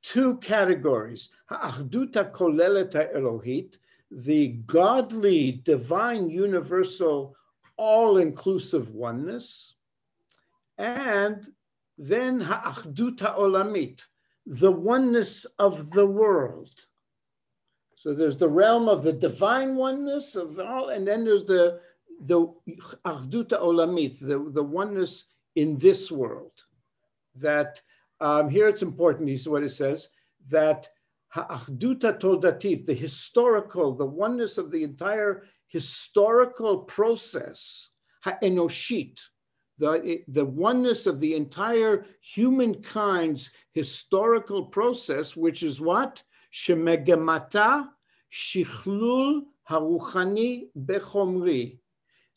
two 0.03 0.38
categories. 0.38 1.29
Ha'achduta 1.49 2.32
koleleta 2.32 3.13
Elohit, 3.15 3.75
the 4.15 4.49
godly, 4.67 5.63
divine, 5.63 6.30
universal, 6.30 7.36
all-inclusive 7.78 8.93
oneness, 8.93 9.73
and 10.78 11.47
then 11.97 12.39
ha'achduta 12.39 13.38
olamit, 13.38 14.02
the 14.45 14.71
oneness 14.71 15.45
of 15.58 15.89
the 15.91 16.06
world. 16.06 16.73
So 17.95 18.13
there's 18.13 18.38
the 18.38 18.49
realm 18.49 18.88
of 18.89 19.02
the 19.02 19.13
divine 19.13 19.76
oneness 19.76 20.36
of 20.36 20.60
all, 20.60 20.89
and 20.89 21.08
then 21.08 21.23
there's 21.23 21.45
the 21.45 21.80
the 22.26 22.47
achduta 23.06 23.60
olamit, 23.60 24.19
the, 24.19 24.49
the 24.54 24.63
oneness 24.63 25.26
in 25.56 25.78
this 25.78 26.12
world 26.12 26.52
that 27.36 27.82
um, 28.21 28.49
here 28.49 28.67
it's 28.67 28.82
important, 28.82 29.30
is 29.30 29.47
what 29.47 29.63
it 29.63 29.71
says, 29.71 30.10
that 30.49 30.89
ha'achduta 31.34 32.19
toldatit, 32.19 32.86
the 32.86 32.93
historical, 32.93 33.96
the 33.96 34.06
oneness 34.06 34.58
of 34.58 34.69
the 34.72 34.84
entire 34.84 35.43
historical 35.67 36.80
process, 36.80 37.89
ha'enoshit, 38.24 39.19
the, 39.80 40.19
the 40.28 40.46
oneness 40.46 41.08
of 41.08 41.19
the 41.19 41.34
entire 41.34 42.06
humankind's 42.22 43.50
historical 43.74 44.65
process, 44.65 45.36
which 45.36 45.63
is 45.63 45.82
what? 45.82 46.22
Shemegemata 46.54 47.88
shichlul 48.32 49.41
haruchani 49.67 50.67
bechomri. 50.78 51.80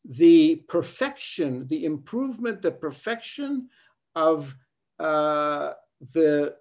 The 0.07 0.65
perfection, 0.69 1.67
the 1.67 1.85
improvement, 1.85 2.63
the 2.63 2.71
perfection 2.71 3.69
of 4.15 4.55
uh, 4.99 5.73
the 6.15 6.57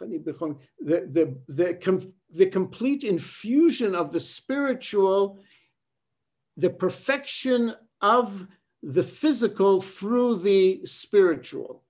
the, 0.00 1.08
the, 1.10 1.36
the, 1.48 1.74
com, 1.74 2.12
the 2.30 2.46
complete 2.46 3.04
infusion 3.04 3.94
of 3.94 4.12
the 4.12 4.20
spiritual, 4.20 5.38
the 6.56 6.70
perfection 6.70 7.74
of 8.00 8.46
the 8.82 9.02
physical 9.02 9.80
through 9.80 10.38
the 10.38 10.80
spiritual. 10.84 11.84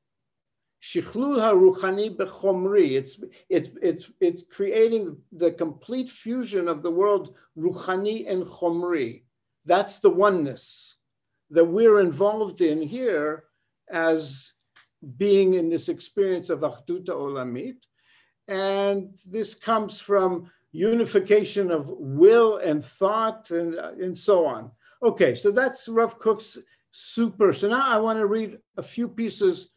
Haruchani 0.82 2.16
bechomri. 2.16 2.92
It's 2.92 3.20
it's 3.48 3.68
it's 3.82 4.10
it's 4.20 4.44
creating 4.50 5.16
the 5.32 5.50
complete 5.50 6.10
fusion 6.10 6.68
of 6.68 6.82
the 6.82 6.90
world 6.90 7.34
ruchani 7.58 8.30
and 8.30 8.44
chomri. 8.44 9.24
That's 9.64 9.98
the 9.98 10.10
oneness 10.10 10.96
that 11.50 11.64
we're 11.64 12.00
involved 12.00 12.60
in 12.60 12.80
here 12.80 13.44
as 13.90 14.52
being 15.16 15.54
in 15.54 15.68
this 15.68 15.88
experience 15.88 16.50
of 16.50 16.60
Achduta 16.60 17.10
Olamit. 17.10 17.76
And 18.48 19.16
this 19.26 19.54
comes 19.54 20.00
from 20.00 20.50
unification 20.72 21.70
of 21.70 21.88
will 21.88 22.58
and 22.58 22.84
thought 22.84 23.50
and, 23.50 23.74
and 23.74 24.16
so 24.16 24.46
on. 24.46 24.70
Okay, 25.02 25.34
so 25.34 25.50
that's 25.50 25.88
Rav 25.88 26.18
Kook's 26.18 26.58
super. 26.90 27.52
So 27.52 27.68
now 27.68 27.86
I 27.86 27.98
want 27.98 28.18
to 28.18 28.26
read 28.26 28.58
a 28.76 28.82
few 28.82 29.06
pieces 29.08 29.68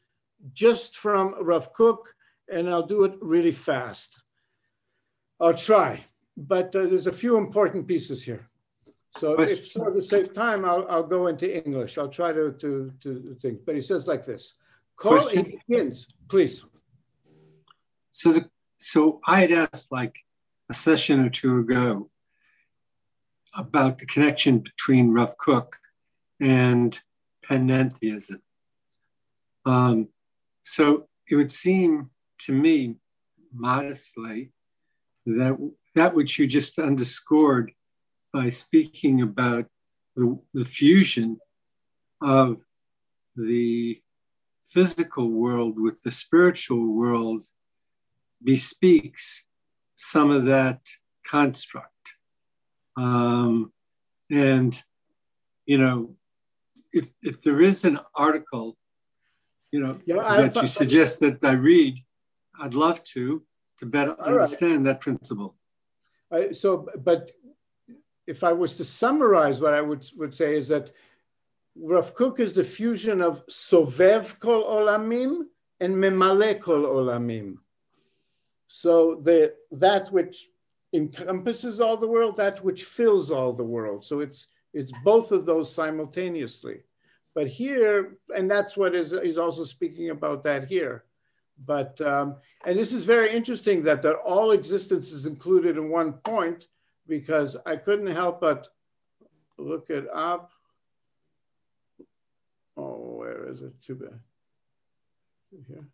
just 0.53 0.97
from 0.97 1.35
Rav 1.41 1.73
Kook, 1.73 2.13
and 2.51 2.69
I'll 2.69 2.85
do 2.85 3.03
it 3.03 3.13
really 3.21 3.51
fast. 3.51 4.17
I'll 5.39 5.53
try, 5.53 6.03
but 6.37 6.75
uh, 6.75 6.85
there's 6.85 7.07
a 7.07 7.11
few 7.11 7.37
important 7.37 7.87
pieces 7.87 8.23
here. 8.23 8.47
So 9.17 9.39
if 9.39 9.67
so 9.67 9.89
to 9.89 10.01
save 10.01 10.33
time, 10.33 10.63
I'll, 10.63 10.85
I'll 10.89 11.03
go 11.03 11.27
into 11.27 11.63
English. 11.65 11.97
I'll 11.97 12.07
try 12.07 12.31
to, 12.31 12.51
to, 12.59 12.93
to 13.01 13.37
think. 13.41 13.65
But 13.65 13.75
he 13.75 13.81
says 13.81 14.07
like 14.07 14.25
this. 14.25 14.53
Call 14.95 15.27
it 15.27 15.61
begins, 15.67 16.07
please. 16.29 16.63
So 18.11 18.33
the 18.33 18.49
so 18.81 19.21
I 19.27 19.41
had 19.41 19.51
asked 19.51 19.91
like 19.91 20.15
a 20.69 20.73
session 20.73 21.19
or 21.19 21.29
two 21.29 21.59
ago 21.59 22.09
about 23.53 23.99
the 23.99 24.07
connection 24.07 24.57
between 24.59 25.13
Rav 25.13 25.37
Kook 25.37 25.77
and 26.39 26.99
panentheism. 27.47 28.41
Um, 29.67 30.07
so 30.63 31.07
it 31.29 31.35
would 31.35 31.53
seem 31.53 32.09
to 32.39 32.53
me, 32.53 32.95
modestly, 33.53 34.51
that 35.27 35.57
that 35.93 36.15
which 36.15 36.39
you 36.39 36.47
just 36.47 36.79
underscored 36.79 37.73
by 38.33 38.49
speaking 38.49 39.21
about 39.21 39.65
the, 40.15 40.39
the 40.55 40.65
fusion 40.65 41.37
of 42.21 42.57
the 43.35 44.01
physical 44.63 45.29
world 45.29 45.79
with 45.79 46.01
the 46.01 46.11
spiritual 46.11 46.93
world 46.93 47.45
bespeaks 48.43 49.45
some 49.95 50.31
of 50.31 50.45
that 50.45 50.79
construct. 51.25 51.87
Um, 52.97 53.71
and, 54.29 54.81
you 55.65 55.77
know, 55.77 56.15
if, 56.91 57.11
if 57.21 57.41
there 57.41 57.61
is 57.61 57.85
an 57.85 57.99
article, 58.15 58.77
you 59.71 59.79
know, 59.79 59.99
yeah, 60.05 60.47
that 60.47 60.55
you 60.61 60.67
suggest 60.67 61.19
that 61.21 61.43
I 61.43 61.53
read, 61.53 61.97
I'd 62.59 62.73
love 62.73 63.03
to, 63.15 63.41
to 63.77 63.85
better 63.85 64.19
understand 64.21 64.77
right. 64.77 64.83
that 64.85 65.01
principle. 65.01 65.55
Uh, 66.29 66.51
so, 66.51 66.89
but 66.97 67.31
if 68.27 68.43
I 68.43 68.51
was 68.51 68.75
to 68.75 68.85
summarize 68.85 69.61
what 69.61 69.73
I 69.73 69.81
would, 69.81 70.09
would 70.17 70.35
say 70.35 70.57
is 70.57 70.67
that 70.67 70.91
Rav 71.75 72.13
Kook 72.15 72.39
is 72.39 72.53
the 72.53 72.63
fusion 72.63 73.21
of 73.21 73.45
Sovev 73.47 74.39
Kol 74.39 74.63
Olamim 74.63 75.43
and 75.79 75.95
Memale 75.95 76.59
Kol 76.59 76.83
Olamim. 76.83 77.57
So 78.71 79.15
the 79.21 79.53
that 79.71 80.11
which 80.11 80.49
encompasses 80.93 81.79
all 81.79 81.97
the 81.97 82.07
world, 82.07 82.37
that 82.37 82.63
which 82.63 82.85
fills 82.85 83.29
all 83.29 83.53
the 83.53 83.63
world. 83.63 84.05
So 84.05 84.21
it's 84.21 84.47
it's 84.73 84.91
both 85.03 85.31
of 85.31 85.45
those 85.45 85.73
simultaneously. 85.73 86.81
But 87.33 87.47
here, 87.47 88.17
and 88.35 88.49
that's 88.49 88.75
what 88.75 88.95
is 88.95 89.13
he's 89.23 89.37
also 89.37 89.63
speaking 89.65 90.09
about 90.09 90.43
that 90.45 90.67
here. 90.67 91.03
But 91.65 91.99
um, 92.01 92.37
and 92.65 92.79
this 92.79 92.93
is 92.93 93.03
very 93.03 93.31
interesting 93.31 93.83
that 93.83 94.01
that 94.03 94.15
all 94.15 94.51
existence 94.51 95.11
is 95.11 95.25
included 95.25 95.77
in 95.77 95.89
one 95.89 96.13
point 96.13 96.67
because 97.07 97.57
I 97.65 97.75
couldn't 97.75 98.15
help 98.15 98.39
but 98.39 98.67
look 99.57 99.89
it 99.89 100.07
up. 100.13 100.51
Oh, 102.77 103.15
where 103.17 103.49
is 103.49 103.61
it? 103.61 103.73
Too 103.81 103.95
bad. 103.95 104.19
Here. 105.67 105.85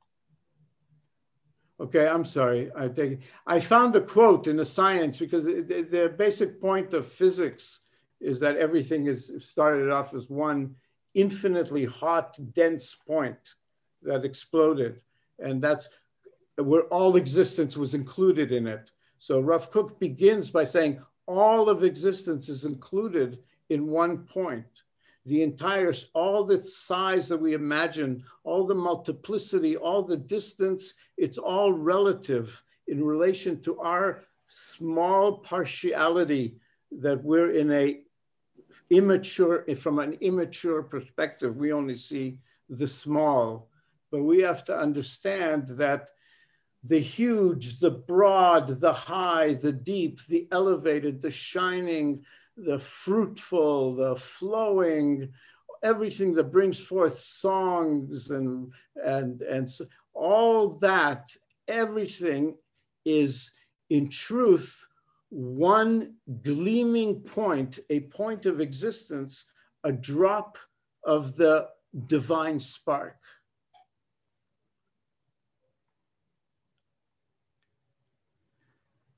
Okay, 1.80 2.07
I'm 2.07 2.25
sorry. 2.25 2.71
I 2.75 2.88
take. 2.88 3.19
I 3.45 3.59
found 3.59 3.95
a 3.95 4.01
quote 4.01 4.47
in 4.47 4.57
the 4.57 4.65
science 4.65 5.19
because 5.19 5.45
the, 5.45 5.61
the 5.61 6.13
basic 6.17 6.59
point 6.59 6.93
of 6.93 7.07
physics 7.07 7.82
is 8.19 8.39
that 8.39 8.57
everything 8.57 9.05
is 9.05 9.32
started 9.39 9.91
off 9.91 10.13
as 10.15 10.28
one 10.28 10.75
infinitely 11.13 11.86
hot, 11.86 12.38
dense 12.53 12.95
point 12.95 13.38
that 14.01 14.25
exploded, 14.25 15.01
and 15.39 15.61
that's 15.61 15.88
where 16.55 16.84
all 16.84 17.15
existence 17.15 17.78
was 17.78 17.93
included 17.93 18.51
in 18.51 18.65
it. 18.65 18.91
So 19.19 19.39
Rav 19.39 19.69
Kook 19.71 19.99
begins 19.99 20.49
by 20.49 20.63
saying 20.63 20.99
all 21.28 21.69
of 21.69 21.84
existence 21.84 22.49
is 22.49 22.65
included 22.65 23.39
in 23.69 23.88
one 23.88 24.19
point 24.19 24.65
the 25.28 25.43
entire, 25.43 25.93
all 26.13 26.45
the 26.45 26.59
size 26.59 27.28
that 27.28 27.38
we 27.38 27.53
imagine, 27.53 28.23
all 28.45 28.65
the 28.65 28.73
multiplicity, 28.73 29.75
all 29.75 30.01
the 30.01 30.15
distance, 30.15 30.93
it's 31.17 31.38
all 31.38 31.73
relative 31.73 32.63
in 32.88 33.03
relation 33.03 33.61
to 33.61 33.78
our 33.82 34.23
small 34.47 35.39
partiality 35.39 36.55
that 36.91 37.21
we're 37.21 37.51
in 37.51 37.71
a 37.71 38.01
immature, 38.89 39.65
from 39.82 39.99
an 39.99 40.13
immature 40.21 40.82
perspective, 40.82 41.57
we 41.57 41.73
only 41.73 41.97
see 41.97 42.39
the 42.69 42.88
small, 42.88 43.69
but 44.11 44.23
we 44.23 44.41
have 44.41 44.63
to 44.63 44.78
understand 44.78 45.67
that 45.67 46.11
the 46.86 46.99
huge, 46.99 47.82
the 47.82 47.91
broad, 47.91 48.80
the 48.80 48.93
high, 48.93 49.55
the 49.55 49.73
deep, 49.73 50.25
the 50.28 50.47
elevated, 50.53 51.21
the 51.21 51.32
shining, 51.32 52.23
the 52.58 52.80
fruitful, 52.80 53.95
the 53.95 54.16
flowing, 54.16 55.32
everything 55.84 56.34
that 56.34 56.51
brings 56.51 56.80
forth 56.80 57.20
songs 57.20 58.32
and 58.32 58.72
and 58.95 59.41
and 59.43 59.70
so 59.70 59.86
all 60.14 60.70
that, 60.80 61.30
everything 61.68 62.55
is 63.05 63.51
in 63.89 64.10
truth 64.10 64.86
one 65.30 66.14
gleaming 66.43 67.22
point, 67.22 67.80
a 67.89 68.01
point 68.01 68.45
of 68.45 68.62
existence, 68.62 69.45
a 69.84 69.91
drop 69.91 70.58
of 71.03 71.36
the 71.36 71.68
divine 72.08 72.60
spark. 72.60 73.18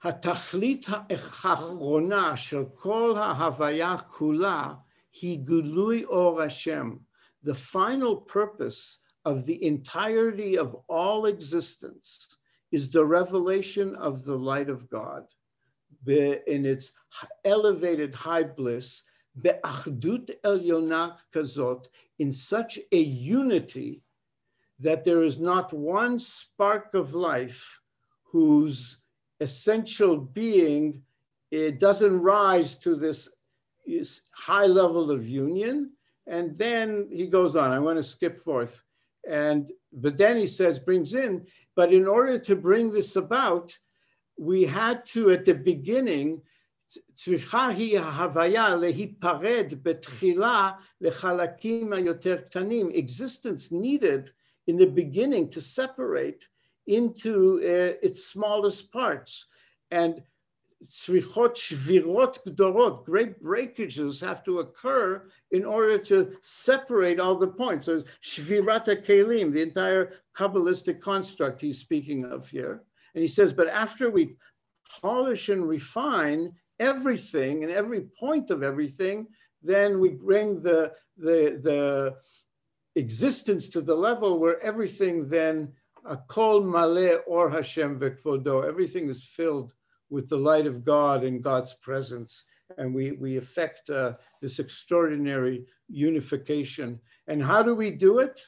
התכלית 0.02 0.86
האחרונה 0.88 2.36
של 2.36 2.62
כל 2.74 3.16
ההוויה 3.18 3.96
כולה 3.98 4.74
היא 5.20 5.38
גילוי 5.38 6.04
אור 6.04 6.42
השם. 6.42 6.96
The 7.44 7.54
final 7.54 8.16
purpose 8.16 8.98
of 9.24 9.46
the 9.46 9.62
entirety 9.62 10.58
of 10.58 10.76
all 10.88 11.26
existence 11.26 12.28
is 12.72 12.90
the 12.90 13.04
revelation 13.04 13.94
of 13.96 14.24
the 14.24 14.36
light 14.36 14.68
of 14.68 14.88
God 14.90 15.24
in 16.06 16.66
its 16.66 16.92
elevated 17.44 18.14
high 18.14 18.42
bliss, 18.42 19.02
be'achdut 19.40 20.30
elyona 20.44 21.16
kazot, 21.32 21.86
in 22.18 22.32
such 22.32 22.78
a 22.92 22.98
unity 22.98 24.02
that 24.78 25.04
there 25.04 25.22
is 25.22 25.38
not 25.38 25.72
one 25.72 26.18
spark 26.18 26.94
of 26.94 27.14
life 27.14 27.80
whose 28.24 28.98
essential 29.39 30.17
being 30.17 31.01
it 31.51 31.79
doesn't 31.79 32.21
rise 32.21 32.75
to 32.75 32.95
this 32.95 33.29
high 34.31 34.67
level 34.67 35.09
of 35.09 35.27
union. 35.27 35.91
And 36.27 36.57
then 36.57 37.07
he 37.11 37.25
goes 37.25 37.55
on, 37.55 37.71
I 37.71 37.79
want 37.79 37.97
to 37.97 38.03
skip 38.03 38.43
forth. 38.43 38.83
And 39.27 39.71
but 39.91 40.17
then 40.17 40.37
he 40.37 40.45
says, 40.45 40.77
brings 40.77 41.15
in, 41.15 41.47
but 41.75 41.91
in 41.91 42.07
order 42.07 42.37
to 42.37 42.55
bring 42.55 42.91
this 42.91 43.15
about, 43.15 43.75
we 44.37 44.63
had 44.63 45.05
to 45.07 45.31
at 45.31 45.45
the 45.45 45.55
beginning, 45.55 46.41
existence 52.93 53.71
needed 53.71 54.31
in 54.67 54.77
the 54.77 54.85
beginning 54.85 55.49
to 55.49 55.61
separate 55.61 56.47
into 56.89 57.59
uh, 57.63 58.05
its 58.05 58.25
smallest 58.25 58.91
parts. 58.91 59.45
And 59.91 60.21
tzrichot 60.87 61.55
shvirot 61.55 62.37
gdorot, 62.47 63.05
great 63.05 63.41
breakages 63.41 64.19
have 64.21 64.43
to 64.45 64.59
occur 64.59 65.29
in 65.51 65.65
order 65.65 65.97
to 65.97 66.33
separate 66.41 67.19
all 67.19 67.35
the 67.35 67.47
points. 67.47 67.85
So 67.85 68.01
shvirata 68.23 69.05
kelim, 69.05 69.51
the 69.51 69.61
entire 69.61 70.13
Kabbalistic 70.35 71.01
construct 71.01 71.61
he's 71.61 71.79
speaking 71.79 72.25
of 72.25 72.49
here. 72.49 72.83
And 73.13 73.21
he 73.21 73.27
says, 73.27 73.51
but 73.51 73.67
after 73.67 74.09
we 74.09 74.35
polish 75.01 75.49
and 75.49 75.67
refine 75.67 76.53
everything 76.79 77.63
and 77.63 77.71
every 77.71 78.01
point 78.19 78.49
of 78.49 78.63
everything, 78.63 79.27
then 79.61 79.99
we 79.99 80.09
bring 80.09 80.61
the, 80.61 80.93
the, 81.17 81.59
the 81.61 82.15
existence 82.95 83.69
to 83.69 83.81
the 83.81 83.95
level 83.95 84.39
where 84.39 84.61
everything 84.61 85.27
then 85.27 85.73
A 86.09 86.17
kol 86.27 86.63
Maleh 86.63 87.19
Or 87.27 87.51
Hashem 87.51 87.99
Vekvodo. 87.99 88.67
Everything 88.67 89.09
is 89.09 89.23
filled 89.23 89.73
with 90.09 90.27
the 90.27 90.37
light 90.37 90.65
of 90.65 90.83
God 90.83 91.23
and 91.23 91.43
God's 91.43 91.73
presence. 91.75 92.45
And 92.79 92.95
we, 92.95 93.11
we 93.11 93.37
effect 93.37 93.91
uh, 93.91 94.13
this 94.41 94.57
extraordinary 94.57 95.67
unification. 95.87 96.99
And 97.27 97.43
how 97.43 97.61
do 97.61 97.75
we 97.75 97.91
do 97.91 98.17
it? 98.17 98.41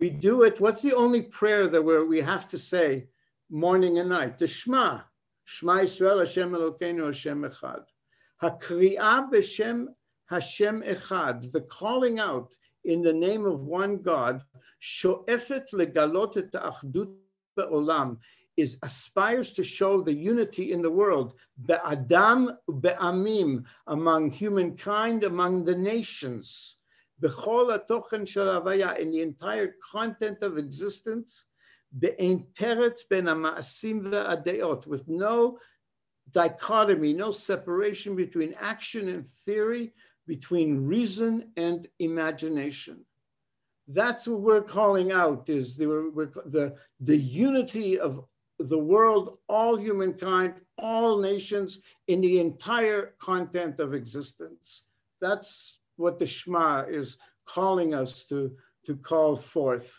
We 0.00 0.08
do 0.08 0.42
it. 0.42 0.58
What's 0.58 0.80
the 0.80 0.94
only 0.94 1.20
prayer 1.20 1.68
that 1.68 1.82
we 1.82 2.02
we 2.04 2.20
have 2.22 2.48
to 2.48 2.56
say 2.56 3.08
morning 3.50 3.98
and 3.98 4.08
night? 4.08 4.38
The 4.38 4.46
Shema. 4.46 5.00
Shema 5.44 5.80
Yisrael 5.80 6.20
Hashem 6.20 6.52
Elokeinu 6.52 7.06
Hashem 7.06 7.42
Echad. 7.42 7.84
Hakri'ah 8.42 9.30
b'Shem 9.30 9.88
Hashem 10.30 10.82
Echad. 10.82 11.52
The 11.52 11.60
calling 11.60 12.18
out 12.18 12.54
in 12.84 13.02
the 13.02 13.12
name 13.12 13.44
of 13.44 13.60
one 13.60 13.98
God, 13.98 14.42
sho'efet 14.80 15.72
legalot 15.72 16.36
et 16.36 16.52
achdut 16.52 17.14
be'olam, 17.56 18.18
is 18.56 18.76
aspires 18.82 19.52
to 19.52 19.62
show 19.62 20.02
the 20.02 20.12
unity 20.12 20.72
in 20.72 20.82
the 20.82 20.90
world, 20.90 21.34
be'adam 21.66 22.56
be'amim, 22.80 23.64
among 23.86 24.30
humankind, 24.30 25.24
among 25.24 25.64
the 25.64 25.74
nations, 25.74 26.76
bechol 27.22 27.76
atochen 27.78 28.26
shel 28.26 28.68
in 28.68 29.10
the 29.12 29.22
entire 29.22 29.74
content 29.92 30.42
of 30.42 30.58
existence, 30.58 31.44
be'en 31.98 32.46
teretz 32.54 33.00
ben 33.08 33.26
ha'ma'asim 33.26 34.02
ve'adeot, 34.02 34.86
with 34.86 35.06
no 35.08 35.58
dichotomy, 36.32 37.12
no 37.12 37.30
separation 37.30 38.14
between 38.16 38.54
action 38.58 39.08
and 39.08 39.30
theory, 39.44 39.92
between 40.28 40.86
reason 40.86 41.50
and 41.56 41.88
imagination. 41.98 43.00
That's 43.88 44.28
what 44.28 44.42
we're 44.42 44.62
calling 44.62 45.10
out 45.10 45.48
is 45.48 45.74
the, 45.74 45.86
the, 46.46 46.76
the 47.00 47.16
unity 47.16 47.98
of 47.98 48.24
the 48.58 48.78
world, 48.78 49.38
all 49.48 49.76
humankind, 49.76 50.54
all 50.76 51.18
nations 51.18 51.80
in 52.06 52.20
the 52.20 52.38
entire 52.38 53.14
content 53.18 53.80
of 53.80 53.94
existence. 53.94 54.82
That's 55.20 55.78
what 55.96 56.18
the 56.18 56.26
Shema 56.26 56.82
is 56.82 57.16
calling 57.46 57.94
us 57.94 58.24
to, 58.24 58.54
to 58.84 58.96
call 58.96 59.34
forth. 59.34 59.90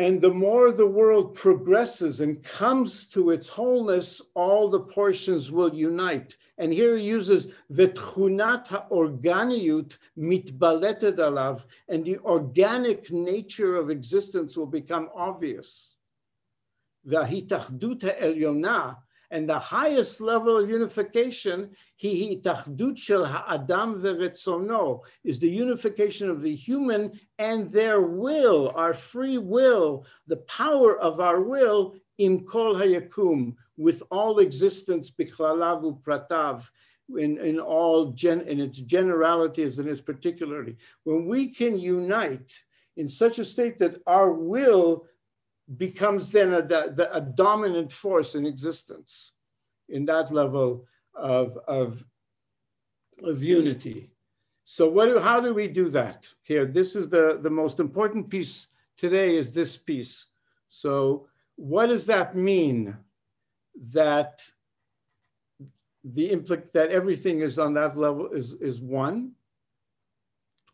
And 0.00 0.18
the 0.18 0.32
more 0.32 0.72
the 0.72 0.86
world 0.86 1.34
progresses 1.34 2.22
and 2.22 2.42
comes 2.42 3.04
to 3.08 3.32
its 3.32 3.48
wholeness, 3.48 4.22
all 4.32 4.70
the 4.70 4.80
portions 4.80 5.52
will 5.52 5.74
unite. 5.74 6.38
And 6.56 6.72
here 6.72 6.96
he 6.96 7.04
uses 7.04 7.48
vetchunat 7.70 8.68
ha'organiyut 8.68 9.98
mitbaleted 10.16 11.16
alav, 11.16 11.64
and 11.90 12.02
the 12.02 12.16
organic 12.20 13.12
nature 13.12 13.76
of 13.76 13.90
existence 13.90 14.56
will 14.56 14.64
become 14.64 15.10
obvious. 15.14 15.90
V'hitachdut 17.06 18.00
ha'elyonah, 18.00 18.96
and 19.30 19.48
the 19.48 19.58
highest 19.58 20.20
level 20.20 20.56
of 20.56 20.68
unification, 20.68 21.70
hi 22.02 22.36
tachdut 22.42 22.98
shel 22.98 23.24
ha'adam 23.24 24.02
ve'retzono, 24.02 25.00
is 25.24 25.38
the 25.38 25.48
unification 25.48 26.28
of 26.28 26.42
the 26.42 26.54
human 26.54 27.12
and 27.38 27.70
their 27.72 28.00
will, 28.00 28.72
our 28.74 28.94
free 28.94 29.38
will, 29.38 30.04
the 30.26 30.38
power 30.38 30.98
of 30.98 31.20
our 31.20 31.40
will, 31.40 31.94
in 32.18 32.44
kol 32.44 32.74
hayakum, 32.74 33.54
with 33.76 34.02
all 34.10 34.40
existence, 34.40 35.10
bichlalav 35.10 36.02
pratav, 36.02 36.64
in, 37.16 37.38
in 37.38 37.58
all 37.58 38.12
gen, 38.12 38.42
in 38.42 38.60
its 38.60 38.78
generalities 38.78 39.78
and 39.78 39.88
its 39.88 40.00
particularity. 40.00 40.76
When 41.04 41.26
we 41.26 41.48
can 41.48 41.78
unite 41.78 42.52
in 42.96 43.08
such 43.08 43.38
a 43.38 43.44
state 43.44 43.78
that 43.78 44.00
our 44.06 44.32
will 44.32 45.06
becomes 45.76 46.30
then 46.30 46.52
a, 46.52 47.08
a, 47.12 47.20
dominant 47.20 47.92
force 47.92 48.34
in 48.34 48.44
existence 48.44 49.32
in 49.88 50.04
that 50.04 50.32
level 50.32 50.86
of, 51.14 51.58
of, 51.68 52.04
of 53.22 53.42
unity. 53.42 54.10
So 54.64 54.88
what 54.88 55.06
do, 55.06 55.18
how 55.18 55.40
do 55.40 55.54
we 55.54 55.68
do 55.68 55.88
that? 55.90 56.26
Here, 56.42 56.66
this 56.66 56.96
is 56.96 57.08
the, 57.08 57.38
the 57.42 57.50
most 57.50 57.78
important 57.78 58.28
piece 58.28 58.68
today 58.96 59.36
is 59.36 59.50
this 59.50 59.76
piece. 59.76 60.26
So 60.68 61.28
what 61.56 61.86
does 61.86 62.06
that 62.06 62.36
mean 62.36 62.96
that 63.92 64.42
the 66.02 66.30
implic 66.30 66.72
that 66.72 66.90
everything 66.90 67.40
is 67.40 67.58
on 67.58 67.74
that 67.74 67.96
level 67.96 68.30
is, 68.30 68.52
is 68.54 68.80
one? 68.80 69.32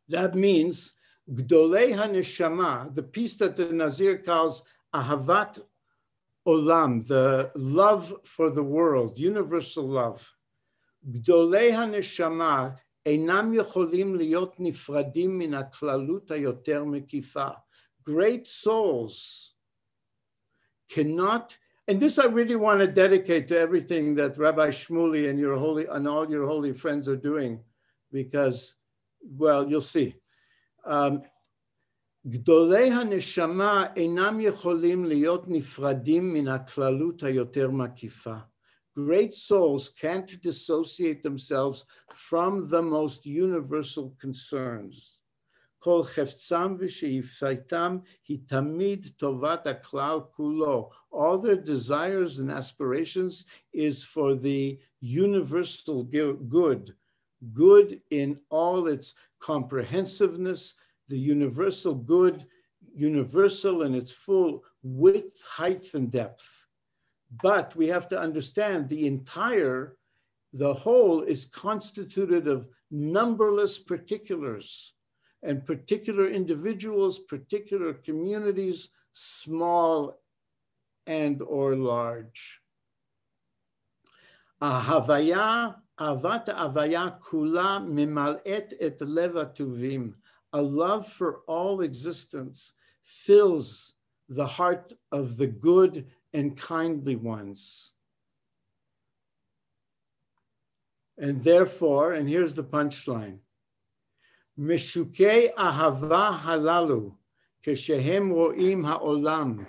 That 0.09 0.35
means 0.35 0.93
Gdolei 1.33 1.93
HaNeshama, 1.93 2.95
the 2.95 3.03
piece 3.03 3.35
that 3.37 3.57
the 3.57 3.67
Nazir 3.67 4.19
calls 4.19 4.63
Ahavat 4.94 5.60
Olam, 6.48 7.08
the 7.08 7.52
love 7.56 8.14
for 8.24 8.50
the 8.50 8.64
world, 8.64 9.18
universal 9.18 9.88
love. 9.88 10.28
Gdolei 11.10 11.72
HaNeshama 11.72 12.76
אינם 13.06 13.54
יכולים 13.54 14.16
להיות 14.16 14.56
נפרדים 14.60 15.40
מן 15.40 15.54
הכללות 15.54 16.32
היותר 16.32 16.84
מקיפה. 16.84 17.48
Great 18.04 18.48
souls 18.48 19.54
cannot, 20.90 21.58
and 21.88 22.00
this 22.00 22.20
I 22.20 22.26
really 22.26 22.56
want 22.56 22.80
to 22.80 22.88
dedicate 22.88 23.48
to 23.48 23.58
everything 23.58 24.16
that 24.16 24.38
Rabbi 24.38 24.70
Shmuley 24.70 25.30
and 25.30 25.40
your 25.40 25.56
holy 25.56 25.86
and 25.88 26.08
all 26.08 26.30
your 26.30 26.46
holy 26.46 26.74
friends 26.74 27.08
are 27.08 27.16
doing, 27.16 27.64
because, 28.12 28.76
well, 29.24 29.68
you'll 29.70 29.82
see. 29.82 30.16
Um, 30.86 31.24
גדולי 32.28 32.92
הנשמה 32.92 33.86
אינם 33.96 34.40
יכולים 34.40 35.06
להיות 35.06 35.44
נפרדים 35.48 36.34
מן 36.34 36.48
הכללות 36.48 37.24
היותר 37.24 37.72
מקיפה. 37.72 38.38
Great 39.00 39.34
souls 39.34 39.90
can't 39.90 40.42
dissociate 40.42 41.24
themselves 41.24 41.86
from 42.28 42.68
the 42.68 42.82
most 42.82 43.26
universal 43.26 44.16
concerns. 44.20 45.22
כל 45.80 46.04
חפצם 46.04 46.76
ושאיפתם 46.80 47.98
היא 48.28 48.40
תמיד 48.48 49.08
טובת 49.18 49.68
הכלל 49.68 50.20
כולו. 50.32 50.90
All 51.14 51.38
their 51.42 51.56
desires 51.56 52.40
and 52.40 52.52
aspirations 52.52 53.46
is 53.74 54.04
for 54.04 54.36
the 54.36 54.78
universal 55.02 56.04
good, 56.04 56.94
good 57.54 58.02
in 58.12 58.38
all 58.50 58.88
its 58.88 59.16
comprehensiveness, 59.40 60.76
the 61.09 61.19
universal 61.19 61.95
good, 61.95 62.47
universal 62.95 63.83
in 63.83 63.95
its 63.95 64.11
full 64.11 64.65
width, 64.83 65.43
height, 65.43 65.95
and 65.95 66.11
depth. 66.11 66.67
But 67.43 67.75
we 67.77 67.89
have 67.89 68.09
to 68.09 68.19
understand 68.19 68.89
the 68.89 69.07
entire, 69.07 69.97
the 70.53 70.73
whole 70.73 71.23
is 71.23 71.47
constituted 71.47 72.49
of 72.49 72.69
numberless 72.91 73.79
particulars 73.79 74.95
and 75.43 75.65
particular 75.65 76.29
individuals, 76.29 77.19
particular 77.19 77.95
communities, 77.95 78.89
small 79.13 80.21
and 81.07 81.43
or 81.43 81.77
large. 81.77 82.61
Ahavaya, 84.61 85.77
avat 86.01 86.47
avaya 86.47 87.21
kula 87.21 87.81
mimal'et 87.87 88.73
et 88.81 89.01
leva 89.01 89.47
tuvim. 89.47 90.15
A 90.53 90.63
love 90.63 91.09
for 91.13 91.41
all 91.47 91.81
existence 91.81 92.73
fills 93.03 93.95
the 94.29 94.47
heart 94.47 94.93
of 95.13 95.37
the 95.37 95.47
good 95.47 96.07
and 96.33 96.57
kindly 96.57 97.17
ones. 97.17 97.93
And 101.19 101.43
therefore, 101.43 102.13
and 102.15 102.29
here's 102.29 102.55
the 102.55 102.65
punchline 102.65 103.39
Meshukei 104.59 105.55
ahava 105.55 106.41
halalu, 106.41 107.15
keshehem 107.65 108.31
ro'im 108.33 108.85
ha'olam. 108.85 109.67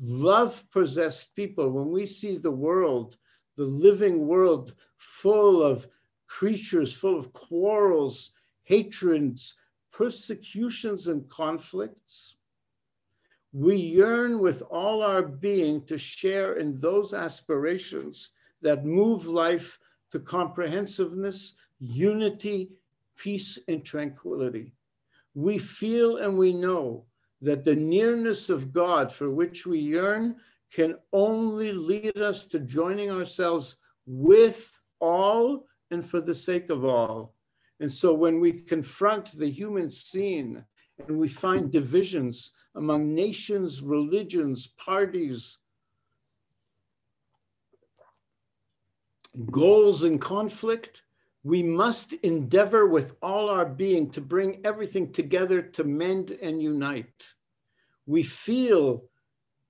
Love 0.00 0.64
possessed 0.70 1.34
people, 1.34 1.70
when 1.70 1.90
we 1.90 2.06
see 2.06 2.36
the 2.36 2.50
world, 2.50 3.16
the 3.56 3.64
living 3.64 4.26
world 4.26 4.74
full 4.96 5.62
of 5.62 5.86
creatures, 6.26 6.92
full 6.92 7.18
of 7.18 7.32
quarrels, 7.32 8.30
hatreds, 8.64 9.54
persecutions, 9.98 11.08
and 11.08 11.28
conflicts, 11.28 12.36
we 13.52 13.74
yearn 13.74 14.38
with 14.38 14.62
all 14.70 15.02
our 15.02 15.22
being 15.22 15.84
to 15.86 15.98
share 15.98 16.52
in 16.54 16.78
those 16.78 17.12
aspirations 17.12 18.30
that 18.62 18.84
move 18.84 19.26
life 19.26 19.80
to 20.12 20.20
comprehensiveness, 20.20 21.54
unity, 21.80 22.70
peace, 23.16 23.58
and 23.66 23.84
tranquility. 23.84 24.72
We 25.34 25.58
feel 25.58 26.18
and 26.18 26.38
we 26.38 26.52
know 26.52 27.06
that 27.42 27.64
the 27.64 27.74
nearness 27.74 28.50
of 28.50 28.72
God 28.72 29.12
for 29.12 29.30
which 29.30 29.66
we 29.66 29.80
yearn 29.80 30.36
can 30.72 30.94
only 31.12 31.72
lead 31.72 32.18
us 32.18 32.46
to 32.46 32.60
joining 32.60 33.10
ourselves 33.10 33.78
with 34.06 34.78
all 35.00 35.66
and 35.90 36.08
for 36.08 36.20
the 36.20 36.36
sake 36.36 36.70
of 36.70 36.84
all. 36.84 37.34
And 37.80 37.92
so 37.92 38.12
when 38.12 38.40
we 38.40 38.52
confront 38.52 39.32
the 39.32 39.50
human 39.50 39.90
scene 39.90 40.64
and 41.06 41.18
we 41.18 41.28
find 41.28 41.70
divisions, 41.70 42.52
among 42.74 43.14
nations, 43.14 43.82
religions, 43.82 44.66
parties, 44.76 45.58
goals 49.50 50.02
and 50.02 50.20
conflict, 50.20 51.02
we 51.44 51.62
must 51.62 52.12
endeavor 52.14 52.86
with 52.86 53.14
all 53.22 53.48
our 53.48 53.64
being 53.64 54.10
to 54.10 54.20
bring 54.20 54.60
everything 54.64 55.12
together 55.12 55.62
to 55.62 55.84
mend 55.84 56.32
and 56.42 56.60
unite. 56.60 57.24
We 58.06 58.22
feel 58.24 59.04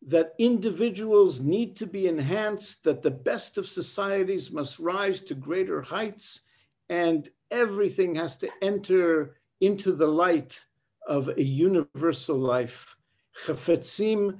that 0.06 0.34
individuals 0.38 1.40
need 1.40 1.76
to 1.76 1.86
be 1.86 2.06
enhanced, 2.06 2.84
that 2.84 3.02
the 3.02 3.10
best 3.10 3.58
of 3.58 3.66
societies 3.66 4.50
must 4.50 4.78
rise 4.78 5.20
to 5.22 5.34
greater 5.34 5.82
heights, 5.82 6.40
and 6.88 7.28
everything 7.50 8.14
has 8.14 8.36
to 8.38 8.48
enter 8.62 9.36
into 9.60 9.92
the 9.92 10.06
light 10.06 10.64
of 11.06 11.28
a 11.28 11.42
universal 11.42 12.38
life. 12.38 12.96
Chafetzim 13.46 14.38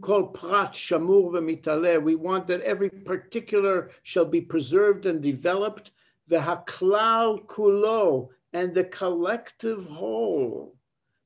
kol 0.00 0.26
prat 0.28 0.72
shamur. 0.72 2.02
We 2.02 2.14
want 2.16 2.46
that 2.48 2.60
every 2.62 2.90
particular 2.90 3.90
shall 4.02 4.24
be 4.24 4.40
preserved 4.40 5.06
and 5.06 5.22
developed. 5.22 5.92
The 6.28 6.38
haklal 6.38 7.46
kulo 7.46 8.28
and 8.52 8.74
the 8.74 8.84
collective 8.84 9.86
whole. 9.86 10.74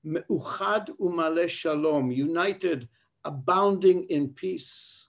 Meuchad 0.04 0.88
umale 1.00 1.48
shalom, 1.48 2.11
united, 2.11 2.88
abounding 3.24 4.04
in 4.04 4.28
peace. 4.28 5.08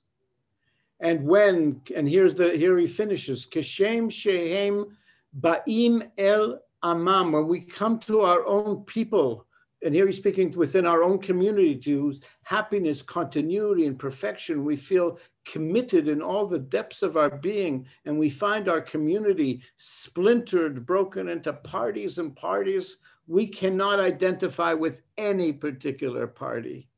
And 0.99 1.23
when, 1.23 1.81
and 1.95 2.07
here's 2.07 2.35
the, 2.35 2.51
here 2.51 2.77
he 2.77 2.87
finishes, 2.87 3.45
keshem 3.45 4.11
shehem 4.11 4.97
ba'im 5.39 6.09
el 6.17 6.59
amam, 6.83 7.31
when 7.33 7.47
we 7.47 7.61
come 7.61 7.99
to 7.99 8.21
our 8.21 8.45
own 8.45 8.83
people, 8.85 9.47
and 9.83 9.95
here 9.95 10.05
he's 10.05 10.17
speaking 10.17 10.51
within 10.51 10.85
our 10.85 11.01
own 11.01 11.17
community 11.17 11.75
to 11.75 11.99
whose 11.99 12.19
happiness, 12.43 13.01
continuity, 13.01 13.87
and 13.87 13.97
perfection. 13.97 14.63
We 14.63 14.75
feel 14.75 15.17
committed 15.45 16.07
in 16.07 16.21
all 16.21 16.45
the 16.45 16.59
depths 16.59 17.01
of 17.01 17.17
our 17.17 17.31
being, 17.31 17.87
and 18.05 18.19
we 18.19 18.29
find 18.29 18.69
our 18.69 18.81
community 18.81 19.63
splintered, 19.77 20.85
broken 20.85 21.29
into 21.29 21.53
parties 21.53 22.19
and 22.19 22.35
parties. 22.35 22.97
We 23.25 23.47
cannot 23.47 23.99
identify 23.99 24.73
with 24.73 25.01
any 25.17 25.51
particular 25.51 26.27
party. 26.27 26.90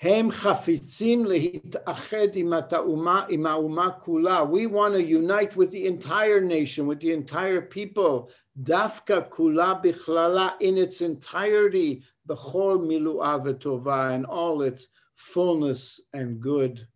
הם 0.00 0.30
חפיצים 0.30 1.24
להתאחד 1.24 2.28
עם 2.34 2.52
האומה, 2.52 3.26
עם 3.28 3.46
האומה 3.46 3.90
כולה. 3.90 4.44
We 4.44 4.66
want 4.66 4.94
to 4.94 5.02
unite 5.02 5.56
with 5.56 5.70
the 5.70 5.86
entire 5.86 6.40
nation, 6.40 6.86
with 6.86 7.00
the 7.00 7.12
entire 7.12 7.62
people. 7.62 8.30
דווקא 8.56 9.20
כולה 9.28 9.74
בכללה 9.74 10.48
in 10.60 10.76
its 10.76 11.00
entirety, 11.00 12.02
בכל 12.26 12.78
מילואה 12.88 13.36
וטובה, 13.44 14.16
and 14.16 14.26
all 14.26 14.62
its 14.62 14.86
fullness 15.16 16.00
and 16.14 16.40
good. 16.40 16.86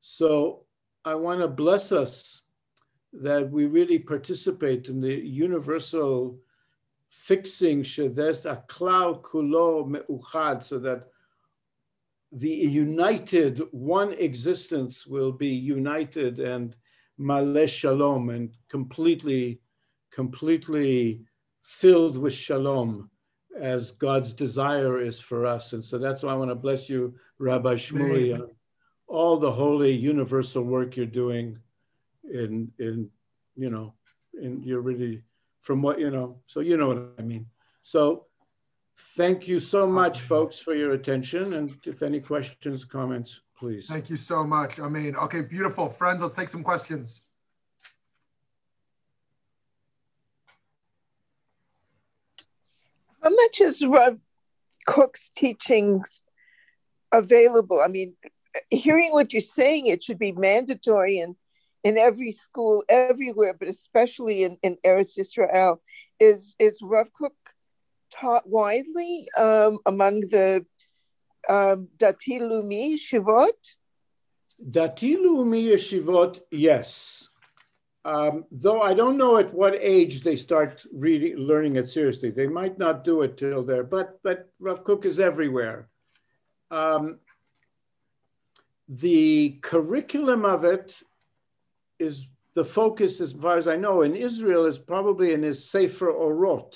So 0.00 0.64
I 1.04 1.14
want 1.14 1.40
to 1.40 1.48
bless 1.48 1.92
us 1.92 2.42
that 3.12 3.50
we 3.50 3.66
really 3.66 3.98
participate 3.98 4.88
in 4.88 5.00
the 5.00 5.14
universal 5.14 6.38
fixing, 7.08 7.84
a 8.44 8.56
cloud 8.68 9.22
kulo 9.22 9.84
meuchad, 9.88 10.64
so 10.64 10.78
that 10.78 11.08
the 12.31 12.49
united 12.49 13.61
one 13.71 14.13
existence 14.13 15.07
will 15.07 15.31
be 15.31 15.47
united 15.47 16.39
and 16.39 16.75
maleh 17.19 17.67
shalom 17.67 18.29
and 18.29 18.55
completely, 18.69 19.59
completely 20.11 21.21
filled 21.63 22.17
with 22.17 22.33
shalom 22.33 23.09
as 23.59 23.91
God's 23.91 24.33
desire 24.33 24.99
is 24.99 25.19
for 25.19 25.45
us. 25.45 25.73
And 25.73 25.83
so 25.83 25.97
that's 25.97 26.23
why 26.23 26.31
I 26.31 26.35
want 26.35 26.51
to 26.51 26.55
bless 26.55 26.87
you, 26.87 27.15
Rabbi 27.39 27.75
Shmuley, 27.75 28.47
all 29.07 29.37
the 29.37 29.51
holy 29.51 29.91
universal 29.91 30.63
work 30.63 30.95
you're 30.95 31.05
doing 31.05 31.57
in, 32.31 32.71
in, 32.79 33.09
you 33.55 33.69
know, 33.69 33.93
and 34.33 34.63
you're 34.63 34.81
really 34.81 35.23
from 35.61 35.81
what, 35.81 35.99
you 35.99 36.11
know, 36.11 36.37
so 36.47 36.61
you 36.61 36.77
know 36.77 36.87
what 36.87 37.11
I 37.17 37.21
mean. 37.23 37.47
So 37.81 38.27
thank 39.15 39.47
you 39.47 39.59
so 39.59 39.85
much, 39.85 40.21
folks, 40.21 40.59
for 40.59 40.75
your 40.75 40.93
attention. 40.93 41.53
And 41.53 41.75
if 41.85 42.01
any 42.01 42.19
questions, 42.19 42.85
comments, 42.85 43.41
please. 43.57 43.87
Thank 43.87 44.09
you 44.09 44.15
so 44.15 44.43
much. 44.43 44.79
I 44.79 44.87
mean, 44.87 45.15
okay, 45.15 45.41
beautiful. 45.41 45.89
Friends, 45.89 46.21
let's 46.21 46.35
take 46.35 46.49
some 46.49 46.63
questions. 46.63 47.21
How 53.21 53.29
much 53.29 53.61
is 53.61 53.85
Rav 53.85 54.19
Kook's 54.87 55.29
teachings 55.29 56.23
available? 57.11 57.81
I 57.81 57.89
mean, 57.89 58.15
hearing 58.71 59.09
what 59.11 59.33
you're 59.33 59.41
saying, 59.41 59.87
it 59.87 60.03
should 60.03 60.19
be 60.19 60.31
mandatory 60.31 61.19
in, 61.19 61.35
in 61.83 61.97
every 61.97 62.31
school, 62.31 62.83
everywhere, 62.87 63.53
but 63.53 63.67
especially 63.67 64.43
in, 64.43 64.57
in 64.63 64.77
Eretz 64.85 65.17
Israel. 65.17 65.81
Is, 66.21 66.55
is 66.59 66.81
Rav 66.81 67.13
Kook 67.13 67.33
taught 68.11 68.47
widely 68.47 69.25
um, 69.37 69.79
among 69.85 70.21
the 70.21 70.65
um, 71.47 71.87
Dati 71.97 72.39
Lumi 72.39 72.97
Shivot? 72.97 73.77
Dati 74.71 75.15
Lumi 75.15 75.63
Yeshivot, 75.71 76.41
yes. 76.51 77.29
Um, 78.05 78.45
though 78.51 78.81
I 78.81 78.93
don't 78.93 79.17
know 79.17 79.37
at 79.37 79.53
what 79.53 79.75
age 79.79 80.21
they 80.21 80.35
start 80.35 80.85
reading, 80.91 81.37
learning 81.37 81.75
it 81.75 81.89
seriously. 81.89 82.29
They 82.29 82.47
might 82.47 82.77
not 82.77 83.03
do 83.03 83.21
it 83.21 83.37
till 83.37 83.63
there, 83.63 83.83
but 83.83 84.19
but 84.23 84.49
Rav 84.59 84.83
Kook 84.83 85.05
is 85.05 85.19
everywhere. 85.19 85.89
Um, 86.71 87.19
the 88.87 89.59
curriculum 89.61 90.45
of 90.45 90.63
it 90.63 90.95
is 91.99 92.25
the 92.55 92.65
focus, 92.65 93.21
as 93.21 93.33
far 93.33 93.57
as 93.57 93.67
I 93.67 93.75
know, 93.75 94.01
in 94.01 94.15
Israel 94.15 94.65
is 94.65 94.79
probably 94.79 95.33
in 95.33 95.43
his 95.43 95.69
Sefer 95.69 96.11
Orot, 96.11 96.73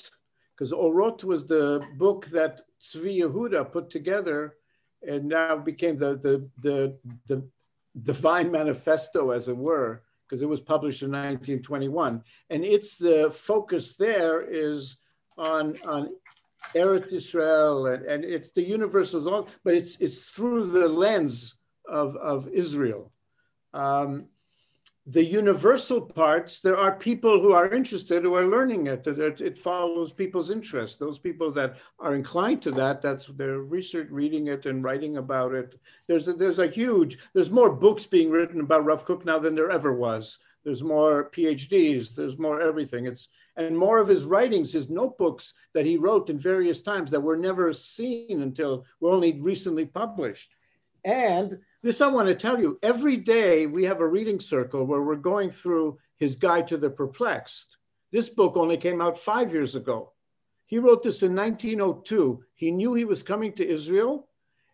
because 0.56 0.72
Orot 0.72 1.24
was 1.24 1.46
the 1.46 1.86
book 1.98 2.26
that 2.28 2.62
Tzvi 2.82 3.20
Yehuda 3.22 3.72
put 3.72 3.90
together, 3.90 4.56
and 5.08 5.26
now 5.26 5.58
became 5.58 5.98
the 5.98 6.16
the 6.18 6.50
the, 6.62 6.98
the 7.28 7.48
divine 8.02 8.52
manifesto, 8.52 9.32
as 9.32 9.48
it 9.48 9.58
were 9.58 10.04
because 10.34 10.42
it 10.42 10.50
was 10.50 10.62
published 10.62 11.04
in 11.04 11.12
1921. 11.12 12.24
And 12.50 12.66
it's 12.66 12.96
the 12.96 13.32
focus 13.32 13.94
there 13.94 14.42
is 14.42 14.98
on, 15.38 15.78
on 15.86 16.10
Eretz 16.74 17.14
Israel 17.14 17.86
and, 17.86 18.04
and 18.06 18.26
it's 18.26 18.50
the 18.50 18.64
universal, 18.64 19.30
all, 19.30 19.48
but 19.64 19.76
it's, 19.76 19.98
it's 19.98 20.32
through 20.32 20.66
the 20.68 20.88
lens 20.88 21.54
of, 21.88 22.16
of 22.16 22.48
Israel. 22.50 23.12
Um, 23.76 24.26
the 25.06 25.24
universal 25.24 26.00
parts, 26.00 26.60
there 26.60 26.78
are 26.78 26.96
people 26.96 27.42
who 27.42 27.52
are 27.52 27.74
interested 27.74 28.24
who 28.24 28.36
are 28.36 28.48
learning 28.48 28.88
it. 28.88 29.06
It, 29.06 29.42
it 29.42 29.58
follows 29.58 30.14
people's 30.14 30.50
interest. 30.50 30.98
Those 30.98 31.20
people 31.20 31.52
that 31.52 31.76
are 32.00 32.16
inclined 32.16 32.62
to 32.62 32.72
that, 32.72 33.02
that's 33.02 33.26
their 33.26 33.60
research, 33.60 34.08
reading 34.10 34.48
it 34.48 34.66
and 34.66 34.82
writing 34.82 35.18
about 35.18 35.54
it. 35.54 35.78
There's 36.08 36.28
a, 36.30 36.34
there's 36.34 36.60
a 36.60 36.68
huge, 36.68 37.18
there's 37.34 37.52
more 37.52 37.70
books 37.70 38.06
being 38.06 38.32
written 38.32 38.62
about 38.62 38.86
Rav 38.86 39.04
Kook 39.04 39.26
now 39.26 39.40
than 39.40 39.56
there 39.56 39.72
ever 39.72 39.94
was. 39.94 40.40
There's 40.64 40.82
more 40.82 41.30
PhDs, 41.32 42.16
there's 42.16 42.38
more 42.38 42.62
everything. 42.62 43.06
It's 43.06 43.28
and 43.58 43.78
more 43.78 44.00
of 44.00 44.08
his 44.08 44.24
writings, 44.24 44.72
his 44.72 44.90
notebooks 44.90 45.54
that 45.74 45.86
he 45.86 45.98
wrote 45.98 46.30
in 46.30 46.40
various 46.40 46.82
times 46.82 47.12
that 47.12 47.20
were 47.20 47.38
never 47.38 47.72
seen 47.74 48.42
until 48.42 48.86
were 49.02 49.12
only 49.12 49.40
recently 49.42 49.86
published. 49.86 50.56
And 51.04 51.60
this 51.84 52.00
I 52.00 52.08
want 52.08 52.30
to 52.30 52.36
tell 52.36 52.60
you 52.60 52.80
every 52.82 53.18
day 53.18 53.68
we 53.68 53.84
have 53.84 54.00
a 54.00 54.08
reading 54.08 54.40
circle 54.40 54.86
where 54.86 55.02
we're 55.02 55.16
going 55.16 55.52
through 55.52 56.00
his 56.18 56.38
guide 56.38 56.66
to 56.70 56.78
the 56.78 56.90
perplexed. 56.90 57.76
This 58.14 58.30
book 58.30 58.56
only 58.56 58.78
came 58.78 59.02
out 59.02 59.20
five 59.20 59.52
years 59.52 59.76
ago. 59.76 60.14
He 60.66 60.80
wrote 60.80 61.04
this 61.04 61.24
in 61.24 61.36
1902. 61.36 62.42
He 62.56 62.72
knew 62.72 62.94
he 62.94 63.04
was 63.04 63.22
coming 63.22 63.52
to 63.54 63.70
Israel 63.70 64.30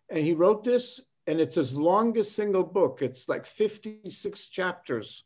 and 0.08 0.24
he 0.24 0.34
wrote 0.34 0.62
this, 0.62 1.00
and 1.26 1.40
it's 1.40 1.56
his 1.56 1.74
longest 1.74 2.34
single 2.34 2.62
book. 2.62 3.00
It's 3.02 3.28
like 3.28 3.44
56 3.44 4.46
chapters. 4.46 5.24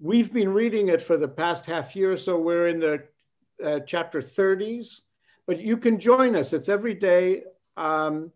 We've 0.00 0.32
been 0.32 0.48
reading 0.48 0.88
it 0.88 1.02
for 1.02 1.16
the 1.16 1.28
past 1.28 1.66
half 1.66 1.96
year, 1.96 2.16
so 2.16 2.38
we're 2.38 2.68
in 2.68 2.80
the 2.80 3.02
uh, 3.64 3.80
chapter 3.80 4.20
30s. 4.20 5.00
But 5.46 5.60
you 5.60 5.76
can 5.76 5.98
join 5.98 6.34
us. 6.34 6.52
It's 6.52 6.68
every 6.68 6.94
day 6.94 7.44
um, 7.76 8.32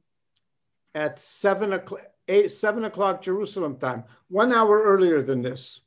at 0.94 1.20
seven 1.20 1.72
o'clock 1.72 2.02
eight, 2.30 2.50
seven 2.50 2.84
o'clock 2.84 3.22
Jerusalem 3.22 3.76
time, 3.76 4.04
one 4.28 4.52
hour 4.52 4.82
earlier 4.82 5.20
than 5.22 5.42
this. 5.42 5.80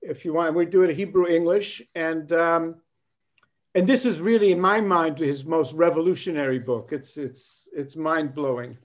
If 0.00 0.24
you 0.24 0.32
want, 0.32 0.54
we 0.54 0.64
do 0.64 0.82
it 0.82 0.90
in 0.90 0.96
Hebrew 0.96 1.26
English, 1.26 1.82
and 1.94 2.32
um, 2.32 2.76
and 3.74 3.86
this 3.86 4.04
is 4.04 4.18
really, 4.18 4.50
in 4.52 4.60
my 4.60 4.80
mind, 4.80 5.18
his 5.18 5.44
most 5.44 5.72
revolutionary 5.74 6.58
book. 6.58 6.90
It's 6.92 7.16
it's 7.16 7.68
it's 7.72 7.96
mind 7.96 8.34
blowing, 8.34 8.78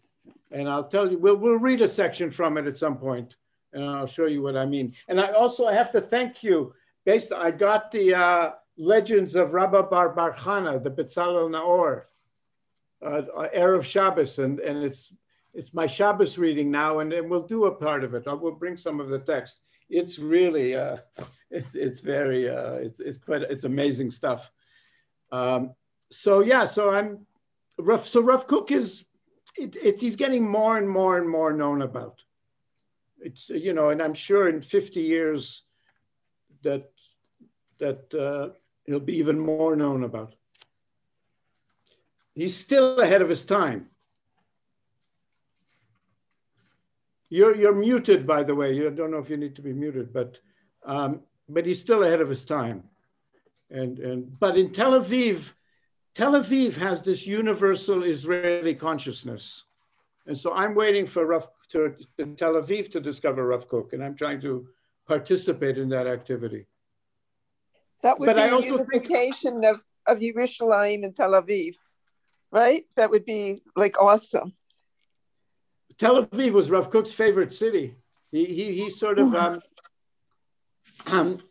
and 0.51 0.67
I'll 0.67 0.87
tell 0.87 1.09
you, 1.09 1.17
we'll 1.17 1.37
we'll 1.37 1.59
read 1.59 1.81
a 1.81 1.87
section 1.87 2.31
from 2.31 2.57
it 2.57 2.67
at 2.67 2.77
some 2.77 2.97
point, 2.97 3.35
and 3.71 3.83
I'll 3.83 4.07
show 4.07 4.25
you 4.25 4.41
what 4.41 4.57
I 4.57 4.65
mean. 4.65 4.93
And 5.07 5.19
I 5.19 5.31
also 5.31 5.67
have 5.67 5.91
to 5.93 6.01
thank 6.01 6.43
you. 6.43 6.73
Based, 7.05 7.31
I 7.33 7.51
got 7.51 7.91
the 7.91 8.15
uh, 8.15 8.51
Legends 8.77 9.35
of 9.35 9.53
Rabbi 9.53 9.81
Bar 9.83 10.09
Bar 10.09 10.33
Chana, 10.33 10.83
the 10.83 10.89
Betzalel 10.89 11.49
Naor, 11.49 12.03
uh, 13.05 13.47
Erev 13.55 13.83
Shabbos, 13.83 14.39
and 14.39 14.59
and 14.59 14.83
it's 14.83 15.13
it's 15.53 15.73
my 15.73 15.85
Shabbos 15.85 16.37
reading 16.37 16.71
now, 16.71 16.99
and, 16.99 17.13
and 17.13 17.29
we'll 17.29 17.47
do 17.47 17.65
a 17.65 17.71
part 17.71 18.03
of 18.03 18.13
it. 18.15 18.27
I 18.27 18.33
will 18.33 18.53
bring 18.55 18.77
some 18.77 18.99
of 18.99 19.09
the 19.09 19.19
text. 19.19 19.61
It's 19.89 20.17
really, 20.17 20.75
uh, 20.75 20.97
it, 21.51 21.65
it's 21.73 21.99
very, 21.99 22.49
uh, 22.49 22.73
it's, 22.73 22.99
it's 22.99 23.19
quite, 23.19 23.43
it's 23.43 23.63
amazing 23.63 24.11
stuff. 24.11 24.49
Um, 25.31 25.73
so 26.11 26.41
yeah, 26.41 26.65
so 26.65 26.91
I'm 26.91 27.25
rough. 27.77 28.07
So 28.07 28.21
Rav 28.21 28.47
Kook 28.47 28.71
is, 28.71 29.05
it, 29.55 29.75
it, 29.81 30.01
he's 30.01 30.15
getting 30.15 30.47
more 30.47 30.77
and 30.77 30.89
more 30.89 31.17
and 31.17 31.29
more 31.29 31.53
known 31.53 31.81
about. 31.81 32.21
It's 33.19 33.49
you 33.49 33.73
know, 33.73 33.89
and 33.89 34.01
I'm 34.01 34.13
sure 34.13 34.49
in 34.49 34.61
50 34.61 35.01
years 35.01 35.63
that 36.63 36.91
that 37.79 38.13
uh, 38.13 38.53
he'll 38.85 38.99
be 38.99 39.17
even 39.17 39.39
more 39.39 39.75
known 39.75 40.03
about. 40.03 40.35
He's 42.35 42.55
still 42.55 42.99
ahead 42.99 43.21
of 43.21 43.29
his 43.29 43.45
time. 43.45 43.89
You're, 47.33 47.55
you're 47.55 47.73
muted, 47.73 48.27
by 48.27 48.43
the 48.43 48.53
way. 48.53 48.75
You 48.75 48.91
don't 48.91 49.09
know 49.09 49.17
if 49.17 49.27
you 49.27 49.37
need 49.37 49.55
to 49.55 49.63
be 49.63 49.73
muted, 49.73 50.13
but, 50.13 50.37
um, 50.85 51.21
but 51.49 51.65
he's 51.65 51.79
still 51.79 52.03
ahead 52.03 52.21
of 52.21 52.29
his 52.29 52.45
time. 52.45 52.83
And, 53.71 53.97
and, 53.97 54.39
but 54.39 54.55
in 54.55 54.71
Tel 54.71 54.91
Aviv, 54.91 55.53
Tel 56.13 56.33
Aviv 56.33 56.75
has 56.75 57.01
this 57.01 57.25
universal 57.25 58.03
Israeli 58.03 58.75
consciousness. 58.75 59.63
And 60.27 60.37
so 60.37 60.53
I'm 60.53 60.75
waiting 60.75 61.07
for 61.07 61.25
Rav, 61.25 61.47
to, 61.69 61.95
to 62.19 62.35
Tel 62.35 62.53
Aviv 62.53 62.91
to 62.91 62.99
discover 62.99 63.47
Rav 63.47 63.67
Kook, 63.67 63.93
and 63.93 64.03
I'm 64.03 64.15
trying 64.15 64.39
to 64.41 64.67
participate 65.07 65.79
in 65.79 65.89
that 65.89 66.05
activity. 66.05 66.67
That 68.03 68.19
would 68.19 68.27
but 68.27 68.35
be 68.35 68.43
I 68.43 68.49
a 68.49 68.61
unification 68.61 69.61
think, 69.61 69.75
of, 69.75 69.81
of 70.05 70.19
Yerushalayim 70.19 71.03
and 71.03 71.15
Tel 71.15 71.31
Aviv, 71.31 71.73
right? 72.51 72.83
That 72.95 73.09
would 73.09 73.25
be 73.25 73.63
like 73.75 73.99
awesome. 73.99 74.53
Tel 75.97 76.25
Aviv 76.25 76.51
was 76.51 76.69
Rav 76.69 76.89
Kook's 76.89 77.11
favorite 77.11 77.53
city. 77.53 77.95
He, 78.31 78.45
he, 78.45 78.73
he 78.75 78.89
sort 78.89 79.19
of, 79.19 79.33
um, 79.33 79.61
um, 81.05 81.41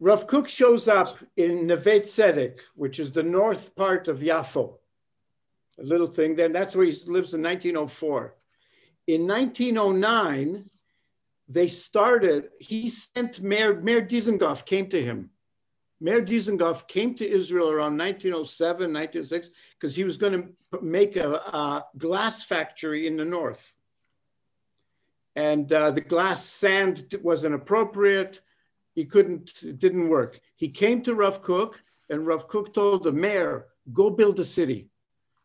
Rav 0.00 0.26
Kook 0.26 0.48
shows 0.48 0.88
up 0.88 1.18
in 1.36 1.66
Neve 1.66 2.02
Tzedek, 2.02 2.58
which 2.74 3.00
is 3.00 3.12
the 3.12 3.22
north 3.22 3.74
part 3.74 4.08
of 4.08 4.18
Yafo, 4.18 4.78
a 5.78 5.82
little 5.82 6.06
thing 6.06 6.36
there. 6.36 6.48
That's 6.48 6.76
where 6.76 6.86
he 6.86 6.92
lives 6.92 7.34
in 7.34 7.42
1904. 7.42 8.34
In 9.08 9.26
1909, 9.26 10.68
they 11.48 11.68
started, 11.68 12.48
he 12.58 12.88
sent 12.88 13.40
Mayor, 13.40 13.80
Mayor 13.80 14.02
Dizengoff 14.02 14.64
came 14.64 14.88
to 14.90 15.02
him. 15.02 15.30
Mayor 16.00 16.22
Dizengoff 16.22 16.86
came 16.86 17.14
to 17.14 17.28
Israel 17.28 17.70
around 17.70 17.96
1907, 17.96 18.92
1906, 18.92 19.50
because 19.78 19.96
he 19.96 20.04
was 20.04 20.18
going 20.18 20.32
to 20.32 20.82
make 20.82 21.16
a, 21.16 21.30
a, 21.32 21.86
glass 21.96 22.42
factory 22.42 23.06
in 23.06 23.16
the 23.16 23.24
north. 23.24 23.74
And 25.34 25.72
uh, 25.72 25.90
the 25.90 26.02
glass 26.02 26.44
sand 26.44 27.14
wasn't 27.22 27.54
appropriate. 27.54 28.40
He 28.94 29.04
couldn't, 29.04 29.52
it 29.62 29.78
didn't 29.78 30.08
work. 30.08 30.40
He 30.56 30.68
came 30.68 31.02
to 31.02 31.14
Rav 31.14 31.42
Kook, 31.42 31.82
and 32.10 32.26
Rav 32.26 32.46
Kook 32.46 32.74
told 32.74 33.04
the 33.04 33.12
mayor, 33.12 33.66
go 33.92 34.10
build 34.10 34.38
a 34.40 34.44
city. 34.44 34.88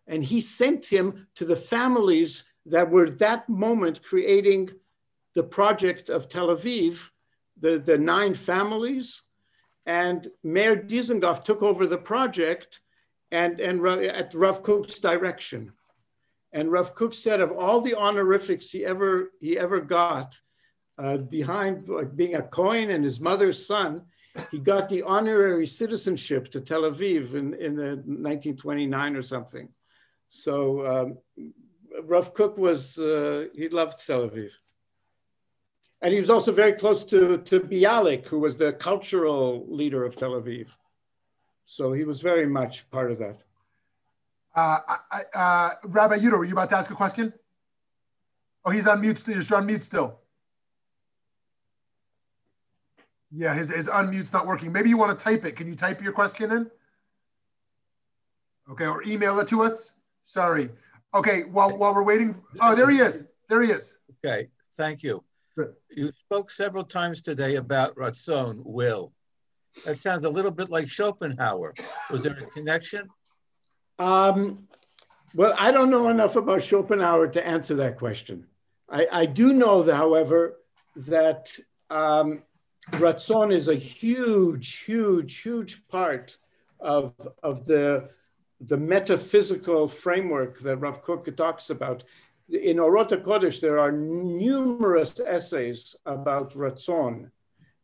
And 0.07 0.23
he 0.23 0.41
sent 0.41 0.85
him 0.85 1.27
to 1.35 1.45
the 1.45 1.55
families 1.55 2.43
that 2.65 2.89
were 2.89 3.09
that 3.09 3.47
moment 3.47 4.03
creating 4.03 4.69
the 5.33 5.43
project 5.43 6.09
of 6.09 6.27
Tel 6.27 6.47
Aviv, 6.47 7.09
the, 7.59 7.79
the 7.79 7.97
nine 7.97 8.33
families, 8.33 9.21
and 9.85 10.27
Mayor 10.43 10.75
Dizengoff 10.75 11.43
took 11.43 11.63
over 11.63 11.87
the 11.87 11.97
project 11.97 12.79
and, 13.31 13.59
and 13.59 13.85
at 14.05 14.33
Rav 14.33 14.61
Kook's 14.61 14.99
direction. 14.99 15.71
And 16.53 16.71
Rav 16.71 16.95
Kook 16.95 17.13
said 17.13 17.39
of 17.39 17.51
all 17.51 17.81
the 17.81 17.95
honorifics 17.95 18.69
he 18.69 18.85
ever, 18.85 19.31
he 19.39 19.57
ever 19.57 19.79
got, 19.79 20.39
uh, 20.97 21.17
behind 21.17 21.89
being 22.15 22.35
a 22.35 22.41
Cohen 22.41 22.91
and 22.91 23.03
his 23.03 23.19
mother's 23.19 23.65
son, 23.65 24.03
he 24.51 24.59
got 24.59 24.89
the 24.89 25.01
honorary 25.03 25.67
citizenship 25.67 26.51
to 26.51 26.61
Tel 26.61 26.83
Aviv 26.83 27.33
in, 27.33 27.53
in 27.55 27.75
the 27.75 27.95
1929 28.05 29.15
or 29.15 29.23
something. 29.23 29.69
So 30.29 30.85
um, 30.85 31.17
Rav 32.03 32.33
Kook 32.33 32.57
was, 32.57 32.97
uh, 32.97 33.47
he 33.53 33.69
loved 33.69 34.05
Tel 34.05 34.29
Aviv. 34.29 34.49
And 36.01 36.13
he 36.13 36.19
was 36.19 36.29
also 36.29 36.51
very 36.51 36.73
close 36.73 37.03
to, 37.05 37.37
to 37.37 37.59
Bialik, 37.59 38.25
who 38.25 38.39
was 38.39 38.57
the 38.57 38.73
cultural 38.73 39.65
leader 39.69 40.03
of 40.03 40.15
Tel 40.15 40.31
Aviv. 40.31 40.67
So 41.65 41.93
he 41.93 42.03
was 42.03 42.21
very 42.21 42.47
much 42.47 42.89
part 42.89 43.11
of 43.11 43.19
that. 43.19 43.37
Uh, 44.55 44.79
I, 45.11 45.21
uh, 45.33 45.69
Rabbi 45.85 46.17
Yudo, 46.17 46.37
were 46.39 46.45
you 46.45 46.53
about 46.53 46.69
to 46.71 46.77
ask 46.77 46.89
a 46.89 46.95
question? 46.95 47.31
Oh, 48.65 48.71
he's 48.71 48.87
on 48.87 48.99
mute. 49.01 49.25
You're 49.27 49.57
on 49.57 49.65
mute 49.65 49.83
still. 49.83 50.19
Yeah, 53.31 53.53
his, 53.53 53.69
his 53.69 53.87
unmute's 53.87 54.33
not 54.33 54.45
working. 54.45 54.71
Maybe 54.73 54.89
you 54.89 54.97
want 54.97 55.17
to 55.17 55.23
type 55.23 55.45
it. 55.45 55.55
Can 55.55 55.67
you 55.67 55.75
type 55.75 56.01
your 56.01 56.11
question 56.11 56.51
in? 56.51 56.69
Okay, 58.69 58.85
or 58.85 59.01
email 59.03 59.39
it 59.39 59.47
to 59.49 59.63
us. 59.63 59.93
Sorry. 60.25 60.69
Okay, 61.13 61.43
while, 61.43 61.77
while 61.77 61.93
we're 61.95 62.03
waiting. 62.03 62.35
Oh, 62.59 62.75
there 62.75 62.89
he 62.89 62.99
is. 62.99 63.27
There 63.47 63.61
he 63.61 63.71
is. 63.71 63.97
Okay, 64.23 64.49
thank 64.75 65.01
you. 65.01 65.23
You 65.89 66.11
spoke 66.25 66.51
several 66.51 66.83
times 66.83 67.21
today 67.21 67.55
about 67.55 67.95
Ratzon, 67.95 68.61
will. 68.63 69.11
That 69.85 69.97
sounds 69.97 70.25
a 70.25 70.29
little 70.29 70.51
bit 70.51 70.69
like 70.69 70.87
Schopenhauer. 70.87 71.73
Was 72.09 72.23
there 72.23 72.33
a 72.33 72.45
connection? 72.45 73.09
Um, 73.99 74.67
well, 75.35 75.53
I 75.57 75.71
don't 75.71 75.89
know 75.89 76.09
enough 76.09 76.35
about 76.35 76.61
Schopenhauer 76.61 77.27
to 77.29 77.45
answer 77.45 77.75
that 77.75 77.97
question. 77.97 78.47
I, 78.89 79.07
I 79.11 79.25
do 79.25 79.53
know, 79.53 79.83
however, 79.83 80.57
that 80.95 81.49
um, 81.89 82.43
Ratzon 82.91 83.53
is 83.53 83.67
a 83.67 83.75
huge, 83.75 84.77
huge, 84.79 85.37
huge 85.37 85.87
part 85.87 86.37
of, 86.79 87.13
of 87.43 87.65
the, 87.65 88.09
the 88.59 88.77
metaphysical 88.77 89.87
framework 89.87 90.59
that 90.59 90.77
Rav 90.77 91.03
Kook 91.03 91.35
talks 91.37 91.69
about. 91.69 92.03
In 92.51 92.77
Orot 92.77 93.11
Kodesh, 93.23 93.61
there 93.61 93.79
are 93.79 93.93
numerous 93.93 95.19
essays 95.25 95.95
about 96.05 96.53
Ratzon. 96.53 97.31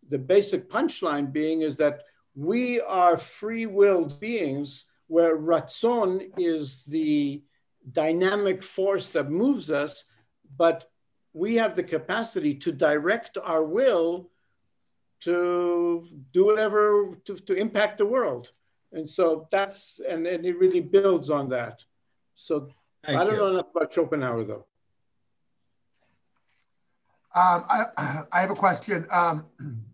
The 0.10 0.18
basic 0.18 0.70
punchline 0.70 1.32
being 1.32 1.62
is 1.62 1.78
that 1.78 2.04
we 2.36 2.82
are 2.82 3.18
free-willed 3.18 4.20
beings 4.20 4.86
where 5.08 5.38
Ratzon 5.38 6.32
is 6.38 6.84
the 6.84 7.42
dynamic 7.94 8.62
force 8.62 9.10
that 9.12 9.30
moves 9.30 9.72
us, 9.72 10.04
but 10.58 10.90
we 11.34 11.56
have 11.56 11.76
the 11.76 11.84
capacity 11.84 12.54
to 12.56 12.72
direct 12.74 13.38
our 13.38 13.64
will 13.64 14.30
to 15.22 16.08
do 16.34 16.46
whatever 16.46 17.18
to, 17.26 17.38
to 17.38 17.54
impact 17.54 18.00
the 18.00 18.06
world. 18.06 18.52
And 18.92 19.10
so 19.10 19.48
that's, 19.50 20.02
and, 20.08 20.28
and 20.28 20.46
it 20.46 20.60
really 20.60 20.82
builds 20.82 21.30
on 21.30 21.50
that. 21.50 21.80
So 22.36 22.70
Thank 23.06 23.20
I 23.20 23.24
don't 23.24 23.34
you. 23.34 23.40
know 23.40 23.48
enough 23.48 23.68
about 23.76 23.92
Schopenhauer 23.92 24.44
though. 24.44 24.66
Um, 27.36 27.66
I, 27.70 27.86
I 28.32 28.42
have 28.42 28.52
a 28.52 28.56
question. 28.56 29.06
Um, 29.12 29.46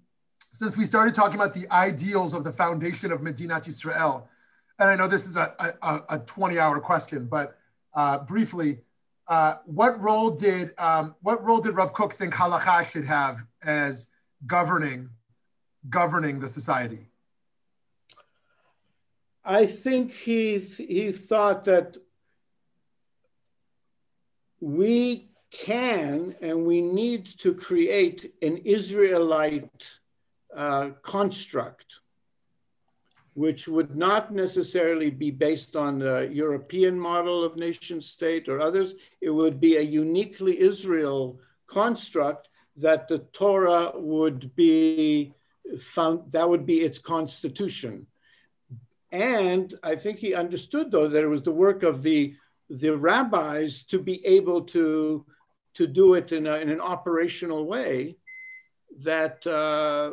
since 0.51 0.77
we 0.77 0.85
started 0.85 1.15
talking 1.15 1.35
about 1.35 1.53
the 1.53 1.67
ideals 1.71 2.33
of 2.33 2.43
the 2.43 2.51
foundation 2.51 3.11
of 3.11 3.21
Medinat 3.21 3.67
Israel, 3.67 4.29
and 4.79 4.89
I 4.89 4.95
know 4.95 5.07
this 5.07 5.25
is 5.25 5.35
a, 5.35 5.53
a, 5.81 5.99
a 6.09 6.19
20 6.19 6.59
hour 6.59 6.79
question, 6.79 7.25
but 7.25 7.57
uh, 7.93 8.19
briefly, 8.19 8.79
uh, 9.27 9.55
what 9.65 9.99
role 10.01 10.31
did 10.31 10.73
um, 10.77 11.15
what 11.21 11.43
role 11.43 11.61
did 11.61 11.75
Rav 11.75 11.93
Kook 11.93 12.13
think 12.13 12.33
halacha 12.33 12.85
should 12.85 13.05
have 13.05 13.43
as 13.63 14.09
governing 14.45 15.09
governing 15.89 16.39
the 16.39 16.47
society? 16.47 17.07
I 19.45 19.65
think 19.65 20.11
he 20.11 20.59
he 20.59 21.11
thought 21.11 21.65
that 21.65 21.97
we 24.63 25.27
can 25.51 26.33
and 26.41 26.65
we 26.65 26.81
need 26.81 27.25
to 27.39 27.53
create 27.53 28.33
an 28.41 28.57
Israelite 28.63 29.69
uh, 30.55 30.91
construct, 31.01 31.85
which 33.33 33.67
would 33.67 33.93
not 33.97 34.33
necessarily 34.33 35.09
be 35.09 35.31
based 35.31 35.75
on 35.75 35.99
the 35.99 36.29
European 36.31 36.97
model 36.97 37.43
of 37.43 37.57
nation 37.57 37.99
state 37.99 38.47
or 38.47 38.61
others. 38.61 38.95
It 39.19 39.31
would 39.31 39.59
be 39.59 39.75
a 39.75 39.81
uniquely 39.81 40.57
Israel 40.61 41.39
construct 41.67 42.47
that 42.77 43.09
the 43.09 43.19
Torah 43.33 43.91
would 43.95 44.55
be 44.55 45.33
found, 45.81 46.31
that 46.31 46.49
would 46.49 46.65
be 46.65 46.79
its 46.79 46.99
constitution. 46.99 48.07
And 49.11 49.77
I 49.83 49.97
think 49.97 50.19
he 50.19 50.33
understood, 50.33 50.89
though, 50.89 51.09
that 51.09 51.23
it 51.23 51.27
was 51.27 51.43
the 51.43 51.51
work 51.51 51.83
of 51.83 52.01
the, 52.01 52.35
the 52.79 52.97
rabbis 52.97 53.83
to 53.83 53.99
be 53.99 54.25
able 54.25 54.61
to, 54.61 55.25
to 55.75 55.87
do 55.87 56.15
it 56.15 56.31
in, 56.31 56.47
a, 56.47 56.57
in 56.57 56.69
an 56.69 56.81
operational 56.81 57.65
way 57.65 58.17
that, 59.01 59.45
uh, 59.45 60.11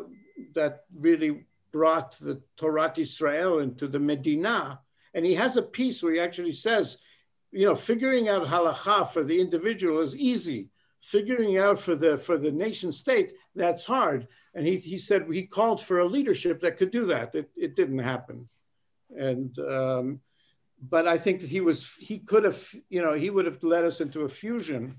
that 0.55 0.85
really 0.95 1.45
brought 1.73 2.19
the 2.19 2.41
Torah 2.57 2.93
Israel 2.97 3.61
into 3.61 3.87
the 3.89 3.99
Medina. 3.99 4.81
And 5.15 5.25
he 5.25 5.35
has 5.35 5.57
a 5.57 5.63
piece 5.63 6.03
where 6.03 6.13
he 6.13 6.21
actually 6.21 6.53
says, 6.53 6.99
you 7.51 7.67
know, 7.67 7.75
figuring 7.75 8.29
out 8.29 8.47
halacha 8.47 9.09
for 9.09 9.25
the 9.25 9.41
individual 9.41 10.01
is 10.01 10.15
easy. 10.17 10.69
Figuring 11.01 11.57
out 11.57 11.81
for 11.81 11.97
the 11.97 12.19
for 12.19 12.37
the 12.37 12.51
nation 12.51 12.93
state 12.93 13.33
that's 13.55 13.85
hard. 13.85 14.29
And 14.55 14.67
he, 14.67 14.77
he 14.77 14.99
said 14.99 15.27
he 15.33 15.45
called 15.45 15.83
for 15.83 16.01
a 16.01 16.07
leadership 16.07 16.61
that 16.61 16.77
could 16.77 16.91
do 16.91 17.07
that. 17.07 17.35
It, 17.35 17.51
it 17.57 17.75
didn't 17.75 17.99
happen. 17.99 18.49
And 19.17 19.59
um, 19.59 20.21
but 20.89 21.07
i 21.07 21.19
think 21.19 21.41
that 21.41 21.51
he 21.51 21.61
was 21.61 21.91
he 21.99 22.19
could 22.19 22.45
have 22.45 22.75
you 22.89 23.03
know 23.03 23.15
he 23.15 23.31
would 23.31 23.47
have 23.47 23.63
led 23.63 23.85
us 23.85 24.01
into 24.01 24.23
a 24.23 24.29
fusion 24.29 24.97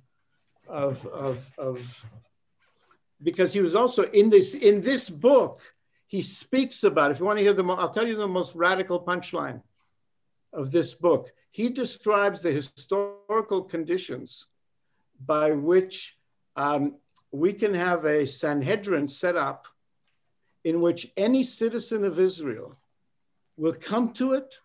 of 0.67 1.05
of 1.07 1.51
of 1.57 2.05
because 3.23 3.53
he 3.53 3.61
was 3.61 3.75
also 3.75 4.03
in 4.11 4.29
this 4.29 4.53
in 4.53 4.81
this 4.81 5.09
book 5.09 5.59
he 6.07 6.21
speaks 6.21 6.83
about 6.83 7.11
if 7.11 7.19
you 7.19 7.25
want 7.25 7.37
to 7.37 7.43
hear 7.43 7.53
the 7.53 7.63
i'll 7.63 7.89
tell 7.89 8.07
you 8.07 8.15
the 8.15 8.27
most 8.27 8.55
radical 8.55 8.99
punchline 8.99 9.61
of 10.53 10.71
this 10.71 10.93
book. 10.93 11.31
He 11.51 11.69
describes 11.69 12.41
the 12.41 12.51
historical 12.51 13.63
conditions 13.63 14.45
by 15.25 15.51
which 15.51 16.17
um, 16.55 16.95
we 17.31 17.53
can 17.53 17.73
have 17.73 18.05
a 18.05 18.25
Sanhedrin 18.25 19.07
set 19.07 19.35
up 19.35 19.67
in 20.63 20.81
which 20.81 21.11
any 21.17 21.43
citizen 21.43 22.05
of 22.05 22.19
Israel 22.19 22.77
will 23.57 23.73
come 23.73 24.13
to 24.13 24.33
it 24.33 24.55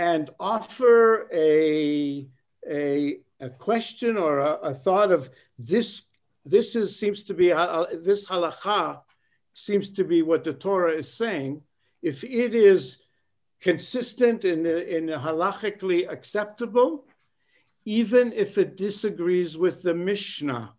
and 0.00 0.30
offer 0.40 1.28
a, 1.30 2.26
a, 2.66 3.18
a 3.38 3.50
question 3.50 4.16
or 4.16 4.38
a, 4.38 4.52
a, 4.70 4.74
thought 4.74 5.12
of 5.12 5.28
this, 5.58 6.04
this 6.46 6.74
is, 6.74 6.98
seems 6.98 7.22
to 7.24 7.34
be, 7.34 7.52
uh, 7.52 7.84
this 8.02 8.24
halacha 8.24 9.02
seems 9.52 9.90
to 9.90 10.02
be 10.02 10.22
what 10.22 10.42
the 10.42 10.54
Torah 10.54 10.94
is 10.94 11.12
saying. 11.12 11.60
If 12.00 12.24
it 12.24 12.54
is 12.54 13.02
consistent 13.60 14.44
and 14.44 14.64
halachically 14.64 16.10
acceptable, 16.10 17.04
even 17.84 18.32
if 18.32 18.56
it 18.56 18.78
disagrees 18.78 19.58
with 19.58 19.82
the 19.82 19.92
Mishnah, 19.92 20.72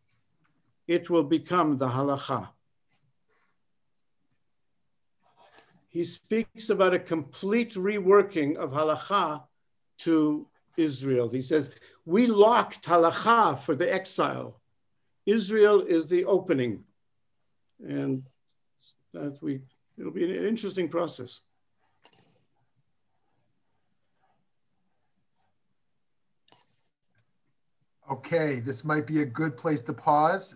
it 0.88 1.12
will 1.12 1.26
become 1.38 1.78
the 1.78 1.88
halacha. 1.88 2.50
He 5.92 6.06
speaks 6.06 6.70
about 6.70 6.94
a 6.94 7.00
complete 7.00 7.74
reworking 7.74 8.56
of 8.56 8.72
halacha 8.72 9.44
to 10.00 10.48
Israel. 10.78 11.30
He 11.30 11.42
says, 11.42 11.70
We 12.06 12.28
locked 12.28 12.86
halacha 12.86 13.60
for 13.60 13.76
the 13.76 13.94
exile. 13.94 14.62
Israel 15.26 15.82
is 15.82 16.08
the 16.08 16.24
opening. 16.24 16.86
And 17.86 18.24
that 19.14 19.38
we, 19.42 19.60
it'll 19.98 20.12
be 20.12 20.24
an 20.24 20.46
interesting 20.46 20.88
process. 20.88 21.42
Okay, 28.10 28.62
this 28.62 28.86
might 28.86 29.06
be 29.06 29.22
a 29.22 29.26
good 29.26 29.58
place 29.58 29.82
to 29.84 29.94
pause. 29.94 30.56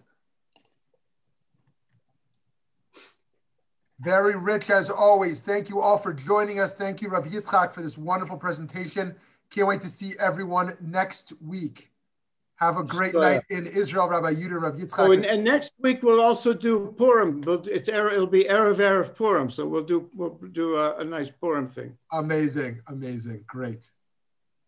Very 4.00 4.36
rich 4.36 4.70
as 4.70 4.89
always. 4.89 5.41
Thank 5.41 5.70
you 5.70 5.80
all 5.80 5.98
for 5.98 6.14
joining 6.14 6.60
us. 6.60 6.74
Thank 6.74 7.02
you, 7.02 7.10
Rav 7.10 7.26
Yitzchak, 7.26 7.74
for 7.74 7.82
this 7.82 7.98
wonderful 7.98 8.38
presentation. 8.38 9.16
Can't 9.50 9.68
wait 9.68 9.82
to 9.82 9.88
see 9.88 10.16
everyone 10.20 10.76
next 10.82 11.34
week. 11.41 11.91
Have 12.58 12.78
a 12.78 12.84
great 12.84 13.14
so, 13.14 13.22
night 13.22 13.43
in 13.50 13.66
Israel, 13.68 14.08
Rabbi 14.08 14.34
Yudah, 14.34 14.62
Rabbi 14.62 14.80
Yitzchak. 14.80 15.00
Oh, 15.00 15.12
and, 15.12 15.26
and, 15.26 15.43
next 15.43 15.74
week 15.80 16.04
we'll 16.04 16.22
also 16.22 16.54
do 16.54 16.93
Purim. 16.98 17.43
It's 17.48 17.89
it'll 17.89 18.28
be 18.28 18.46
erev 18.46 18.78
erev 18.78 19.16
Purim, 19.16 19.50
so 19.50 19.66
we'll 19.66 19.84
do 19.84 20.10
we'll 20.14 20.39
do 20.52 20.76
a, 20.76 20.98
a 20.98 21.04
nice 21.04 21.30
Purim 21.30 21.68
thing. 21.68 21.98
Amazing, 22.12 22.82
amazing, 22.88 23.43
great. 23.48 23.89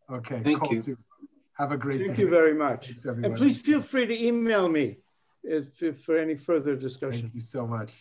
Okay, 0.10 0.42
thank 0.42 0.72
you. 0.72 0.82
Too. 0.82 0.98
Have 1.58 1.72
a 1.72 1.78
great 1.78 1.98
thank 1.98 2.12
day. 2.12 2.16
Thank 2.16 2.20
you 2.20 2.30
very 2.30 2.54
much. 2.54 2.90
and 3.06 3.36
please 3.36 3.58
feel 3.60 3.82
free 3.82 4.06
to 4.06 4.26
email 4.26 4.70
me 4.70 4.98
if, 5.44 5.82
if 5.82 6.02
for 6.02 6.18
any 6.18 6.36
further 6.36 6.76
discussion. 6.76 7.24
Thank 7.24 7.36
you 7.36 7.42
so 7.42 7.66
much. 7.66 7.92